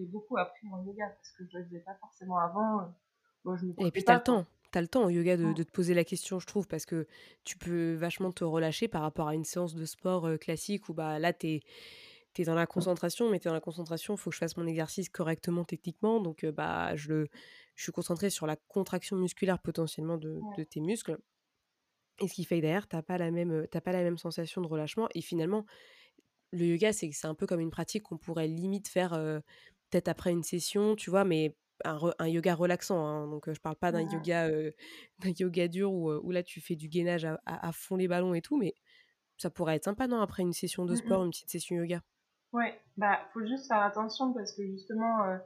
l'ai 0.00 0.06
beaucoup 0.06 0.36
appris 0.36 0.66
en 0.72 0.84
yoga 0.84 1.06
parce 1.08 1.30
que 1.32 1.44
je 1.46 1.56
ne 1.56 1.62
le 1.62 1.68
faisais 1.68 1.80
pas 1.80 1.94
forcément 2.00 2.38
avant. 2.38 2.92
Bon, 3.44 3.56
je 3.56 3.66
et 3.66 3.90
puis, 3.90 4.04
tu 4.04 4.10
as 4.10 4.16
le 4.16 4.22
temps. 4.22 4.46
Tu 4.72 4.78
as 4.78 4.80
le 4.80 4.88
temps 4.88 5.04
au 5.04 5.10
yoga 5.10 5.36
de, 5.36 5.52
de, 5.52 5.62
te 5.62 5.70
poser 5.70 5.94
la 5.94 6.02
question, 6.02 6.40
je 6.40 6.46
trouve, 6.46 6.66
parce 6.66 6.86
que 6.86 7.06
tu 7.44 7.58
peux 7.58 7.94
vachement 7.94 8.32
te 8.32 8.42
relâcher 8.42 8.88
par 8.88 9.02
rapport 9.02 9.28
à 9.28 9.34
une 9.34 9.44
séance 9.44 9.74
de 9.74 9.84
sport 9.84 10.26
euh, 10.26 10.36
classique 10.38 10.88
où 10.88 10.94
bah, 10.94 11.18
là, 11.18 11.32
tu 11.32 11.46
es 11.48 11.60
es 12.38 12.44
dans 12.44 12.54
la 12.54 12.66
concentration, 12.66 13.30
mais 13.30 13.38
tu 13.38 13.46
es 13.46 13.50
dans 13.50 13.54
la 13.54 13.60
concentration, 13.60 14.14
il 14.14 14.16
faut 14.16 14.30
que 14.30 14.34
je 14.34 14.40
fasse 14.40 14.56
mon 14.56 14.66
exercice 14.66 15.10
correctement 15.10 15.64
techniquement. 15.64 16.18
Donc, 16.18 16.46
bah, 16.46 16.96
je, 16.96 17.10
le, 17.10 17.28
je 17.74 17.82
suis 17.82 17.92
concentrée 17.92 18.30
sur 18.30 18.46
la 18.46 18.56
contraction 18.56 19.16
musculaire 19.16 19.58
potentiellement 19.58 20.16
de, 20.16 20.40
de 20.56 20.64
tes 20.64 20.80
muscles. 20.80 21.18
Et 22.20 22.28
ce 22.28 22.34
qui 22.34 22.44
fait 22.44 22.56
que 22.56 22.62
derrière, 22.62 22.88
tu 22.88 22.96
n'as 22.96 23.02
pas, 23.02 23.18
la 23.18 23.30
même, 23.30 23.66
pas 23.66 23.92
la 23.92 24.02
même 24.02 24.18
sensation 24.18 24.60
de 24.60 24.66
relâchement. 24.66 25.08
Et 25.14 25.22
finalement, 25.22 25.64
le 26.52 26.66
yoga, 26.66 26.92
c'est 26.92 27.10
un 27.24 27.34
peu 27.34 27.46
comme 27.46 27.60
une 27.60 27.70
pratique 27.70 28.04
qu'on 28.04 28.18
pourrait 28.18 28.48
limite 28.48 28.88
faire 28.88 29.10
peut-être 29.90 30.08
après 30.08 30.30
une 30.30 30.42
session, 30.42 30.94
tu 30.94 31.10
vois, 31.10 31.24
mais 31.24 31.56
un, 31.84 32.28
yoga 32.28 32.54
relaxant. 32.54 33.04
Hein, 33.04 33.28
donc, 33.28 33.50
je 33.50 33.60
parle 33.60 33.76
pas 33.76 33.92
d'un 33.92 34.02
yoga, 34.02 34.48
d'un 35.18 35.32
yoga 35.38 35.68
dur 35.68 35.92
où, 35.92 36.10
où, 36.12 36.30
là, 36.30 36.42
tu 36.42 36.60
fais 36.60 36.76
du 36.76 36.88
gainage 36.88 37.26
à, 37.46 37.72
fond 37.72 37.96
les 37.96 38.08
ballons 38.08 38.34
et 38.34 38.42
tout, 38.42 38.56
mais 38.56 38.74
ça 39.38 39.50
pourrait 39.50 39.76
être 39.76 39.84
sympa, 39.84 40.06
non 40.06 40.20
Après 40.20 40.42
une 40.42 40.52
session 40.52 40.84
de 40.84 40.92
mmh 40.92 40.96
sport, 40.96 41.24
une 41.24 41.30
petite 41.30 41.50
session 41.50 41.76
yoga? 41.76 42.00
Ouais, 42.52 42.78
bah, 42.96 43.18
faut 43.32 43.44
juste 43.46 43.66
faire 43.66 43.80
attention 43.80 44.32
parce 44.34 44.52
que 44.54 44.62
justement, 44.66 45.38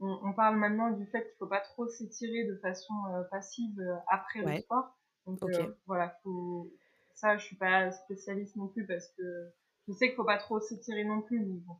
on, 0.00 0.32
parle 0.32 0.56
maintenant 0.56 0.90
du 0.90 1.06
fait 1.06 1.22
qu'il 1.22 1.36
faut 1.38 1.46
pas 1.46 1.60
trop 1.60 1.86
s'étirer 1.86 2.44
de 2.44 2.56
façon 2.56 2.94
passive 3.30 3.78
après 4.08 4.40
le 4.40 4.60
sport. 4.60 4.96
Donc, 5.26 5.40
voilà, 5.86 6.16
faut... 6.22 6.70
ça, 7.14 7.36
je 7.36 7.44
suis 7.44 7.56
pas 7.56 7.90
spécialiste 7.90 8.56
non 8.56 8.68
plus 8.68 8.86
parce 8.86 9.08
que 9.16 9.22
je 9.88 9.92
sais 9.92 10.08
qu'il 10.08 10.16
faut 10.16 10.24
pas 10.24 10.38
trop 10.38 10.60
s'étirer 10.60 11.04
non 11.04 11.22
plus. 11.22 11.40
Mais 11.40 11.60
bon, 11.66 11.76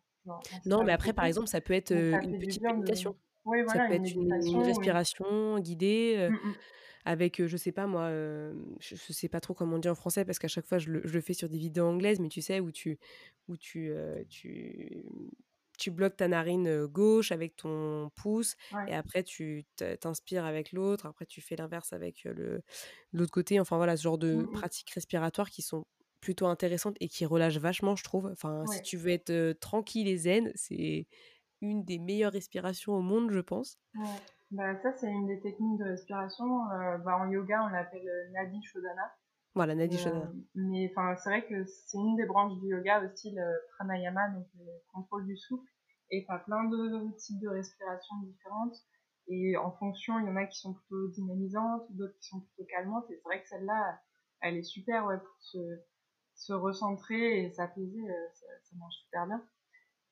non, 0.67 0.85
mais 0.85 0.93
après, 0.93 1.13
par 1.13 1.25
exemple, 1.25 1.49
ça 1.49 1.61
peut 1.61 1.75
être 1.75 1.93
une 1.93 2.39
petite 2.39 2.63
méditation. 2.63 3.17
Oui, 3.45 3.63
voilà, 3.63 3.83
ça 3.83 3.89
peut 3.89 3.95
être 3.95 4.15
une, 4.15 4.63
respiration 4.63 5.59
guidée. 5.59 6.29
Mmh, 6.31 6.35
mmh. 6.35 6.55
Avec, 7.07 7.47
je 7.47 7.57
sais 7.59 7.73
pas 7.73 7.87
moi, 7.87 8.09
je, 8.81 8.95
sais 8.97 9.29
pas 9.29 9.41
trop 9.41 9.53
comment 9.53 9.77
on 9.77 9.79
dit 9.79 9.91
en 9.91 9.95
français 9.95 10.25
parce 10.25 10.39
qu'à 10.39 10.49
chaque 10.49 10.65
fois 10.65 10.79
je 10.79 10.91
le, 10.91 11.21
fais 11.21 11.35
sur 11.35 11.51
des 11.51 11.59
vidéos 11.59 11.85
anglaises, 11.85 12.19
mais 12.19 12.31
tu 12.31 12.41
sais, 12.41 12.61
où 12.61 12.73
tu, 12.73 12.99
où 13.47 13.59
tu, 13.59 13.93
tu, 14.31 15.05
tu 15.79 15.91
bloques 15.91 16.17
ta 16.17 16.29
narine 16.29 16.87
gauche 16.87 17.33
avec 17.33 17.57
ton 17.57 18.11
pouce 18.15 18.57
et 18.89 18.95
après 18.95 19.23
tu 19.23 19.65
t'inspires 20.01 20.45
avec 20.45 20.73
l'autre, 20.73 21.07
après 21.07 21.27
tu 21.27 21.41
fais 21.41 21.57
l'inverse 21.57 21.93
avec 21.93 22.25
le 22.25 22.63
l'autre 23.13 23.33
côté. 23.33 23.61
Enfin 23.61 23.77
voilà, 23.77 23.97
ce 23.97 24.03
genre 24.03 24.19
de 24.19 24.35
mmh 24.35 24.51
pratiques 24.53 24.91
respiratoires 24.91 25.51
qui 25.51 25.63
sont 25.63 25.85
plutôt 26.21 26.47
intéressantes 26.47 26.97
et 27.01 27.09
qui 27.09 27.27
relâchent 27.27 27.59
vachement, 27.59 27.97
je 27.97 28.05
trouve. 28.05 28.27
Enfin, 28.33 28.65
si 28.67 28.81
tu 28.83 28.97
veux 28.97 29.11
être 29.11 29.53
tranquille 29.61 30.09
et 30.09 30.17
zen, 30.17 30.53
c'est 30.55 31.07
une 31.61 31.85
des 31.85 31.99
meilleures 31.99 32.33
respirations 32.33 32.95
au 32.95 33.03
monde, 33.03 33.31
je 33.31 33.41
pense. 33.41 33.79
Bah, 34.51 34.75
ça, 34.83 34.93
c'est 34.93 35.11
une 35.11 35.27
des 35.27 35.41
techniques 35.41 35.79
de 35.79 35.85
respiration. 35.85 36.71
Euh, 36.71 36.99
bah, 36.99 37.19
en 37.19 37.31
yoga, 37.31 37.65
on 37.65 37.69
l'appelle 37.69 38.09
Nadi 38.33 38.63
Shodhana. 38.63 39.15
Voilà, 39.55 39.75
Nadi 39.75 39.99
Shodhana. 39.99 40.27
Euh, 40.27 40.33
mais 40.55 40.91
enfin, 40.91 41.17
c'est 41.17 41.31
vrai 41.31 41.47
que 41.47 41.65
c'est 41.65 41.99
une 41.99 42.17
des 42.17 42.27
branches 42.27 42.59
du 42.61 42.69
yoga 42.69 43.05
aussi, 43.05 43.33
le 43.35 43.45
pranayama, 43.77 44.29
donc 44.31 44.47
le 44.59 44.67
contrôle 44.93 45.27
du 45.27 45.37
souffle. 45.37 45.69
Et 46.11 46.25
tu 46.25 46.33
as 46.33 46.39
plein 46.39 46.65
de 46.65 47.17
types 47.17 47.41
de 47.41 47.49
respiration 47.49 48.17
différentes. 48.25 48.77
Et 49.29 49.57
en 49.57 49.73
fonction, 49.73 50.19
il 50.19 50.27
y 50.27 50.29
en 50.29 50.37
a 50.37 50.45
qui 50.47 50.59
sont 50.59 50.75
plutôt 50.75 51.09
dynamisantes, 51.09 51.87
d'autres 51.91 52.19
qui 52.21 52.29
sont 52.29 52.41
plutôt 52.41 52.65
calmantes. 52.69 53.11
Et 53.11 53.17
c'est 53.17 53.23
vrai 53.23 53.43
que 53.43 53.49
celle-là, 53.49 54.01
elle 54.41 54.57
est 54.57 54.63
super 54.63 55.07
ouais, 55.07 55.19
pour 55.19 55.37
se, 55.41 55.59
se 56.35 56.53
recentrer 56.53 57.45
et 57.45 57.51
s'apaiser. 57.53 58.07
Ça, 58.35 58.47
ça, 58.65 58.77
marche 58.77 58.97
super 59.05 59.27
bien. 59.27 59.43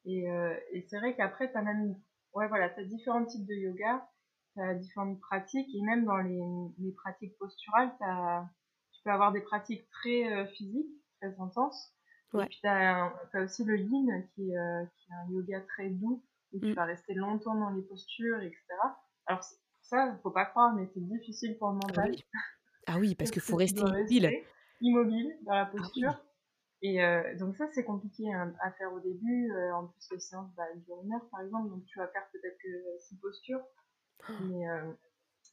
Et, 0.04 0.24
et 0.72 0.86
c'est 0.88 0.98
vrai 0.98 1.14
qu'après, 1.14 1.50
tu 1.50 1.58
as 1.58 1.62
même 1.62 1.96
ouais, 2.34 2.48
voilà, 2.48 2.72
as 2.74 2.84
différents 2.84 3.24
types 3.24 3.46
de 3.46 3.54
yoga 3.54 4.08
tu 4.54 4.60
as 4.60 4.74
différentes 4.74 5.20
pratiques 5.20 5.74
et 5.74 5.82
même 5.82 6.04
dans 6.04 6.18
les, 6.18 6.40
les 6.78 6.92
pratiques 6.92 7.36
posturales, 7.38 7.90
as, 8.00 8.44
tu 8.44 8.61
peux 9.04 9.10
avoir 9.10 9.32
des 9.32 9.40
pratiques 9.40 9.88
très 9.90 10.32
euh, 10.32 10.46
physiques, 10.46 10.90
très 11.20 11.34
intenses. 11.40 11.92
Et 12.34 12.46
puis 12.46 12.60
tu 12.62 12.66
as, 12.66 13.12
aussi 13.34 13.64
le 13.64 13.78
yin 13.78 14.26
qui, 14.34 14.56
euh, 14.56 14.84
qui, 14.96 15.10
est 15.10 15.14
un 15.14 15.30
yoga 15.30 15.60
très 15.60 15.90
doux 15.90 16.22
où 16.52 16.60
tu 16.60 16.70
mm. 16.70 16.74
vas 16.74 16.84
rester 16.84 17.14
longtemps 17.14 17.54
dans 17.54 17.70
les 17.70 17.82
postures, 17.82 18.40
etc. 18.40 18.62
Alors 19.26 19.42
ça, 19.82 20.14
il 20.16 20.18
faut 20.22 20.30
pas 20.30 20.46
croire, 20.46 20.74
mais 20.74 20.88
c'est 20.94 21.06
difficile 21.06 21.58
pour 21.58 21.70
le 21.70 21.78
ah 21.82 21.86
mental. 21.86 22.16
Ah 22.86 22.98
oui, 22.98 23.14
parce 23.14 23.30
qu'il 23.32 23.42
faut 23.42 23.56
rester 23.56 23.80
immobile. 23.80 24.32
immobile 24.80 25.36
dans 25.42 25.54
la 25.54 25.62
ah 25.62 25.66
posture. 25.66 26.18
Et 26.80 27.04
euh, 27.04 27.36
donc 27.36 27.56
ça, 27.56 27.68
c'est 27.72 27.84
compliqué 27.84 28.32
hein, 28.32 28.54
à 28.60 28.72
faire 28.72 28.92
au 28.92 29.00
début. 29.00 29.52
en 29.74 29.86
plus, 29.86 30.08
les 30.12 30.20
séances 30.20 30.50
bah, 30.56 30.64
durent 30.86 31.02
une 31.04 31.12
heure, 31.12 31.28
par 31.30 31.42
exemple. 31.42 31.68
Donc 31.68 31.84
tu 31.84 31.98
vas 31.98 32.08
faire 32.08 32.26
peut-être 32.32 32.58
que 32.58 32.98
six 32.98 33.16
postures 33.16 33.62
mais, 34.40 34.68
euh, 34.68 34.92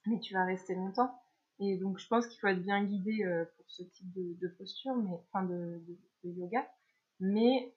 mais 0.06 0.20
tu 0.20 0.34
vas 0.34 0.46
rester 0.46 0.76
longtemps. 0.76 1.22
Et 1.60 1.78
donc, 1.78 2.00
je 2.00 2.08
pense 2.08 2.28
qu'il 2.28 2.40
faut 2.40 2.48
être 2.48 2.64
bien 2.64 2.84
guidé 2.84 3.24
euh, 3.26 3.46
pour 3.56 3.66
ce 3.68 3.84
type 3.84 4.12
de, 4.14 4.48
posture, 4.58 4.96
mais, 4.96 5.10
enfin 5.12 5.44
de, 5.46 5.82
yoga. 6.24 6.68
Mais 7.20 7.76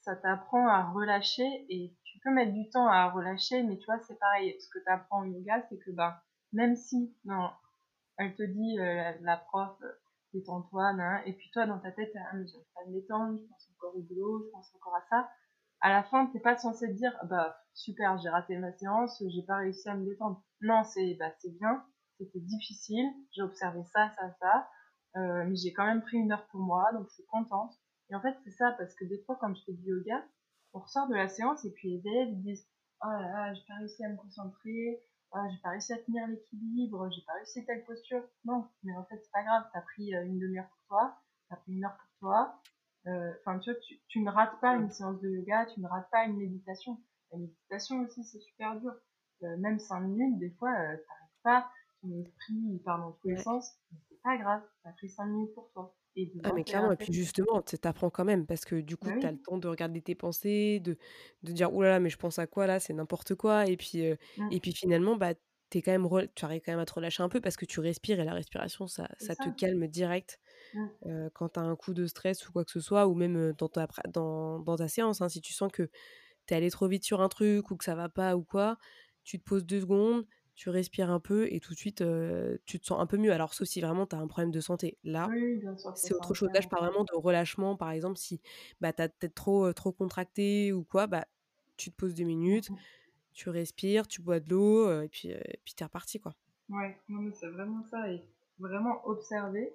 ça, 0.00 0.16
t'apprend 0.16 0.66
à 0.68 0.90
relâcher 0.90 1.66
et 1.68 1.94
tu 2.04 2.18
peux 2.20 2.30
mettre 2.30 2.52
du 2.52 2.68
temps 2.70 2.86
à 2.86 3.10
relâcher, 3.10 3.62
mais 3.62 3.76
tu 3.76 3.84
vois, 3.84 3.98
c'est 4.00 4.18
pareil. 4.18 4.56
Ce 4.58 4.68
que 4.70 4.78
tu 4.78 4.90
apprends 4.90 5.20
en 5.20 5.24
yoga, 5.24 5.62
c'est 5.68 5.78
que 5.78 5.90
ben, 5.90 6.16
même 6.52 6.76
si 6.76 7.14
non, 7.24 7.50
elle 8.16 8.34
te 8.34 8.42
dit, 8.42 8.78
euh, 8.78 9.12
la 9.20 9.36
prof, 9.36 9.76
détends-toi, 10.32 10.94
et 11.26 11.34
puis 11.34 11.50
toi, 11.52 11.66
dans 11.66 11.78
ta 11.78 11.92
tête, 11.92 12.12
ah, 12.16 12.34
mais 12.34 12.46
j'arrive 12.46 12.66
pas 12.74 12.80
à 12.80 12.88
me 12.88 12.92
détendre, 12.92 13.38
je 13.38 13.46
pense 13.46 13.68
encore 13.76 13.96
au 13.96 14.02
boulot, 14.02 14.44
je 14.46 14.50
pense 14.50 14.74
encore 14.74 14.96
à 14.96 15.04
ça 15.10 15.28
à 15.80 15.90
la 15.90 16.02
fin, 16.02 16.26
t'es 16.26 16.40
pas 16.40 16.56
censé 16.56 16.88
dire, 16.88 17.12
bah, 17.24 17.58
super, 17.74 18.18
j'ai 18.18 18.28
raté 18.28 18.56
ma 18.58 18.72
séance, 18.72 19.22
j'ai 19.26 19.42
pas 19.42 19.56
réussi 19.56 19.88
à 19.88 19.94
me 19.94 20.04
détendre. 20.04 20.42
Non, 20.60 20.84
c'est, 20.84 21.14
bah, 21.14 21.32
c'est 21.38 21.56
bien, 21.58 21.82
c'était 22.20 22.40
difficile, 22.40 23.06
j'ai 23.32 23.42
observé 23.42 23.82
ça, 23.92 24.10
ça, 24.16 24.30
ça, 24.40 24.68
euh, 25.16 25.44
mais 25.48 25.56
j'ai 25.56 25.72
quand 25.72 25.84
même 25.84 26.02
pris 26.02 26.18
une 26.18 26.30
heure 26.32 26.46
pour 26.48 26.60
moi, 26.60 26.92
donc 26.92 27.08
je 27.08 27.14
suis 27.14 27.26
contente. 27.26 27.72
Et 28.10 28.14
en 28.14 28.20
fait, 28.20 28.36
c'est 28.44 28.52
ça, 28.52 28.72
parce 28.78 28.94
que 28.94 29.04
des 29.04 29.22
fois, 29.24 29.36
quand 29.40 29.54
je 29.54 29.62
fais 29.64 29.72
du 29.72 29.88
yoga, 29.88 30.24
on 30.72 30.80
ressort 30.80 31.08
de 31.08 31.14
la 31.14 31.28
séance 31.28 31.64
et 31.64 31.72
puis 31.72 31.90
les 31.90 32.06
élèves 32.06 32.34
disent, 32.42 32.66
oh 33.02 33.08
là 33.08 33.20
là, 33.20 33.54
j'ai 33.54 33.62
pas 33.66 33.74
réussi 33.74 34.04
à 34.04 34.08
me 34.08 34.16
concentrer, 34.16 35.02
oh, 35.32 35.38
j'ai 35.50 35.58
pas 35.62 35.70
réussi 35.70 35.92
à 35.92 35.98
tenir 35.98 36.26
l'équilibre, 36.28 37.10
j'ai 37.10 37.22
pas 37.22 37.32
réussi 37.34 37.64
telle 37.64 37.84
posture. 37.84 38.22
Non, 38.44 38.68
mais 38.82 38.96
en 38.96 39.04
fait, 39.04 39.18
c'est 39.22 39.32
pas 39.32 39.42
grave, 39.42 39.64
t'as 39.72 39.80
pris 39.80 40.14
euh, 40.14 40.24
une 40.24 40.38
demi-heure 40.38 40.68
pour 40.68 40.86
toi, 40.88 41.18
t'as 41.48 41.56
pris 41.56 41.72
une 41.72 41.84
heure 41.84 41.96
pour 41.96 42.18
toi, 42.20 42.60
euh, 43.06 43.32
enfin, 43.40 43.58
tu 43.60 43.70
vois, 43.70 43.80
tu, 44.08 44.20
ne 44.20 44.30
rates 44.30 44.60
pas 44.60 44.76
une 44.76 44.90
séance 44.90 45.20
de 45.20 45.28
yoga, 45.28 45.66
tu 45.66 45.80
ne 45.80 45.88
rates 45.88 46.10
pas 46.10 46.24
une 46.24 46.36
méditation. 46.36 46.98
La 47.32 47.38
méditation 47.38 48.00
aussi, 48.00 48.24
c'est 48.24 48.40
super 48.40 48.78
dur. 48.80 48.92
Même 49.40 49.78
5 49.78 50.00
minutes, 50.00 50.38
des 50.38 50.50
fois, 50.50 50.70
euh, 50.70 50.96
t'arrives 50.96 51.42
pas, 51.42 51.70
ton 52.00 52.20
esprit 52.20 52.54
il 52.72 52.80
part 52.84 52.98
dans 52.98 53.12
tous 53.12 53.28
les 53.28 53.36
sens, 53.36 53.76
c'est 54.08 54.22
pas 54.22 54.36
grave, 54.36 54.62
t'as 54.82 54.92
pris 54.92 55.08
5 55.08 55.26
minutes 55.26 55.54
pour 55.54 55.70
toi. 55.72 55.94
Et 56.16 56.32
ah 56.42 56.52
mais 56.52 56.64
clairement, 56.64 56.90
et 56.90 56.96
puis 56.96 57.12
justement, 57.12 57.62
tu 57.62 57.78
t'apprends 57.78 58.10
quand 58.10 58.24
même, 58.24 58.44
parce 58.44 58.64
que 58.64 58.80
du 58.80 58.96
coup, 58.96 59.08
bah 59.08 59.16
tu 59.20 59.26
as 59.26 59.32
le 59.32 59.40
temps 59.40 59.58
de 59.58 59.68
regarder 59.68 60.02
tes 60.02 60.16
pensées, 60.16 60.80
de, 60.80 60.96
de 61.44 61.52
dire, 61.52 61.72
oulala, 61.72 61.92
là 61.92 61.98
là, 61.98 62.00
mais 62.00 62.10
je 62.10 62.16
pense 62.16 62.40
à 62.40 62.48
quoi 62.48 62.66
là, 62.66 62.80
c'est 62.80 62.92
n'importe 62.92 63.36
quoi, 63.36 63.66
et 63.66 63.76
puis, 63.76 64.02
mmh. 64.02 64.48
et 64.50 64.60
puis 64.60 64.72
finalement, 64.72 65.16
bah, 65.16 65.34
quand 65.72 65.92
même 65.92 66.08
tu 66.34 66.44
arrives 66.44 66.62
quand 66.64 66.72
même 66.72 66.80
à 66.80 66.86
te 66.86 66.92
relâcher 66.92 67.22
un 67.22 67.28
peu 67.28 67.40
parce 67.40 67.56
que 67.56 67.64
tu 67.64 67.78
respires 67.78 68.18
et 68.18 68.24
la 68.24 68.34
respiration, 68.34 68.88
ça, 68.88 69.08
ça, 69.18 69.36
te 69.36 69.48
calme 69.50 69.86
direct 69.86 70.40
mmh. 70.74 71.28
quand 71.32 71.50
tu 71.50 71.60
as 71.60 71.62
un 71.62 71.76
coup 71.76 71.94
de 71.94 72.06
stress 72.06 72.48
ou 72.48 72.52
quoi 72.52 72.64
que 72.64 72.72
ce 72.72 72.80
soit, 72.80 73.06
ou 73.06 73.14
même 73.14 73.52
dans 73.56 73.68
ta, 73.68 73.86
dans, 74.08 74.58
dans 74.58 74.76
ta 74.76 74.88
séance. 74.88 75.20
Hein, 75.20 75.28
si 75.28 75.40
tu 75.40 75.52
sens 75.52 75.70
que 75.70 75.88
tu 76.46 76.54
es 76.54 76.56
allé 76.56 76.70
trop 76.70 76.88
vite 76.88 77.04
sur 77.04 77.20
un 77.20 77.28
truc 77.28 77.70
ou 77.70 77.76
que 77.76 77.84
ça 77.84 77.94
va 77.94 78.08
pas 78.08 78.36
ou 78.36 78.42
quoi, 78.42 78.78
tu 79.22 79.38
te 79.38 79.44
poses 79.44 79.64
deux 79.64 79.80
secondes, 79.80 80.26
tu 80.60 80.68
respires 80.68 81.10
un 81.10 81.20
peu 81.20 81.50
et 81.50 81.58
tout 81.58 81.72
de 81.72 81.78
suite 81.78 82.04
tu 82.66 82.78
te 82.80 82.84
sens 82.84 83.00
un 83.00 83.06
peu 83.06 83.16
mieux. 83.16 83.32
Alors, 83.32 83.54
sauf 83.54 83.66
si 83.66 83.80
vraiment 83.80 84.06
tu 84.06 84.14
as 84.14 84.18
un 84.18 84.26
problème 84.26 84.50
de 84.50 84.60
santé. 84.60 84.98
Là, 85.04 85.26
c'est 85.94 86.12
autre 86.12 86.34
chose. 86.34 86.50
Là, 86.52 86.60
je 86.60 86.68
parle 86.68 86.84
vraiment 86.84 87.04
de 87.04 87.16
relâchement. 87.16 87.76
Par 87.76 87.90
exemple, 87.90 88.18
si 88.18 88.42
bah, 88.82 88.92
tu 88.92 89.00
as 89.00 89.08
peut-être 89.08 89.34
trop, 89.34 89.72
trop 89.72 89.90
contracté 89.90 90.70
ou 90.74 90.84
quoi, 90.84 91.06
bah, 91.06 91.24
tu 91.78 91.90
te 91.90 91.96
poses 91.96 92.14
deux 92.14 92.24
minutes. 92.24 92.68
Mmh 92.68 92.76
tu 93.32 93.48
respires, 93.48 94.08
tu 94.08 94.20
bois 94.22 94.40
de 94.40 94.50
l'eau, 94.50 95.02
et 95.02 95.08
puis, 95.08 95.32
puis 95.64 95.72
t'es 95.74 95.84
reparti, 95.84 96.20
quoi. 96.20 96.34
Ouais, 96.68 96.98
non, 97.08 97.20
mais 97.20 97.32
c'est 97.32 97.46
vraiment 97.46 97.84
ça, 97.88 98.10
et 98.10 98.20
vraiment 98.58 99.06
observer, 99.06 99.72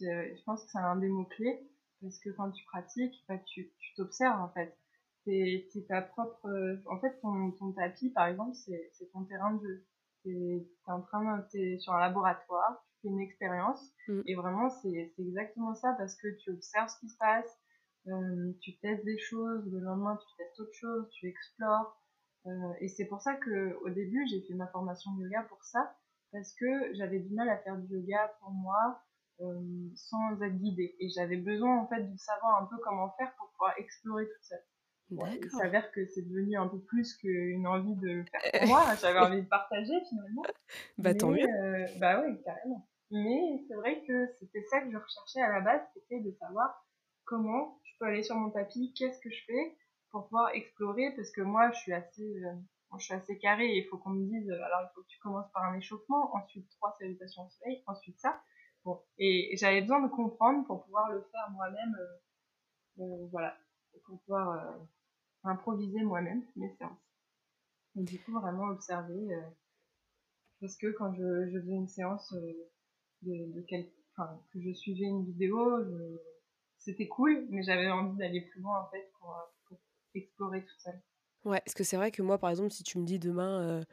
je 0.00 0.42
pense 0.44 0.64
que 0.64 0.70
c'est 0.72 0.78
un 0.78 0.96
des 0.96 1.08
mots-clés, 1.08 1.60
parce 2.02 2.18
que 2.18 2.30
quand 2.30 2.50
tu 2.50 2.64
pratiques, 2.64 3.24
bah, 3.28 3.38
tu 3.46 3.70
t'observes, 3.96 4.40
en 4.40 4.48
fait. 4.50 4.76
C'est 5.24 5.86
ta 5.88 6.02
propre... 6.02 6.46
En 6.90 6.98
fait, 7.00 7.18
ton, 7.22 7.52
ton 7.52 7.72
tapis, 7.72 8.10
par 8.10 8.26
exemple, 8.26 8.54
c'est 8.54 9.10
ton 9.12 9.24
terrain 9.24 9.54
de 9.54 9.62
jeu. 9.66 9.84
T'es 10.26 10.92
en 10.92 11.02
train 11.02 11.46
es 11.54 11.78
sur 11.78 11.92
un 11.94 12.00
laboratoire, 12.00 12.84
tu 12.88 13.02
fais 13.02 13.08
une 13.08 13.20
expérience, 13.20 13.92
mmh. 14.08 14.20
et 14.26 14.34
vraiment, 14.34 14.68
c'est 14.70 15.14
exactement 15.18 15.74
ça, 15.74 15.94
parce 15.98 16.16
que 16.16 16.28
tu 16.42 16.50
observes 16.50 16.88
ce 16.88 16.98
qui 16.98 17.08
se 17.08 17.16
passe, 17.16 17.60
euh, 18.08 18.52
tu 18.60 18.76
testes 18.78 19.04
des 19.04 19.18
choses, 19.18 19.64
le 19.70 19.78
lendemain, 19.78 20.16
tu 20.16 20.36
testes 20.36 20.60
autre 20.60 20.74
chose, 20.74 21.08
tu 21.10 21.28
explores, 21.28 21.96
euh, 22.46 22.72
et 22.80 22.88
c'est 22.88 23.06
pour 23.06 23.20
ça 23.20 23.34
que 23.34 23.76
au 23.84 23.90
début, 23.90 24.26
j'ai 24.28 24.42
fait 24.42 24.54
ma 24.54 24.66
formation 24.68 25.12
de 25.12 25.22
yoga 25.22 25.42
pour 25.44 25.62
ça, 25.64 25.96
parce 26.32 26.52
que 26.54 26.94
j'avais 26.94 27.20
du 27.20 27.34
mal 27.34 27.48
à 27.48 27.58
faire 27.58 27.76
du 27.76 27.94
yoga 27.94 28.32
pour 28.40 28.50
moi 28.50 29.00
euh, 29.40 29.88
sans 29.94 30.40
être 30.42 30.56
guidée. 30.56 30.96
Et 31.00 31.08
j'avais 31.08 31.36
besoin 31.36 31.78
en 31.78 31.88
fait 31.88 32.02
de 32.02 32.16
savoir 32.16 32.62
un 32.62 32.66
peu 32.66 32.76
comment 32.82 33.10
faire 33.18 33.34
pour 33.36 33.50
pouvoir 33.50 33.74
explorer 33.78 34.26
tout 34.26 34.42
ça. 34.42 34.56
Il 35.10 35.50
s'avère 35.50 35.92
que 35.92 36.04
c'est 36.06 36.22
devenu 36.22 36.56
un 36.56 36.68
peu 36.68 36.78
plus 36.80 37.14
qu'une 37.14 37.66
envie 37.66 37.94
de 37.96 38.24
faire 38.24 38.60
pour 38.60 38.68
moi. 38.68 38.84
J'avais 39.00 39.18
envie 39.18 39.42
de 39.42 39.48
partager 39.48 39.94
finalement. 40.08 40.42
bah 40.98 41.14
tant 41.14 41.30
mieux. 41.30 41.48
Euh, 41.48 41.86
bah 41.98 42.22
oui, 42.24 42.36
carrément. 42.44 42.86
Mais 43.10 43.62
c'est 43.68 43.74
vrai 43.74 44.02
que 44.06 44.26
c'était 44.38 44.62
ça 44.64 44.80
que 44.80 44.90
je 44.90 44.96
recherchais 44.96 45.40
à 45.40 45.52
la 45.52 45.60
base, 45.60 45.82
c'était 45.94 46.20
de 46.20 46.32
savoir 46.32 46.84
comment 47.24 47.80
je 47.84 47.92
peux 47.98 48.06
aller 48.06 48.22
sur 48.22 48.34
mon 48.34 48.50
tapis, 48.50 48.92
qu'est-ce 48.94 49.20
que 49.20 49.30
je 49.30 49.44
fais, 49.46 49.76
pour 50.10 50.24
pouvoir 50.24 50.50
explorer 50.54 51.12
parce 51.14 51.30
que 51.30 51.42
moi 51.42 51.70
je 51.72 51.78
suis 51.78 51.92
assez 51.92 52.44
euh, 52.44 52.52
je 52.98 53.04
suis 53.04 53.14
assez 53.14 53.38
carré 53.38 53.66
et 53.66 53.78
il 53.78 53.88
faut 53.88 53.98
qu'on 53.98 54.10
me 54.10 54.26
dise 54.26 54.48
euh, 54.50 54.64
alors 54.64 54.80
il 54.82 54.90
faut 54.94 55.02
que 55.02 55.08
tu 55.08 55.18
commences 55.18 55.50
par 55.52 55.64
un 55.64 55.76
échauffement 55.76 56.34
ensuite 56.34 56.68
trois 56.70 56.94
salutations 56.98 57.46
au 57.46 57.50
soleil 57.50 57.82
ensuite 57.86 58.18
ça 58.18 58.40
bon 58.84 59.02
et 59.18 59.54
j'avais 59.56 59.82
besoin 59.82 60.00
de 60.00 60.08
comprendre 60.08 60.66
pour 60.66 60.84
pouvoir 60.84 61.10
le 61.10 61.20
faire 61.20 61.50
moi-même 61.50 61.96
euh, 62.98 63.26
voilà 63.30 63.56
pour 64.04 64.18
pouvoir 64.20 64.78
improviser 65.48 66.02
moi-même 66.02 66.42
mes 66.56 66.70
séances 66.76 66.98
et 67.96 68.02
du 68.02 68.18
coup 68.20 68.32
vraiment 68.32 68.68
observer 68.68 69.28
parce 70.60 70.76
que 70.76 70.88
quand 70.92 71.12
je, 71.14 71.50
faisais 71.52 71.72
une 71.72 71.88
séance 71.88 72.32
de, 73.22 73.32
de 73.32 73.64
enfin, 74.16 74.40
que 74.52 74.60
je 74.60 74.72
suivais 74.72 75.04
une 75.04 75.24
vidéo, 75.24 75.84
c'était 76.78 77.08
cool, 77.08 77.46
mais 77.50 77.62
j'avais 77.62 77.90
envie 77.90 78.16
d'aller 78.16 78.40
plus 78.42 78.60
loin 78.60 78.80
en 78.80 78.90
fait 78.90 79.10
pour, 79.18 79.36
pour 79.68 79.78
explorer 80.14 80.62
tout 80.62 80.78
seul. 80.78 81.00
Ouais, 81.44 81.60
parce 81.64 81.74
que 81.74 81.84
c'est 81.84 81.96
vrai 81.96 82.10
que 82.10 82.22
moi, 82.22 82.38
par 82.38 82.50
exemple, 82.50 82.70
si 82.70 82.82
tu 82.82 82.98
me 82.98 83.04
dis 83.04 83.18
demain, 83.18 83.84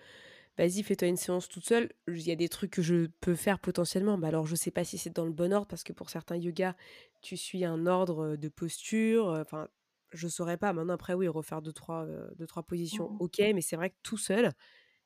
vas-y, 0.58 0.84
fais-toi 0.84 1.08
une 1.08 1.18
séance 1.18 1.48
toute 1.50 1.66
seule. 1.66 1.92
Il 2.08 2.22
y 2.22 2.32
a 2.32 2.36
des 2.36 2.50
trucs 2.50 2.72
que 2.72 2.82
je 2.82 3.08
peux 3.20 3.36
faire 3.36 3.60
potentiellement. 3.60 4.18
Mais 4.18 4.28
alors, 4.28 4.46
je 4.46 4.56
sais 4.56 4.72
pas 4.72 4.84
si 4.84 4.98
c'est 4.98 5.12
dans 5.12 5.26
le 5.26 5.32
bon 5.32 5.54
ordre 5.54 5.68
parce 5.68 5.84
que 5.84 5.94
pour 5.94 6.10
certains 6.10 6.38
yoga, 6.38 6.76
tu 7.22 7.38
suis 7.38 7.66
un 7.66 7.86
ordre 7.86 8.36
de 8.36 8.50
posture. 8.50 9.28
Enfin, 9.28 9.68
je 10.14 10.28
saurais 10.28 10.58
pas. 10.58 10.74
Maintenant, 10.74 10.94
après, 10.94 11.14
oui, 11.14 11.28
refaire 11.28 11.62
deux, 11.62 11.74
trois, 11.74 12.06
deux, 12.36 12.48
trois 12.48 12.64
positions, 12.64 13.12
Mmh 13.12 13.18
ok. 13.20 13.40
Mais 13.54 13.62
c'est 13.62 13.76
vrai 13.76 13.90
que 13.92 13.96
tout 14.04 14.18
seul, 14.18 14.52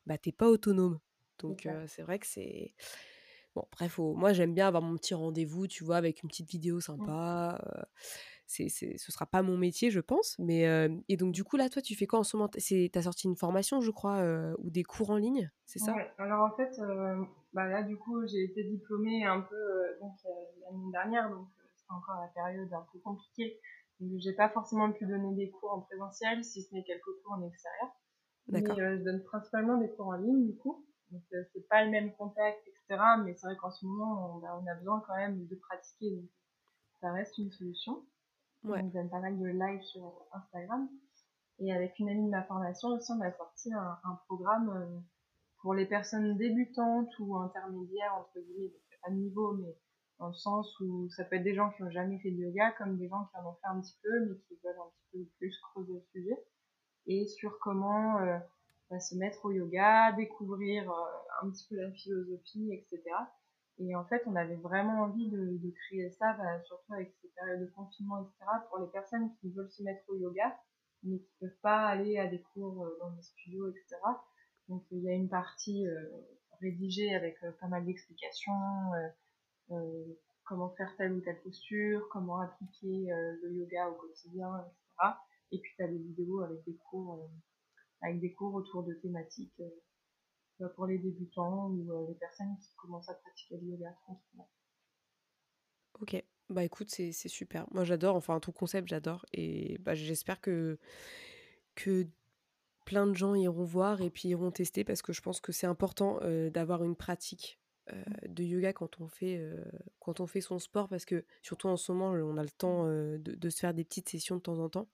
bah, 0.05 0.17
t'es 0.17 0.31
pas 0.31 0.47
autonome. 0.47 0.99
Donc, 1.39 1.67
c'est 1.87 2.01
vrai 2.01 2.19
que 2.19 2.27
c'est. 2.27 2.73
Bon, 3.55 3.65
bref, 3.71 3.97
moi, 3.97 4.33
j'aime 4.33 4.53
bien 4.53 4.67
avoir 4.67 4.83
mon 4.83 4.95
petit 4.97 5.13
rendez-vous, 5.15 5.67
tu 5.67 5.83
vois, 5.83 5.97
avec 5.97 6.21
une 6.21 6.29
petite 6.29 6.49
vidéo 6.49 6.77
Mmh. 6.77 6.81
sympa 6.81 7.59
c'est, 8.45 8.69
c'est, 8.69 8.97
ce 8.97 9.11
sera 9.11 9.25
pas 9.25 9.41
mon 9.41 9.57
métier, 9.57 9.91
je 9.91 9.99
pense. 9.99 10.37
Mais 10.39 10.89
et 11.09 11.17
donc 11.17 11.33
du 11.33 11.43
coup 11.43 11.57
là, 11.57 11.69
toi, 11.69 11.81
tu 11.81 11.95
fais 11.95 12.07
quoi 12.07 12.19
en 12.19 12.23
ce 12.23 12.37
moment? 12.37 12.49
C'est 12.57 12.89
t'as 12.91 13.01
sorti 13.03 13.27
une 13.27 13.35
formation, 13.35 13.81
je 13.81 13.91
crois, 13.91 14.23
ou 14.59 14.69
des 14.69 14.83
cours 14.83 15.09
en 15.11 15.17
ligne, 15.17 15.51
c'est 15.65 15.79
ça? 15.79 15.93
Ouais. 15.93 16.09
Alors 16.17 16.51
en 16.51 16.55
fait, 16.55 16.79
bah 17.53 17.67
là 17.67 17.83
du 17.83 17.97
coup, 17.97 18.25
j'ai 18.27 18.43
été 18.43 18.63
diplômée 18.63 19.25
un 19.25 19.41
peu 19.41 19.55
donc 20.01 20.13
l'année 20.61 20.91
dernière, 20.91 21.29
donc 21.29 21.47
c'est 21.75 21.91
encore 21.91 22.21
la 22.21 22.27
période 22.27 22.71
un 22.73 22.85
peu 22.91 22.99
compliquée. 22.99 23.59
Donc 23.99 24.19
j'ai 24.19 24.33
pas 24.33 24.49
forcément 24.49 24.91
pu 24.91 25.05
donner 25.05 25.33
des 25.35 25.49
cours 25.49 25.73
en 25.73 25.81
présentiel, 25.81 26.43
si 26.43 26.61
ce 26.61 26.73
n'est 26.73 26.83
quelques 26.83 27.03
cours 27.23 27.33
en 27.33 27.43
extérieur. 27.43 27.91
Mais 28.49 28.63
je 28.63 29.03
donne 29.03 29.23
principalement 29.23 29.77
des 29.77 29.89
cours 29.89 30.07
en 30.07 30.17
ligne 30.17 30.45
du 30.45 30.55
coup. 30.55 30.85
Donc 31.11 31.21
c'est 31.31 31.67
pas 31.69 31.83
le 31.83 31.91
même 31.91 32.13
contact, 32.15 32.59
etc. 32.67 33.01
Mais 33.23 33.33
c'est 33.35 33.47
vrai 33.47 33.55
qu'en 33.57 33.71
ce 33.71 33.85
moment, 33.85 34.37
on 34.37 34.45
a, 34.45 34.61
on 34.61 34.67
a 34.67 34.75
besoin 34.75 35.03
quand 35.07 35.15
même 35.15 35.47
de 35.47 35.55
pratiquer. 35.55 36.11
Donc 36.11 36.29
ça 37.01 37.11
reste 37.11 37.37
une 37.37 37.51
solution. 37.51 38.03
Ouais. 38.63 38.81
On 38.83 38.87
donne 38.87 39.09
pas 39.09 39.19
mal 39.19 39.37
de 39.37 39.45
live 39.45 39.81
sur 39.81 40.27
Instagram. 40.33 40.89
Et 41.59 41.73
avec 41.73 41.97
une 41.99 42.09
amie 42.09 42.25
de 42.25 42.29
ma 42.29 42.43
formation 42.43 42.89
aussi, 42.89 43.11
on 43.11 43.21
a 43.21 43.31
sorti 43.31 43.73
un, 43.73 43.97
un 44.03 44.15
programme 44.27 44.69
euh, 44.69 44.99
pour 45.61 45.73
les 45.73 45.85
personnes 45.85 46.37
débutantes 46.37 47.17
ou 47.19 47.35
intermédiaires, 47.37 48.13
entre 48.15 48.39
guillemets, 48.39 48.73
de 49.07 49.13
niveau, 49.13 49.53
mais 49.53 49.75
dans 50.19 50.27
le 50.27 50.33
sens 50.33 50.79
où 50.79 51.09
ça 51.09 51.23
peut 51.23 51.35
être 51.35 51.43
des 51.43 51.53
gens 51.53 51.71
qui 51.71 51.83
n'ont 51.83 51.91
jamais 51.91 52.19
fait 52.19 52.31
de 52.31 52.37
yoga, 52.37 52.71
comme 52.71 52.97
des 52.97 53.07
gens 53.07 53.25
qui 53.25 53.37
en 53.37 53.49
ont 53.49 53.55
fait 53.55 53.67
un 53.67 53.81
petit 53.81 53.97
peu, 54.01 54.19
mais 54.25 54.35
qui 54.47 54.59
veulent 54.63 54.79
un 54.79 54.89
petit 54.89 55.07
peu 55.11 55.31
plus 55.37 55.59
creuser 55.59 55.93
le 55.93 56.01
sujet, 56.11 56.43
et 57.05 57.27
sur 57.27 57.59
comment 57.59 58.19
euh, 58.19 58.37
bah, 58.89 58.99
se 58.99 59.15
mettre 59.15 59.45
au 59.45 59.51
yoga, 59.51 60.13
découvrir 60.13 60.89
euh, 60.89 61.43
un 61.43 61.49
petit 61.51 61.67
peu 61.69 61.75
la 61.75 61.91
philosophie, 61.91 62.73
etc. 62.73 63.03
Et 63.79 63.95
en 63.95 64.05
fait, 64.05 64.23
on 64.25 64.35
avait 64.35 64.55
vraiment 64.55 65.03
envie 65.03 65.29
de, 65.29 65.57
de 65.57 65.71
créer 65.71 66.09
ça, 66.11 66.33
bah, 66.33 66.63
surtout 66.63 66.93
avec 66.93 67.13
ces 67.21 67.27
périodes 67.35 67.61
de 67.61 67.71
confinement, 67.75 68.21
etc., 68.21 68.45
pour 68.69 68.79
les 68.79 68.87
personnes 68.87 69.35
qui 69.35 69.51
veulent 69.51 69.71
se 69.71 69.83
mettre 69.83 70.03
au 70.07 70.15
yoga, 70.15 70.57
mais 71.03 71.19
qui 71.19 71.29
ne 71.41 71.47
peuvent 71.47 71.59
pas 71.61 71.85
aller 71.85 72.17
à 72.17 72.27
des 72.27 72.41
cours 72.53 72.83
euh, 72.83 72.97
dans 73.01 73.11
des 73.11 73.21
studios, 73.21 73.69
etc. 73.69 73.97
Donc, 74.67 74.83
il 74.91 75.03
y 75.03 75.09
a 75.09 75.13
une 75.13 75.29
partie 75.29 75.85
euh, 75.85 76.09
rédigée 76.59 77.13
avec 77.13 77.37
pas 77.59 77.67
mal 77.67 77.85
d'explications, 77.85 78.53
comment 80.43 80.69
faire 80.75 80.95
telle 80.97 81.13
ou 81.13 81.21
telle 81.21 81.41
posture, 81.41 82.07
comment 82.09 82.39
appliquer 82.39 83.11
euh, 83.11 83.33
le 83.43 83.53
yoga 83.53 83.89
au 83.89 83.95
quotidien, 83.95 84.49
etc. 84.59 85.13
Et 85.51 85.59
puis, 85.59 85.71
tu 85.75 85.83
as 85.83 85.87
des 85.87 85.97
vidéos 85.97 86.41
avec 86.41 86.63
des 86.65 86.75
cours, 86.89 87.29
avec 88.01 88.19
des 88.19 88.33
cours 88.33 88.53
autour 88.53 88.83
de 88.83 88.93
thématiques 88.95 89.61
pour 90.75 90.87
les 90.87 90.97
débutants 90.97 91.69
ou 91.69 91.91
euh, 91.91 92.07
les 92.07 92.15
personnes 92.15 92.55
qui 92.59 92.73
commencent 92.75 93.09
à 93.09 93.13
pratiquer 93.13 93.57
le 93.57 93.67
yoga 93.67 93.91
tranquillement. 94.03 94.49
Ok, 96.01 96.23
bah 96.49 96.63
écoute, 96.63 96.89
c'est 96.89 97.11
super. 97.11 97.65
Moi 97.71 97.83
j'adore, 97.83 98.15
enfin 98.15 98.39
tout 98.39 98.51
concept 98.51 98.87
j'adore 98.87 99.25
et 99.33 99.77
bah, 99.79 99.95
j'espère 99.95 100.41
que, 100.41 100.77
plein 102.85 103.05
de 103.05 103.13
gens 103.13 103.35
iront 103.35 103.65
voir 103.65 104.01
et 104.01 104.09
puis 104.09 104.29
iront 104.29 104.49
tester 104.49 104.83
parce 104.83 105.01
que 105.01 105.11
je 105.11 105.21
pense 105.21 105.41
que 105.41 105.51
c'est 105.51 105.67
important 105.67 106.19
euh, 106.21 106.49
d'avoir 106.49 106.83
une 106.83 106.95
pratique 106.95 107.59
euh, 107.93 108.03
de 108.27 108.43
yoga 108.43 108.73
quand 108.73 108.99
on, 108.99 109.07
fait, 109.07 109.37
euh, 109.37 109.63
quand 109.99 110.19
on 110.19 110.27
fait 110.27 110.41
son 110.41 110.59
sport 110.59 110.87
parce 110.89 111.05
que 111.05 111.25
surtout 111.41 111.67
en 111.67 111.77
ce 111.77 111.91
moment 111.91 112.11
on 112.11 112.37
a 112.37 112.43
le 112.43 112.49
temps 112.49 112.85
de, 112.85 113.17
de, 113.17 113.49
se 113.49 113.59
faire 113.59 113.73
des 113.73 113.83
petites 113.83 114.09
sessions 114.09 114.35
de 114.37 114.41
temps 114.41 114.59
en 114.59 114.69
temps 114.69 114.89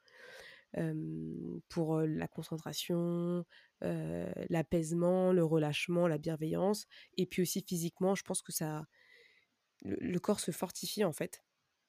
pour 1.70 2.00
la 2.02 2.28
concentration, 2.28 3.46
l'apaisement, 3.82 5.32
le 5.32 5.44
relâchement, 5.44 6.08
la 6.08 6.18
bienveillance. 6.18 6.88
Et 7.16 7.28
puis 7.28 7.44
aussi 7.44 7.64
physiquement, 7.68 8.16
je 8.16 8.24
pense 8.24 8.42
que 8.42 8.52
ça, 8.52 8.88
le, 9.84 9.96
le 10.00 10.20
corps 10.20 10.40
se 10.40 10.50
fortifie 10.50 11.04
en 11.04 11.14
fait. 11.14 11.44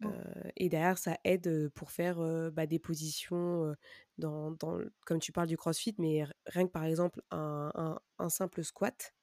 Euh, 0.05 0.51
et 0.57 0.69
derrière, 0.69 0.99
ça 0.99 1.19
aide 1.25 1.69
pour 1.71 1.91
faire 1.91 2.21
euh, 2.21 2.51
bah, 2.51 2.67
des 2.67 2.79
positions 2.79 3.65
euh, 3.65 3.75
dans, 4.19 4.51
dans, 4.53 4.81
comme 5.07 5.19
tu 5.19 5.33
parles 5.33 5.49
du 5.49 5.57
crossfit, 5.57 5.95
mais 5.99 6.25
rien 6.47 6.67
que 6.67 6.73
par 6.73 6.85
exemple 6.85 7.23
un, 7.31 7.71
un, 7.75 8.01
un 8.19 8.29
simple 8.29 8.65
squat, 8.65 9.15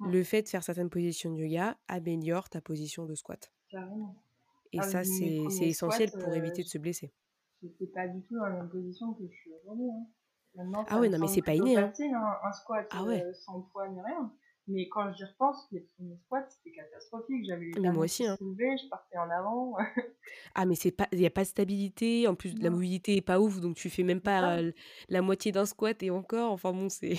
ouais. 0.00 0.12
le 0.12 0.22
fait 0.24 0.42
de 0.42 0.48
faire 0.48 0.62
certaines 0.62 0.90
positions 0.90 1.32
de 1.32 1.38
yoga 1.38 1.76
améliore 1.88 2.48
ta 2.48 2.60
position 2.60 3.06
de 3.06 3.14
squat. 3.14 3.52
Carrément. 3.70 4.16
Et 4.72 4.78
ah, 4.78 4.82
ça, 4.82 5.04
c'est 5.04 5.42
essentiel 5.66 6.08
squats, 6.08 6.20
pour 6.20 6.34
éviter 6.34 6.62
de 6.62 6.68
se 6.68 6.78
blesser. 6.78 7.12
J'étais 7.62 7.86
pas 7.86 8.06
du 8.06 8.22
tout 8.22 8.36
dans 8.36 8.46
la 8.46 8.56
même 8.56 8.70
position 8.70 9.12
que 9.14 9.24
je 9.26 9.32
suis 9.32 9.50
aujourd'hui. 9.62 9.90
Hein. 9.90 10.06
Maintenant, 10.54 10.84
ah 10.88 11.00
ouais, 11.00 11.08
non, 11.08 11.18
mais 11.18 11.28
c'est 11.28 11.42
pas 11.42 11.54
inné. 11.54 11.76
Hein. 11.76 11.88
Facile, 11.88 12.14
hein, 12.14 12.38
un 12.42 12.52
squat 12.52 12.86
ah 12.90 13.04
ouais. 13.04 13.24
sans 13.34 13.60
poids 13.72 13.88
ni 13.88 14.00
rien. 14.00 14.32
Mais 14.66 14.88
quand 14.88 15.12
j'y 15.12 15.24
repense, 15.24 15.66
les 15.72 15.80
premiers 15.80 16.16
squats, 16.16 16.46
c'était 16.48 16.76
catastrophique. 16.76 17.44
J'avais 17.46 17.66
les 17.66 17.80
mais 17.80 17.92
moi 17.92 18.04
aussi, 18.04 18.26
hein. 18.26 18.36
soulevés, 18.36 18.76
je 18.76 18.88
partais 18.88 19.18
en 19.18 19.28
avant. 19.30 19.76
ah, 20.54 20.64
mais 20.64 20.74
c'est 20.74 20.92
pas, 20.92 21.08
il 21.12 21.18
n'y 21.18 21.26
a 21.26 21.30
pas 21.30 21.42
de 21.42 21.48
stabilité. 21.48 22.28
En 22.28 22.34
plus, 22.34 22.54
non. 22.54 22.62
la 22.62 22.70
mobilité 22.70 23.16
est 23.16 23.22
pas 23.22 23.40
ouf, 23.40 23.60
donc 23.60 23.76
tu 23.76 23.90
fais 23.90 24.02
même 24.02 24.20
pas 24.20 24.58
euh, 24.58 24.72
la 25.08 25.22
moitié 25.22 25.50
d'un 25.50 25.66
squat 25.66 26.00
et 26.02 26.10
encore. 26.10 26.52
Enfin 26.52 26.72
bon, 26.72 26.88
c'est. 26.88 27.14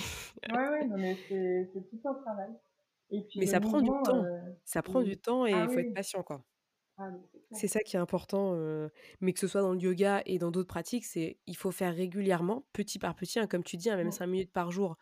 ouais, 0.50 0.68
ouais, 0.68 0.86
non, 0.86 0.96
mais 0.96 1.16
c'est 1.28 1.90
tout 1.90 2.08
un 2.08 2.14
travail. 2.14 2.50
Et 3.12 3.22
puis, 3.22 3.40
mais 3.40 3.46
ça 3.46 3.60
prend 3.60 3.80
du 3.80 3.88
temps. 3.88 4.24
Ça 4.64 4.82
prend 4.82 5.02
du 5.02 5.16
temps 5.16 5.46
et 5.46 5.50
il 5.50 5.54
ah, 5.54 5.68
faut 5.68 5.76
oui. 5.76 5.86
être 5.86 5.94
patient, 5.94 6.22
quoi. 6.22 6.44
Ah, 6.98 7.10
c'est 7.52 7.68
ça 7.68 7.80
qui 7.80 7.96
est 7.96 7.98
important, 7.98 8.52
euh, 8.54 8.88
mais 9.20 9.32
que 9.32 9.38
ce 9.38 9.46
soit 9.46 9.62
dans 9.62 9.72
le 9.72 9.80
yoga 9.80 10.22
et 10.26 10.38
dans 10.38 10.50
d'autres 10.50 10.68
pratiques, 10.68 11.04
c'est 11.04 11.38
il 11.46 11.56
faut 11.56 11.70
faire 11.70 11.94
régulièrement, 11.94 12.64
petit 12.72 12.98
par 12.98 13.14
petit, 13.14 13.38
hein, 13.38 13.46
comme 13.46 13.64
tu 13.64 13.76
dis, 13.76 13.90
hein, 13.90 13.96
même 13.96 14.12
5 14.12 14.26
minutes 14.26 14.52
par 14.52 14.70
jour, 14.70 14.96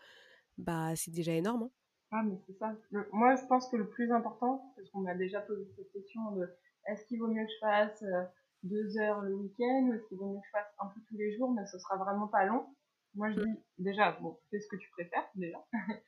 bah 0.58 0.94
c'est 0.96 1.10
déjà 1.10 1.32
énorme. 1.32 1.64
Hein. 1.64 1.70
Ah, 2.12 2.22
mais 2.24 2.36
c'est 2.46 2.58
ça. 2.58 2.74
Le, 2.90 3.08
moi, 3.12 3.36
je 3.36 3.46
pense 3.46 3.68
que 3.68 3.76
le 3.76 3.88
plus 3.88 4.10
important, 4.12 4.72
parce 4.76 4.88
qu'on 4.90 5.00
m'a 5.00 5.14
déjà 5.14 5.40
posé 5.40 5.64
cette 5.76 5.92
question 5.92 6.32
de 6.32 6.48
est-ce 6.86 7.04
qu'il 7.06 7.20
vaut 7.20 7.28
mieux 7.28 7.44
que 7.44 7.52
je 7.52 7.58
fasse 7.60 8.02
euh, 8.02 8.24
deux 8.64 8.98
heures 8.98 9.20
le 9.20 9.34
week-end 9.34 9.88
ou 9.88 9.94
est-ce 9.94 10.08
qu'il 10.08 10.18
vaut 10.18 10.32
mieux 10.32 10.40
que 10.40 10.46
je 10.46 10.58
fasse 10.58 10.72
un 10.80 10.86
peu 10.86 11.00
tous 11.08 11.16
les 11.16 11.36
jours, 11.36 11.52
mais 11.52 11.64
ce 11.66 11.78
sera 11.78 11.96
vraiment 11.96 12.28
pas 12.28 12.46
long. 12.46 12.66
Moi, 13.14 13.30
je 13.32 13.40
dis 13.40 13.64
déjà, 13.78 14.12
bon, 14.20 14.38
fais 14.50 14.60
ce 14.60 14.68
que 14.68 14.76
tu 14.76 14.88
préfères, 14.90 15.28
déjà. 15.34 15.58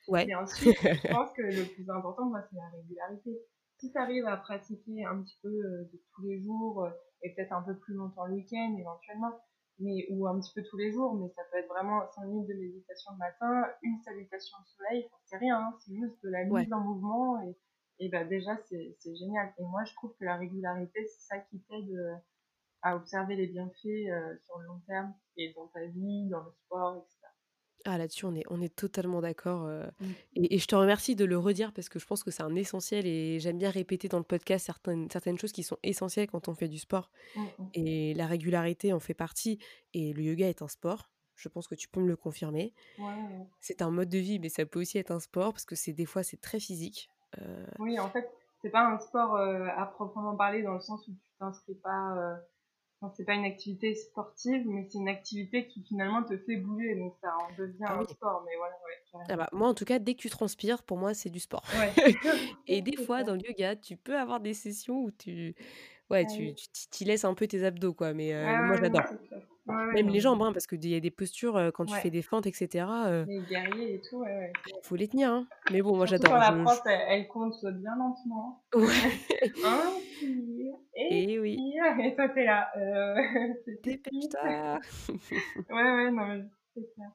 Ouais. 0.08 0.26
Et 0.28 0.34
ensuite, 0.34 0.76
je 0.82 1.12
pense 1.12 1.32
que 1.32 1.42
le 1.42 1.74
plus 1.74 1.88
important, 1.90 2.26
moi, 2.26 2.42
c'est 2.48 2.56
la 2.56 2.68
régularité. 2.68 3.40
Si 3.78 3.90
tu 3.90 3.98
arrives 3.98 4.26
à 4.26 4.36
pratiquer 4.36 5.04
un 5.04 5.22
petit 5.22 5.38
peu 5.42 5.48
euh, 5.48 5.90
de 5.92 6.00
tous 6.14 6.22
les 6.22 6.40
jours 6.40 6.84
euh, 6.84 6.90
et 7.22 7.34
peut-être 7.34 7.52
un 7.52 7.62
peu 7.62 7.76
plus 7.76 7.94
longtemps 7.94 8.26
le 8.26 8.34
week-end 8.34 8.76
éventuellement, 8.78 9.32
mais 9.80 10.06
ou 10.10 10.26
un 10.28 10.38
petit 10.38 10.52
peu 10.54 10.62
tous 10.62 10.76
les 10.76 10.92
jours, 10.92 11.14
mais 11.14 11.28
ça 11.34 11.42
peut 11.50 11.58
être 11.58 11.68
vraiment 11.68 12.08
5 12.14 12.26
minutes 12.26 12.48
de 12.48 12.54
méditation 12.54 13.12
le 13.12 13.18
matin, 13.18 13.68
une 13.82 13.98
salutation 14.02 14.56
au 14.60 14.66
soleil, 14.66 15.08
c'est 15.24 15.38
rien, 15.38 15.58
hein, 15.58 15.76
c'est 15.80 15.94
juste 15.94 16.22
de 16.22 16.30
la 16.30 16.44
mise 16.44 16.52
ouais. 16.52 16.72
en 16.72 16.80
mouvement 16.80 17.42
et, 17.42 17.56
et 17.98 18.08
bah 18.08 18.24
déjà 18.24 18.56
c'est 18.68 19.16
génial. 19.16 19.52
Et 19.58 19.62
moi 19.62 19.82
je 19.84 19.94
trouve 19.94 20.14
que 20.18 20.24
la 20.24 20.36
régularité 20.36 21.04
c'est 21.06 21.34
ça 21.34 21.38
qui 21.38 21.60
t'aide 21.62 21.90
euh, 21.90 22.14
à 22.82 22.96
observer 22.96 23.36
les 23.36 23.46
bienfaits 23.46 23.86
euh, 23.86 24.36
sur 24.44 24.58
le 24.58 24.66
long 24.66 24.80
terme 24.86 25.14
et 25.36 25.52
dans 25.54 25.68
ta 25.68 25.84
vie, 25.86 26.28
dans 26.28 26.42
le 26.42 26.50
sport, 26.64 26.96
etc. 26.96 27.18
Ah 27.84 27.98
là-dessus, 27.98 28.26
on 28.26 28.34
est, 28.34 28.44
on 28.48 28.60
est 28.60 28.74
totalement 28.74 29.20
d'accord. 29.20 29.66
Euh, 29.66 29.86
mmh. 30.00 30.06
et, 30.36 30.54
et, 30.54 30.58
je 30.58 30.66
te 30.66 30.76
remercie 30.76 31.16
de 31.16 31.24
le 31.24 31.36
redire 31.36 31.72
parce 31.72 31.88
que 31.88 31.98
je 31.98 32.06
pense 32.06 32.22
que 32.22 32.30
c'est 32.30 32.42
un 32.42 32.54
essentiel 32.54 33.06
et 33.06 33.40
j'aime 33.40 33.58
bien 33.58 33.70
répéter 33.70 34.08
dans 34.08 34.18
le 34.18 34.24
podcast 34.24 34.66
certaines, 34.66 35.10
certaines 35.10 35.38
choses 35.38 35.50
qui 35.50 35.64
sont 35.64 35.78
essentielles 35.82 36.28
quand 36.28 36.48
on 36.48 36.54
fait 36.54 36.68
du 36.68 36.78
sport. 36.78 37.10
Mmh. 37.34 37.42
Et 37.74 38.14
la 38.14 38.26
régularité 38.26 38.92
en 38.92 39.00
fait 39.00 39.14
partie. 39.14 39.58
Et 39.94 40.12
le 40.12 40.22
yoga 40.22 40.48
est 40.48 40.62
un 40.62 40.68
sport. 40.68 41.10
Je 41.34 41.48
pense 41.48 41.66
que 41.66 41.74
tu 41.74 41.88
peux 41.88 42.00
me 42.00 42.06
le 42.06 42.16
confirmer. 42.16 42.72
Ouais, 42.98 43.04
ouais. 43.04 43.46
C'est 43.60 43.82
un 43.82 43.90
mode 43.90 44.08
de 44.08 44.18
vie, 44.18 44.38
mais 44.38 44.48
ça 44.48 44.64
peut 44.64 44.80
aussi 44.80 44.98
être 44.98 45.10
un 45.10 45.18
sport 45.18 45.52
parce 45.52 45.64
que 45.64 45.74
c'est 45.74 45.92
des 45.92 46.06
fois 46.06 46.22
c'est 46.22 46.40
très 46.40 46.60
physique. 46.60 47.10
Euh... 47.40 47.66
Oui, 47.80 47.98
en 47.98 48.08
fait, 48.10 48.30
c'est 48.60 48.70
pas 48.70 48.86
un 48.86 48.98
sport 48.98 49.34
euh, 49.36 49.66
à 49.76 49.86
proprement 49.86 50.36
parler 50.36 50.62
dans 50.62 50.74
le 50.74 50.80
sens 50.80 51.06
où 51.08 51.12
tu 51.12 51.30
t'inscris 51.38 51.74
pas 51.74 52.16
euh, 52.16 52.36
c'est 53.10 53.24
pas 53.24 53.34
une 53.34 53.44
activité 53.44 53.94
sportive, 53.94 54.62
mais 54.66 54.86
c'est 54.88 54.98
une 54.98 55.08
activité 55.08 55.66
qui 55.66 55.82
finalement 55.82 56.22
te 56.22 56.36
fait 56.38 56.56
bouger, 56.56 56.94
donc 56.94 57.14
ça 57.20 57.34
en 57.36 57.48
devient 57.58 57.84
Ah 57.86 57.98
un 57.98 58.04
sport. 58.04 58.44
Mais 58.46 58.56
voilà, 58.56 58.74
ouais. 58.86 59.24
Ah 59.28 59.36
bah, 59.36 59.48
moi, 59.52 59.68
en 59.68 59.74
tout 59.74 59.84
cas, 59.84 59.98
dès 59.98 60.14
que 60.14 60.20
tu 60.20 60.30
transpires, 60.30 60.82
pour 60.82 60.96
moi, 60.96 61.14
c'est 61.14 61.30
du 61.30 61.40
sport. 61.40 61.64
Ouais. 61.78 61.92
Et 62.66 62.80
des 62.82 62.96
fois, 62.96 63.18
ça. 63.18 63.24
dans 63.24 63.34
le 63.34 63.40
yoga, 63.40 63.76
tu 63.76 63.96
peux 63.96 64.16
avoir 64.16 64.40
des 64.40 64.54
sessions 64.54 65.02
où 65.02 65.10
tu, 65.10 65.54
ouais, 66.10 66.26
Ah 66.26 66.54
tu, 66.90 67.04
laisses 67.04 67.24
un 67.24 67.34
peu 67.34 67.46
tes 67.46 67.64
abdos, 67.64 67.94
quoi. 67.94 68.14
Mais 68.14 68.32
euh, 68.32 68.62
moi, 68.62 68.76
j'adore. 68.76 69.02
Même 69.92 70.08
les 70.08 70.20
jambes, 70.20 70.42
hein, 70.42 70.52
parce 70.52 70.66
qu'il 70.66 70.86
y 70.86 70.94
a 70.94 71.00
des 71.00 71.10
postures 71.10 71.70
quand 71.74 71.84
tu 71.84 71.94
fais 71.94 72.10
des 72.10 72.22
fentes, 72.22 72.46
etc. 72.46 72.86
Les 73.26 73.40
guerriers 73.40 73.94
et 73.94 74.00
tout, 74.00 74.18
ouais, 74.18 74.26
ouais. 74.26 74.52
Faut 74.82 74.96
les 74.96 75.08
tenir, 75.08 75.30
hein. 75.30 75.46
Mais 75.70 75.82
bon, 75.82 75.96
moi 75.96 76.06
j'adore. 76.06 76.32
Quand 76.32 76.38
la 76.38 76.52
prof, 76.52 76.82
elle, 76.86 77.28
compte 77.28 77.64
bien 77.64 77.96
lentement. 77.96 78.62
Ouais. 78.74 79.50
Un, 79.64 79.80
et, 80.94 81.32
et 81.32 81.38
oui. 81.38 81.58
Et 82.00 82.14
toi, 82.14 82.28
t'es 82.28 82.44
là. 82.44 82.70
Euh, 82.76 83.16
Dépêche-toi. 83.82 84.78
ouais, 85.70 85.94
ouais, 85.94 86.10
non, 86.10 86.26
mais 86.26 86.44
c'est 86.74 86.94
clair. 86.94 87.10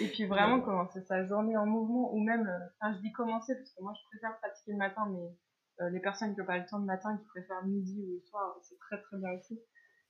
Et 0.00 0.08
puis 0.08 0.24
vraiment 0.24 0.60
commencer 0.60 1.02
sa 1.02 1.24
journée 1.26 1.56
en 1.56 1.66
mouvement, 1.66 2.14
ou 2.14 2.20
même, 2.20 2.48
enfin 2.80 2.94
je 2.94 3.00
dis 3.02 3.12
commencer 3.12 3.54
parce 3.54 3.70
que 3.72 3.82
moi 3.82 3.92
je 3.94 4.08
préfère 4.08 4.38
pratiquer 4.38 4.72
le 4.72 4.78
matin, 4.78 5.06
mais 5.12 5.90
les 5.90 6.00
personnes 6.00 6.32
qui 6.34 6.40
n'ont 6.40 6.46
pas 6.46 6.58
le 6.58 6.64
temps 6.64 6.78
le 6.78 6.86
matin, 6.86 7.16
qui 7.18 7.26
préfèrent 7.26 7.64
midi 7.66 8.00
ou 8.00 8.14
le 8.14 8.20
soir, 8.20 8.56
c'est 8.62 8.78
très 8.78 9.00
très 9.02 9.18
bien 9.18 9.32
aussi 9.32 9.60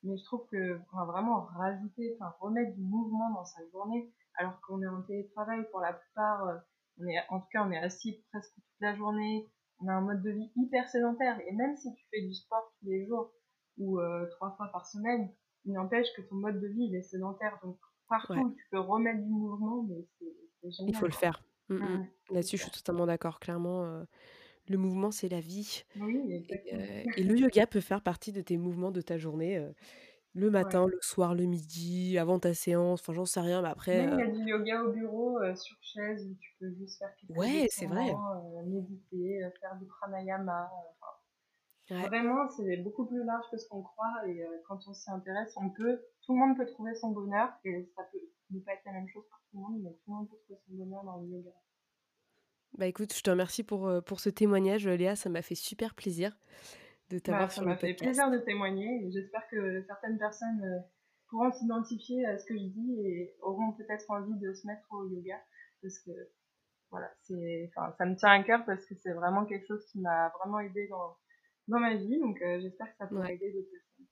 mais 0.02 0.16
je 0.16 0.24
trouve 0.24 0.46
que 0.50 0.78
va 0.92 1.04
vraiment 1.04 1.42
rajouter, 1.42 2.16
enfin 2.18 2.34
remettre 2.40 2.74
du 2.74 2.82
mouvement 2.82 3.30
dans 3.30 3.44
sa 3.44 3.60
journée, 3.70 4.12
alors 4.36 4.60
qu'on 4.62 4.82
est 4.82 4.88
en 4.88 5.02
télétravail 5.02 5.64
pour 5.70 5.80
la 5.80 5.92
plupart, 5.92 6.46
euh, 6.46 6.56
on 6.98 7.06
est, 7.06 7.18
en 7.28 7.40
tout 7.40 7.46
cas 7.52 7.64
on 7.64 7.70
est 7.70 7.78
assis 7.78 8.24
presque 8.30 8.54
toute 8.54 8.80
la 8.80 8.94
journée, 8.94 9.50
on 9.80 9.88
a 9.88 9.92
un 9.92 10.00
mode 10.00 10.22
de 10.22 10.30
vie 10.30 10.52
hyper 10.56 10.88
sédentaire, 10.88 11.38
et 11.46 11.52
même 11.52 11.76
si 11.76 11.94
tu 11.94 12.04
fais 12.10 12.22
du 12.22 12.34
sport 12.34 12.72
tous 12.80 12.88
les 12.88 13.06
jours 13.06 13.32
ou 13.78 14.00
euh, 14.00 14.26
trois 14.32 14.52
fois 14.56 14.68
par 14.72 14.86
semaine, 14.86 15.32
il 15.64 15.72
n'empêche 15.72 16.08
que 16.16 16.22
ton 16.22 16.36
mode 16.36 16.60
de 16.60 16.66
vie 16.66 16.88
il 16.90 16.96
est 16.96 17.02
sédentaire, 17.02 17.58
donc 17.62 17.78
partout 18.08 18.54
tu 18.56 18.66
peux 18.70 18.80
remettre 18.80 19.22
du 19.22 19.30
mouvement, 19.30 19.84
mais 19.84 20.06
c'est 20.18 20.70
génial. 20.70 20.94
Il 20.94 20.96
faut 20.96 21.06
le 21.06 21.12
faire. 21.12 21.42
Mmh, 21.68 21.76
mmh. 21.76 22.06
Là-dessus, 22.30 22.56
je 22.56 22.62
suis 22.62 22.70
totalement 22.70 23.06
d'accord. 23.06 23.40
Clairement, 23.40 23.84
euh, 23.84 24.04
le 24.72 24.78
mouvement, 24.78 25.10
c'est 25.10 25.28
la 25.28 25.40
vie. 25.40 25.84
Oui, 25.96 26.44
et, 27.16 27.22
le 27.22 27.38
yoga 27.38 27.66
peut 27.66 27.80
faire 27.80 28.02
partie 28.02 28.32
de 28.32 28.40
tes 28.40 28.56
mouvements 28.56 28.90
de 28.90 29.00
ta 29.00 29.18
journée. 29.18 29.64
le 30.34 30.50
matin, 30.50 30.86
le 30.86 30.98
soir, 31.00 31.34
le 31.34 31.44
midi, 31.44 32.18
avant 32.18 32.38
ta 32.38 32.54
séance, 32.54 33.00
enfin 33.00 33.12
j'en 33.12 33.24
sais 33.24 33.40
rien, 33.40 33.62
mais 33.62 33.68
après... 33.68 34.04
il 34.04 34.18
y 34.18 34.22
a 34.22 34.26
du 34.26 34.44
yoga 34.44 34.82
au 34.82 34.92
bureau, 34.92 35.38
sur 35.54 35.76
chaise, 35.80 36.26
où 36.28 36.34
tu 36.40 36.50
peux 36.58 36.72
juste 36.74 36.98
faire 36.98 37.14
quelque 37.16 37.38
Ouais, 37.38 37.66
c'est 37.70 37.86
vrai. 37.86 38.14
méditer, 38.66 39.40
faire 39.60 39.76
du 39.78 39.86
pranayama. 39.86 40.70
Vraiment, 41.90 42.48
c'est 42.48 42.76
beaucoup 42.78 43.06
plus 43.06 43.24
large 43.24 43.44
que 43.50 43.58
ce 43.58 43.68
qu'on 43.68 43.82
croit, 43.82 44.26
et 44.26 44.42
quand 44.66 44.78
on 44.88 44.94
s'y 44.94 45.10
intéresse, 45.10 45.52
on 45.56 45.70
peut, 45.70 46.00
tout 46.24 46.32
le 46.32 46.38
monde 46.38 46.56
peut 46.56 46.66
trouver 46.66 46.94
son 46.94 47.10
bonheur, 47.10 47.52
et 47.64 47.90
ça 47.94 48.02
peut 48.10 48.18
ne 48.50 48.60
pas 48.60 48.72
être 48.74 48.84
la 48.86 48.92
même 48.92 49.08
chose 49.08 49.24
pour 49.28 49.38
tout 49.38 49.56
le 49.56 49.60
monde, 49.60 49.82
mais 49.82 49.90
tout 49.90 50.10
le 50.10 50.14
monde 50.14 50.28
peut 50.28 50.36
trouver 50.44 50.60
son 50.66 50.74
bonheur 50.74 51.04
dans 51.04 51.20
le 51.20 51.28
yoga. 51.28 51.50
Bah 52.78 52.86
écoute, 52.86 53.14
je 53.14 53.22
te 53.22 53.30
remercie 53.30 53.62
pour, 53.62 53.90
pour 54.06 54.20
ce 54.20 54.30
témoignage, 54.30 54.86
Léa. 54.88 55.14
Ça 55.16 55.28
m'a 55.28 55.42
fait 55.42 55.54
super 55.54 55.94
plaisir 55.94 56.36
de 57.10 57.18
t'avoir 57.18 57.48
bah, 57.48 57.50
sur 57.50 57.64
le 57.64 57.76
podcast. 57.76 57.80
Ça 57.80 57.86
m'a 57.86 57.92
fait 57.92 58.04
plaisir 58.04 58.30
de 58.30 58.38
témoigner 58.38 59.10
j'espère 59.12 59.46
que 59.50 59.82
certaines 59.82 60.18
personnes 60.18 60.82
pourront 61.28 61.52
s'identifier 61.52 62.24
à 62.26 62.38
ce 62.38 62.44
que 62.46 62.54
je 62.54 62.64
dis 62.64 63.00
et 63.00 63.34
auront 63.40 63.72
peut-être 63.72 64.10
envie 64.10 64.38
de 64.38 64.52
se 64.54 64.66
mettre 64.66 64.86
au 64.90 65.06
yoga 65.08 65.38
parce 65.82 65.98
que 65.98 66.10
voilà, 66.90 67.10
c'est, 67.22 67.70
enfin, 67.74 67.94
ça 67.96 68.04
me 68.04 68.14
tient 68.16 68.30
à 68.30 68.42
cœur 68.42 68.64
parce 68.66 68.84
que 68.84 68.94
c'est 68.94 69.12
vraiment 69.12 69.46
quelque 69.46 69.66
chose 69.66 69.84
qui 69.86 69.98
m'a 70.00 70.28
vraiment 70.38 70.60
aidé 70.60 70.88
dans, 70.88 71.16
dans 71.68 71.80
ma 71.80 71.94
vie. 71.94 72.18
Donc 72.20 72.38
j'espère 72.60 72.90
que 72.90 72.96
ça 72.98 73.06
pourra 73.06 73.32
aider 73.32 73.50
d'autres 73.52 73.70
personnes. 73.70 74.06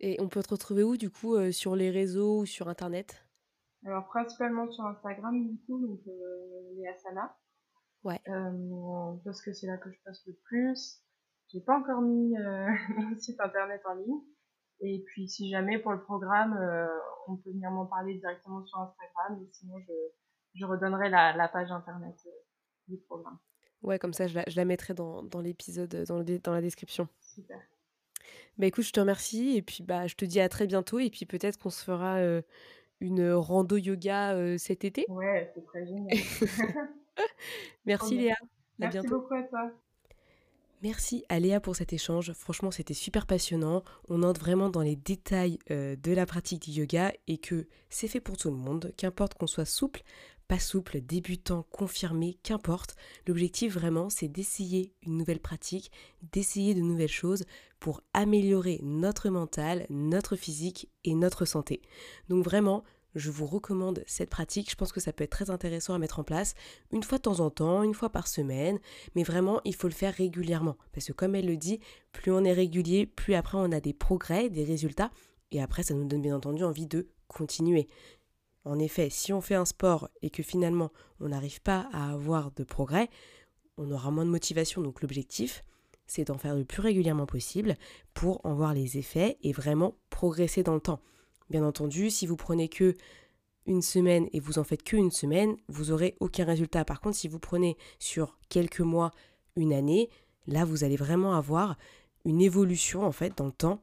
Et 0.00 0.20
on 0.20 0.28
peut 0.28 0.42
te 0.42 0.50
retrouver 0.50 0.82
où 0.82 0.96
du 0.96 1.10
coup 1.10 1.36
sur 1.52 1.76
les 1.76 1.90
réseaux 1.90 2.40
ou 2.40 2.46
sur 2.46 2.68
internet? 2.68 3.24
Alors 3.84 4.06
principalement 4.06 4.70
sur 4.70 4.84
Instagram 4.86 5.46
du 5.46 5.58
coup, 5.66 5.78
donc 5.84 6.00
euh, 6.06 6.72
Léa 6.76 6.96
Sana. 6.96 7.36
Ouais. 8.04 8.20
Euh, 8.28 9.12
parce 9.24 9.42
que 9.42 9.52
c'est 9.52 9.66
là 9.66 9.78
que 9.78 9.90
je 9.90 9.98
passe 10.04 10.22
le 10.26 10.34
plus. 10.44 11.02
J'ai 11.48 11.60
pas 11.60 11.78
encore 11.78 12.02
mis 12.02 12.36
euh, 12.36 12.68
mon 12.98 13.18
site 13.18 13.40
internet 13.40 13.80
en 13.86 13.94
ligne. 13.94 14.20
Et 14.80 15.02
puis, 15.06 15.28
si 15.28 15.48
jamais 15.48 15.78
pour 15.78 15.92
le 15.92 16.02
programme, 16.02 16.54
euh, 16.54 16.86
on 17.28 17.36
peut 17.36 17.50
venir 17.50 17.70
m'en 17.70 17.86
parler 17.86 18.14
directement 18.18 18.64
sur 18.66 18.78
Instagram. 18.78 19.42
Et 19.42 19.48
sinon, 19.52 19.78
je, 19.78 19.92
je 20.54 20.66
redonnerai 20.66 21.08
la, 21.08 21.34
la 21.34 21.48
page 21.48 21.70
internet 21.70 22.16
du 22.88 22.98
programme. 22.98 23.38
Ouais, 23.82 23.98
comme 23.98 24.12
ça, 24.12 24.26
je 24.26 24.34
la, 24.34 24.44
je 24.46 24.56
la 24.56 24.64
mettrai 24.64 24.92
dans, 24.92 25.22
dans 25.22 25.40
l'épisode, 25.40 25.94
dans, 26.06 26.18
le, 26.18 26.38
dans 26.38 26.52
la 26.52 26.60
description. 26.60 27.08
Super. 27.20 27.58
Bah 28.56 28.66
écoute, 28.66 28.84
je 28.84 28.92
te 28.92 29.00
remercie. 29.00 29.56
Et 29.56 29.62
puis, 29.62 29.82
bah, 29.82 30.06
je 30.06 30.14
te 30.14 30.24
dis 30.24 30.40
à 30.40 30.48
très 30.48 30.66
bientôt. 30.66 30.98
Et 30.98 31.10
puis, 31.10 31.24
peut-être 31.24 31.58
qu'on 31.58 31.70
se 31.70 31.84
fera 31.84 32.20
une 33.00 33.32
rando 33.32 33.76
yoga 33.76 34.58
cet 34.58 34.84
été. 34.84 35.06
Ouais, 35.08 35.50
c'est 35.54 35.64
très 35.64 35.86
génial. 35.86 36.18
Merci 37.84 38.16
Léa. 38.16 38.36
Merci 38.78 39.06
beaucoup 39.06 39.34
à 39.34 39.42
toi. 39.42 39.70
Merci 40.82 41.24
à 41.30 41.40
Léa 41.40 41.60
pour 41.60 41.74
cet 41.74 41.94
échange. 41.94 42.34
Franchement, 42.34 42.70
c'était 42.70 42.92
super 42.92 43.26
passionnant. 43.26 43.82
On 44.10 44.22
entre 44.22 44.40
vraiment 44.40 44.68
dans 44.68 44.82
les 44.82 44.96
détails 44.96 45.58
euh, 45.70 45.96
de 45.96 46.12
la 46.12 46.26
pratique 46.26 46.64
du 46.64 46.72
yoga 46.72 47.10
et 47.26 47.38
que 47.38 47.68
c'est 47.88 48.06
fait 48.08 48.20
pour 48.20 48.36
tout 48.36 48.50
le 48.50 48.56
monde, 48.56 48.92
qu'importe 48.98 49.32
qu'on 49.32 49.46
soit 49.46 49.64
souple, 49.64 50.02
pas 50.46 50.58
souple, 50.58 51.00
débutant, 51.00 51.64
confirmé, 51.70 52.36
qu'importe. 52.42 52.96
L'objectif 53.26 53.72
vraiment, 53.72 54.10
c'est 54.10 54.28
d'essayer 54.28 54.92
une 55.06 55.16
nouvelle 55.16 55.40
pratique, 55.40 55.90
d'essayer 56.32 56.74
de 56.74 56.82
nouvelles 56.82 57.08
choses 57.08 57.44
pour 57.80 58.02
améliorer 58.12 58.78
notre 58.82 59.30
mental, 59.30 59.86
notre 59.88 60.36
physique 60.36 60.90
et 61.04 61.14
notre 61.14 61.46
santé. 61.46 61.80
Donc 62.28 62.44
vraiment, 62.44 62.84
je 63.14 63.30
vous 63.30 63.46
recommande 63.46 64.02
cette 64.06 64.30
pratique. 64.30 64.70
Je 64.70 64.76
pense 64.76 64.92
que 64.92 65.00
ça 65.00 65.12
peut 65.12 65.24
être 65.24 65.30
très 65.30 65.50
intéressant 65.50 65.94
à 65.94 65.98
mettre 65.98 66.18
en 66.18 66.24
place 66.24 66.54
une 66.92 67.02
fois 67.02 67.18
de 67.18 67.22
temps 67.22 67.40
en 67.40 67.50
temps, 67.50 67.82
une 67.82 67.94
fois 67.94 68.10
par 68.10 68.26
semaine. 68.26 68.78
Mais 69.14 69.22
vraiment, 69.22 69.60
il 69.64 69.74
faut 69.74 69.88
le 69.88 69.94
faire 69.94 70.14
régulièrement. 70.14 70.76
Parce 70.92 71.06
que 71.06 71.12
comme 71.12 71.34
elle 71.34 71.46
le 71.46 71.56
dit, 71.56 71.80
plus 72.12 72.32
on 72.32 72.44
est 72.44 72.52
régulier, 72.52 73.06
plus 73.06 73.34
après 73.34 73.58
on 73.58 73.72
a 73.72 73.80
des 73.80 73.92
progrès, 73.92 74.50
des 74.50 74.64
résultats. 74.64 75.10
Et 75.50 75.62
après, 75.62 75.82
ça 75.82 75.94
nous 75.94 76.04
donne 76.04 76.22
bien 76.22 76.36
entendu 76.36 76.64
envie 76.64 76.86
de 76.86 77.08
continuer. 77.28 77.88
En 78.64 78.78
effet, 78.78 79.10
si 79.10 79.32
on 79.32 79.40
fait 79.40 79.54
un 79.54 79.66
sport 79.66 80.08
et 80.22 80.30
que 80.30 80.42
finalement 80.42 80.90
on 81.20 81.28
n'arrive 81.28 81.60
pas 81.60 81.88
à 81.92 82.12
avoir 82.12 82.50
de 82.52 82.64
progrès, 82.64 83.10
on 83.76 83.90
aura 83.90 84.10
moins 84.10 84.24
de 84.24 84.30
motivation. 84.30 84.80
Donc 84.80 85.02
l'objectif, 85.02 85.64
c'est 86.06 86.24
d'en 86.24 86.38
faire 86.38 86.54
le 86.54 86.64
plus 86.64 86.80
régulièrement 86.80 87.26
possible 87.26 87.76
pour 88.14 88.44
en 88.44 88.54
voir 88.54 88.74
les 88.74 88.98
effets 88.98 89.36
et 89.42 89.52
vraiment 89.52 89.96
progresser 90.10 90.62
dans 90.62 90.74
le 90.74 90.80
temps. 90.80 91.00
Bien 91.50 91.64
entendu, 91.64 92.10
si 92.10 92.26
vous 92.26 92.36
prenez 92.36 92.68
que 92.68 92.96
une 93.66 93.82
semaine 93.82 94.28
et 94.32 94.40
vous 94.40 94.58
en 94.58 94.64
faites 94.64 94.82
que 94.82 94.96
une 94.96 95.10
semaine, 95.10 95.56
vous 95.68 95.90
aurez 95.90 96.16
aucun 96.20 96.44
résultat. 96.44 96.84
Par 96.84 97.00
contre, 97.00 97.16
si 97.16 97.28
vous 97.28 97.38
prenez 97.38 97.76
sur 97.98 98.38
quelques 98.48 98.80
mois, 98.80 99.10
une 99.56 99.72
année, 99.72 100.10
là 100.46 100.64
vous 100.64 100.84
allez 100.84 100.96
vraiment 100.96 101.34
avoir 101.34 101.76
une 102.24 102.40
évolution 102.40 103.04
en 103.04 103.12
fait 103.12 103.36
dans 103.36 103.46
le 103.46 103.52
temps 103.52 103.82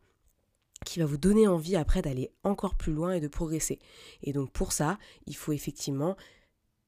qui 0.86 0.99
va 0.99 1.05
vous 1.05 1.18
donner 1.18 1.47
envie 1.47 1.76
après 1.76 2.01
d'aller 2.01 2.32
encore 2.43 2.76
plus 2.76 2.93
loin 2.93 3.14
et 3.14 3.20
de 3.20 3.28
progresser. 3.28 3.80
Et 4.24 4.34
donc 4.34 4.51
pour 4.51 4.72
ça, 4.72 4.97
il 5.28 5.36
faut 5.36 5.51
effectivement 5.51 6.16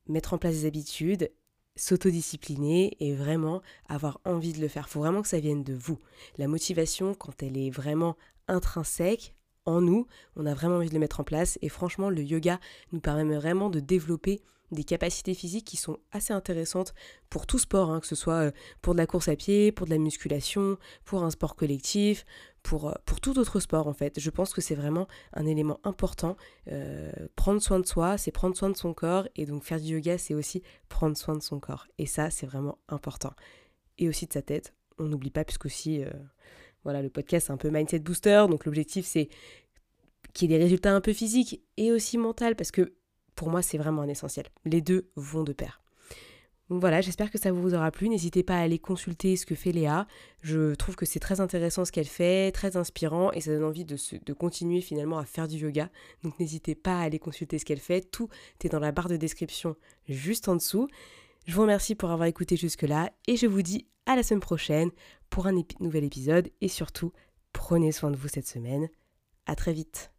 mettre 0.07 0.33
en 0.33 0.37
place 0.37 0.55
des 0.55 0.65
habitudes, 0.65 1.31
s'autodiscipliner 1.75 2.97
et 2.99 3.13
vraiment 3.13 3.61
avoir 3.87 4.19
envie 4.25 4.53
de 4.53 4.61
le 4.61 4.67
faire. 4.67 4.85
Il 4.87 4.91
faut 4.91 4.99
vraiment 4.99 5.21
que 5.21 5.27
ça 5.27 5.39
vienne 5.39 5.63
de 5.63 5.73
vous. 5.73 5.99
La 6.37 6.47
motivation, 6.47 7.13
quand 7.13 7.43
elle 7.43 7.57
est 7.57 7.69
vraiment 7.69 8.17
intrinsèque, 8.47 9.35
en 9.65 9.81
nous, 9.81 10.07
on 10.35 10.45
a 10.45 10.53
vraiment 10.53 10.77
envie 10.77 10.89
de 10.89 10.93
le 10.93 10.99
mettre 10.99 11.19
en 11.19 11.23
place 11.23 11.57
et 11.61 11.69
franchement 11.69 12.09
le 12.09 12.21
yoga 12.21 12.59
nous 12.91 12.99
permet 12.99 13.35
vraiment 13.35 13.69
de 13.69 13.79
développer 13.79 14.41
des 14.71 14.83
capacités 14.83 15.33
physiques 15.33 15.65
qui 15.65 15.77
sont 15.77 15.99
assez 16.11 16.33
intéressantes 16.33 16.93
pour 17.29 17.45
tout 17.45 17.59
sport, 17.59 17.91
hein, 17.91 17.99
que 17.99 18.07
ce 18.07 18.15
soit 18.15 18.47
euh, 18.47 18.51
pour 18.81 18.93
de 18.93 18.97
la 18.97 19.05
course 19.05 19.27
à 19.27 19.35
pied, 19.35 19.71
pour 19.71 19.85
de 19.85 19.91
la 19.91 19.97
musculation, 19.97 20.77
pour 21.05 21.23
un 21.23 21.29
sport 21.29 21.55
collectif, 21.55 22.25
pour, 22.63 22.89
euh, 22.89 22.93
pour 23.05 23.21
tout 23.21 23.37
autre 23.37 23.59
sport 23.59 23.87
en 23.87 23.93
fait. 23.93 24.19
Je 24.19 24.29
pense 24.29 24.53
que 24.53 24.61
c'est 24.61 24.75
vraiment 24.75 25.07
un 25.33 25.45
élément 25.45 25.79
important. 25.83 26.35
Euh, 26.71 27.11
prendre 27.35 27.61
soin 27.61 27.79
de 27.79 27.85
soi, 27.85 28.17
c'est 28.17 28.31
prendre 28.31 28.55
soin 28.55 28.69
de 28.69 28.77
son 28.77 28.93
corps 28.93 29.27
et 29.35 29.45
donc 29.45 29.63
faire 29.63 29.79
du 29.79 29.93
yoga, 29.93 30.17
c'est 30.17 30.33
aussi 30.33 30.63
prendre 30.89 31.15
soin 31.15 31.35
de 31.35 31.43
son 31.43 31.59
corps. 31.59 31.87
Et 31.97 32.05
ça, 32.05 32.29
c'est 32.29 32.47
vraiment 32.47 32.79
important. 32.89 33.33
Et 33.99 34.09
aussi 34.09 34.25
de 34.25 34.33
sa 34.33 34.41
tête, 34.41 34.73
on 34.97 35.05
n'oublie 35.05 35.31
pas 35.31 35.43
puisqu'aussi... 35.43 36.01
aussi 36.01 36.11
voilà, 36.83 37.01
le 37.01 37.09
podcast, 37.09 37.47
c'est 37.47 37.53
un 37.53 37.57
peu 37.57 37.69
mindset 37.69 37.99
booster. 37.99 38.45
Donc, 38.49 38.65
l'objectif, 38.65 39.05
c'est 39.05 39.29
qu'il 40.33 40.51
y 40.51 40.53
ait 40.53 40.57
des 40.57 40.63
résultats 40.63 40.93
un 40.93 41.01
peu 41.01 41.13
physiques 41.13 41.61
et 41.77 41.91
aussi 41.91 42.17
mentaux, 42.17 42.55
parce 42.57 42.71
que 42.71 42.93
pour 43.35 43.49
moi, 43.49 43.61
c'est 43.61 43.77
vraiment 43.77 44.01
un 44.01 44.07
essentiel. 44.07 44.47
Les 44.65 44.81
deux 44.81 45.09
vont 45.15 45.43
de 45.43 45.53
pair. 45.53 45.83
Donc 46.69 46.79
voilà, 46.79 47.01
j'espère 47.01 47.29
que 47.29 47.37
ça 47.37 47.51
vous 47.51 47.75
aura 47.75 47.91
plu. 47.91 48.09
N'hésitez 48.09 48.41
pas 48.41 48.55
à 48.55 48.61
aller 48.61 48.79
consulter 48.79 49.35
ce 49.35 49.45
que 49.45 49.53
fait 49.53 49.71
Léa. 49.71 50.07
Je 50.41 50.73
trouve 50.75 50.95
que 50.95 51.05
c'est 51.05 51.19
très 51.19 51.41
intéressant 51.41 51.83
ce 51.83 51.91
qu'elle 51.91 52.07
fait, 52.07 52.51
très 52.51 52.77
inspirant 52.77 53.31
et 53.33 53.41
ça 53.41 53.51
donne 53.51 53.65
envie 53.65 53.85
de, 53.85 53.97
de 54.25 54.33
continuer 54.33 54.81
finalement 54.81 55.19
à 55.19 55.25
faire 55.25 55.47
du 55.47 55.57
yoga. 55.57 55.89
Donc 56.23 56.39
n'hésitez 56.39 56.73
pas 56.73 56.99
à 56.99 57.03
aller 57.03 57.19
consulter 57.19 57.59
ce 57.59 57.65
qu'elle 57.65 57.79
fait. 57.79 58.09
Tout 58.09 58.29
est 58.63 58.69
dans 58.69 58.79
la 58.79 58.93
barre 58.93 59.09
de 59.09 59.17
description 59.17 59.75
juste 60.07 60.47
en 60.47 60.55
dessous. 60.55 60.87
Je 61.45 61.53
vous 61.55 61.63
remercie 61.63 61.95
pour 61.95 62.11
avoir 62.11 62.27
écouté 62.27 62.55
jusque-là 62.55 63.11
et 63.27 63.35
je 63.35 63.47
vous 63.47 63.61
dis 63.61 63.85
à 64.05 64.15
la 64.15 64.23
semaine 64.23 64.39
prochaine 64.39 64.91
pour 65.29 65.45
un 65.45 65.53
nouvel 65.81 66.05
épisode 66.05 66.49
et 66.61 66.69
surtout, 66.69 67.11
prenez 67.51 67.91
soin 67.91 68.11
de 68.11 68.15
vous 68.15 68.29
cette 68.29 68.47
semaine. 68.47 68.87
À 69.45 69.55
très 69.55 69.73
vite. 69.73 70.11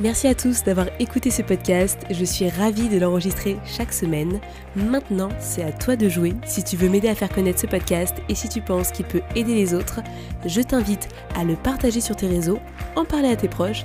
Merci 0.00 0.26
à 0.28 0.34
tous 0.34 0.62
d'avoir 0.64 0.88
écouté 1.00 1.30
ce 1.30 1.42
podcast. 1.42 2.00
Je 2.10 2.24
suis 2.24 2.48
ravie 2.48 2.88
de 2.88 2.98
l'enregistrer 2.98 3.56
chaque 3.64 3.92
semaine. 3.92 4.40
Maintenant, 4.76 5.28
c'est 5.40 5.62
à 5.62 5.72
toi 5.72 5.96
de 5.96 6.08
jouer. 6.08 6.34
Si 6.46 6.62
tu 6.62 6.76
veux 6.76 6.88
m'aider 6.88 7.08
à 7.08 7.14
faire 7.14 7.28
connaître 7.28 7.60
ce 7.60 7.66
podcast 7.66 8.16
et 8.28 8.34
si 8.34 8.48
tu 8.48 8.60
penses 8.60 8.92
qu'il 8.92 9.06
peut 9.06 9.22
aider 9.34 9.54
les 9.54 9.74
autres, 9.74 10.00
je 10.46 10.60
t'invite 10.60 11.08
à 11.36 11.44
le 11.44 11.54
partager 11.56 12.00
sur 12.00 12.14
tes 12.14 12.28
réseaux, 12.28 12.58
en 12.96 13.04
parler 13.04 13.28
à 13.28 13.36
tes 13.36 13.48
proches 13.48 13.84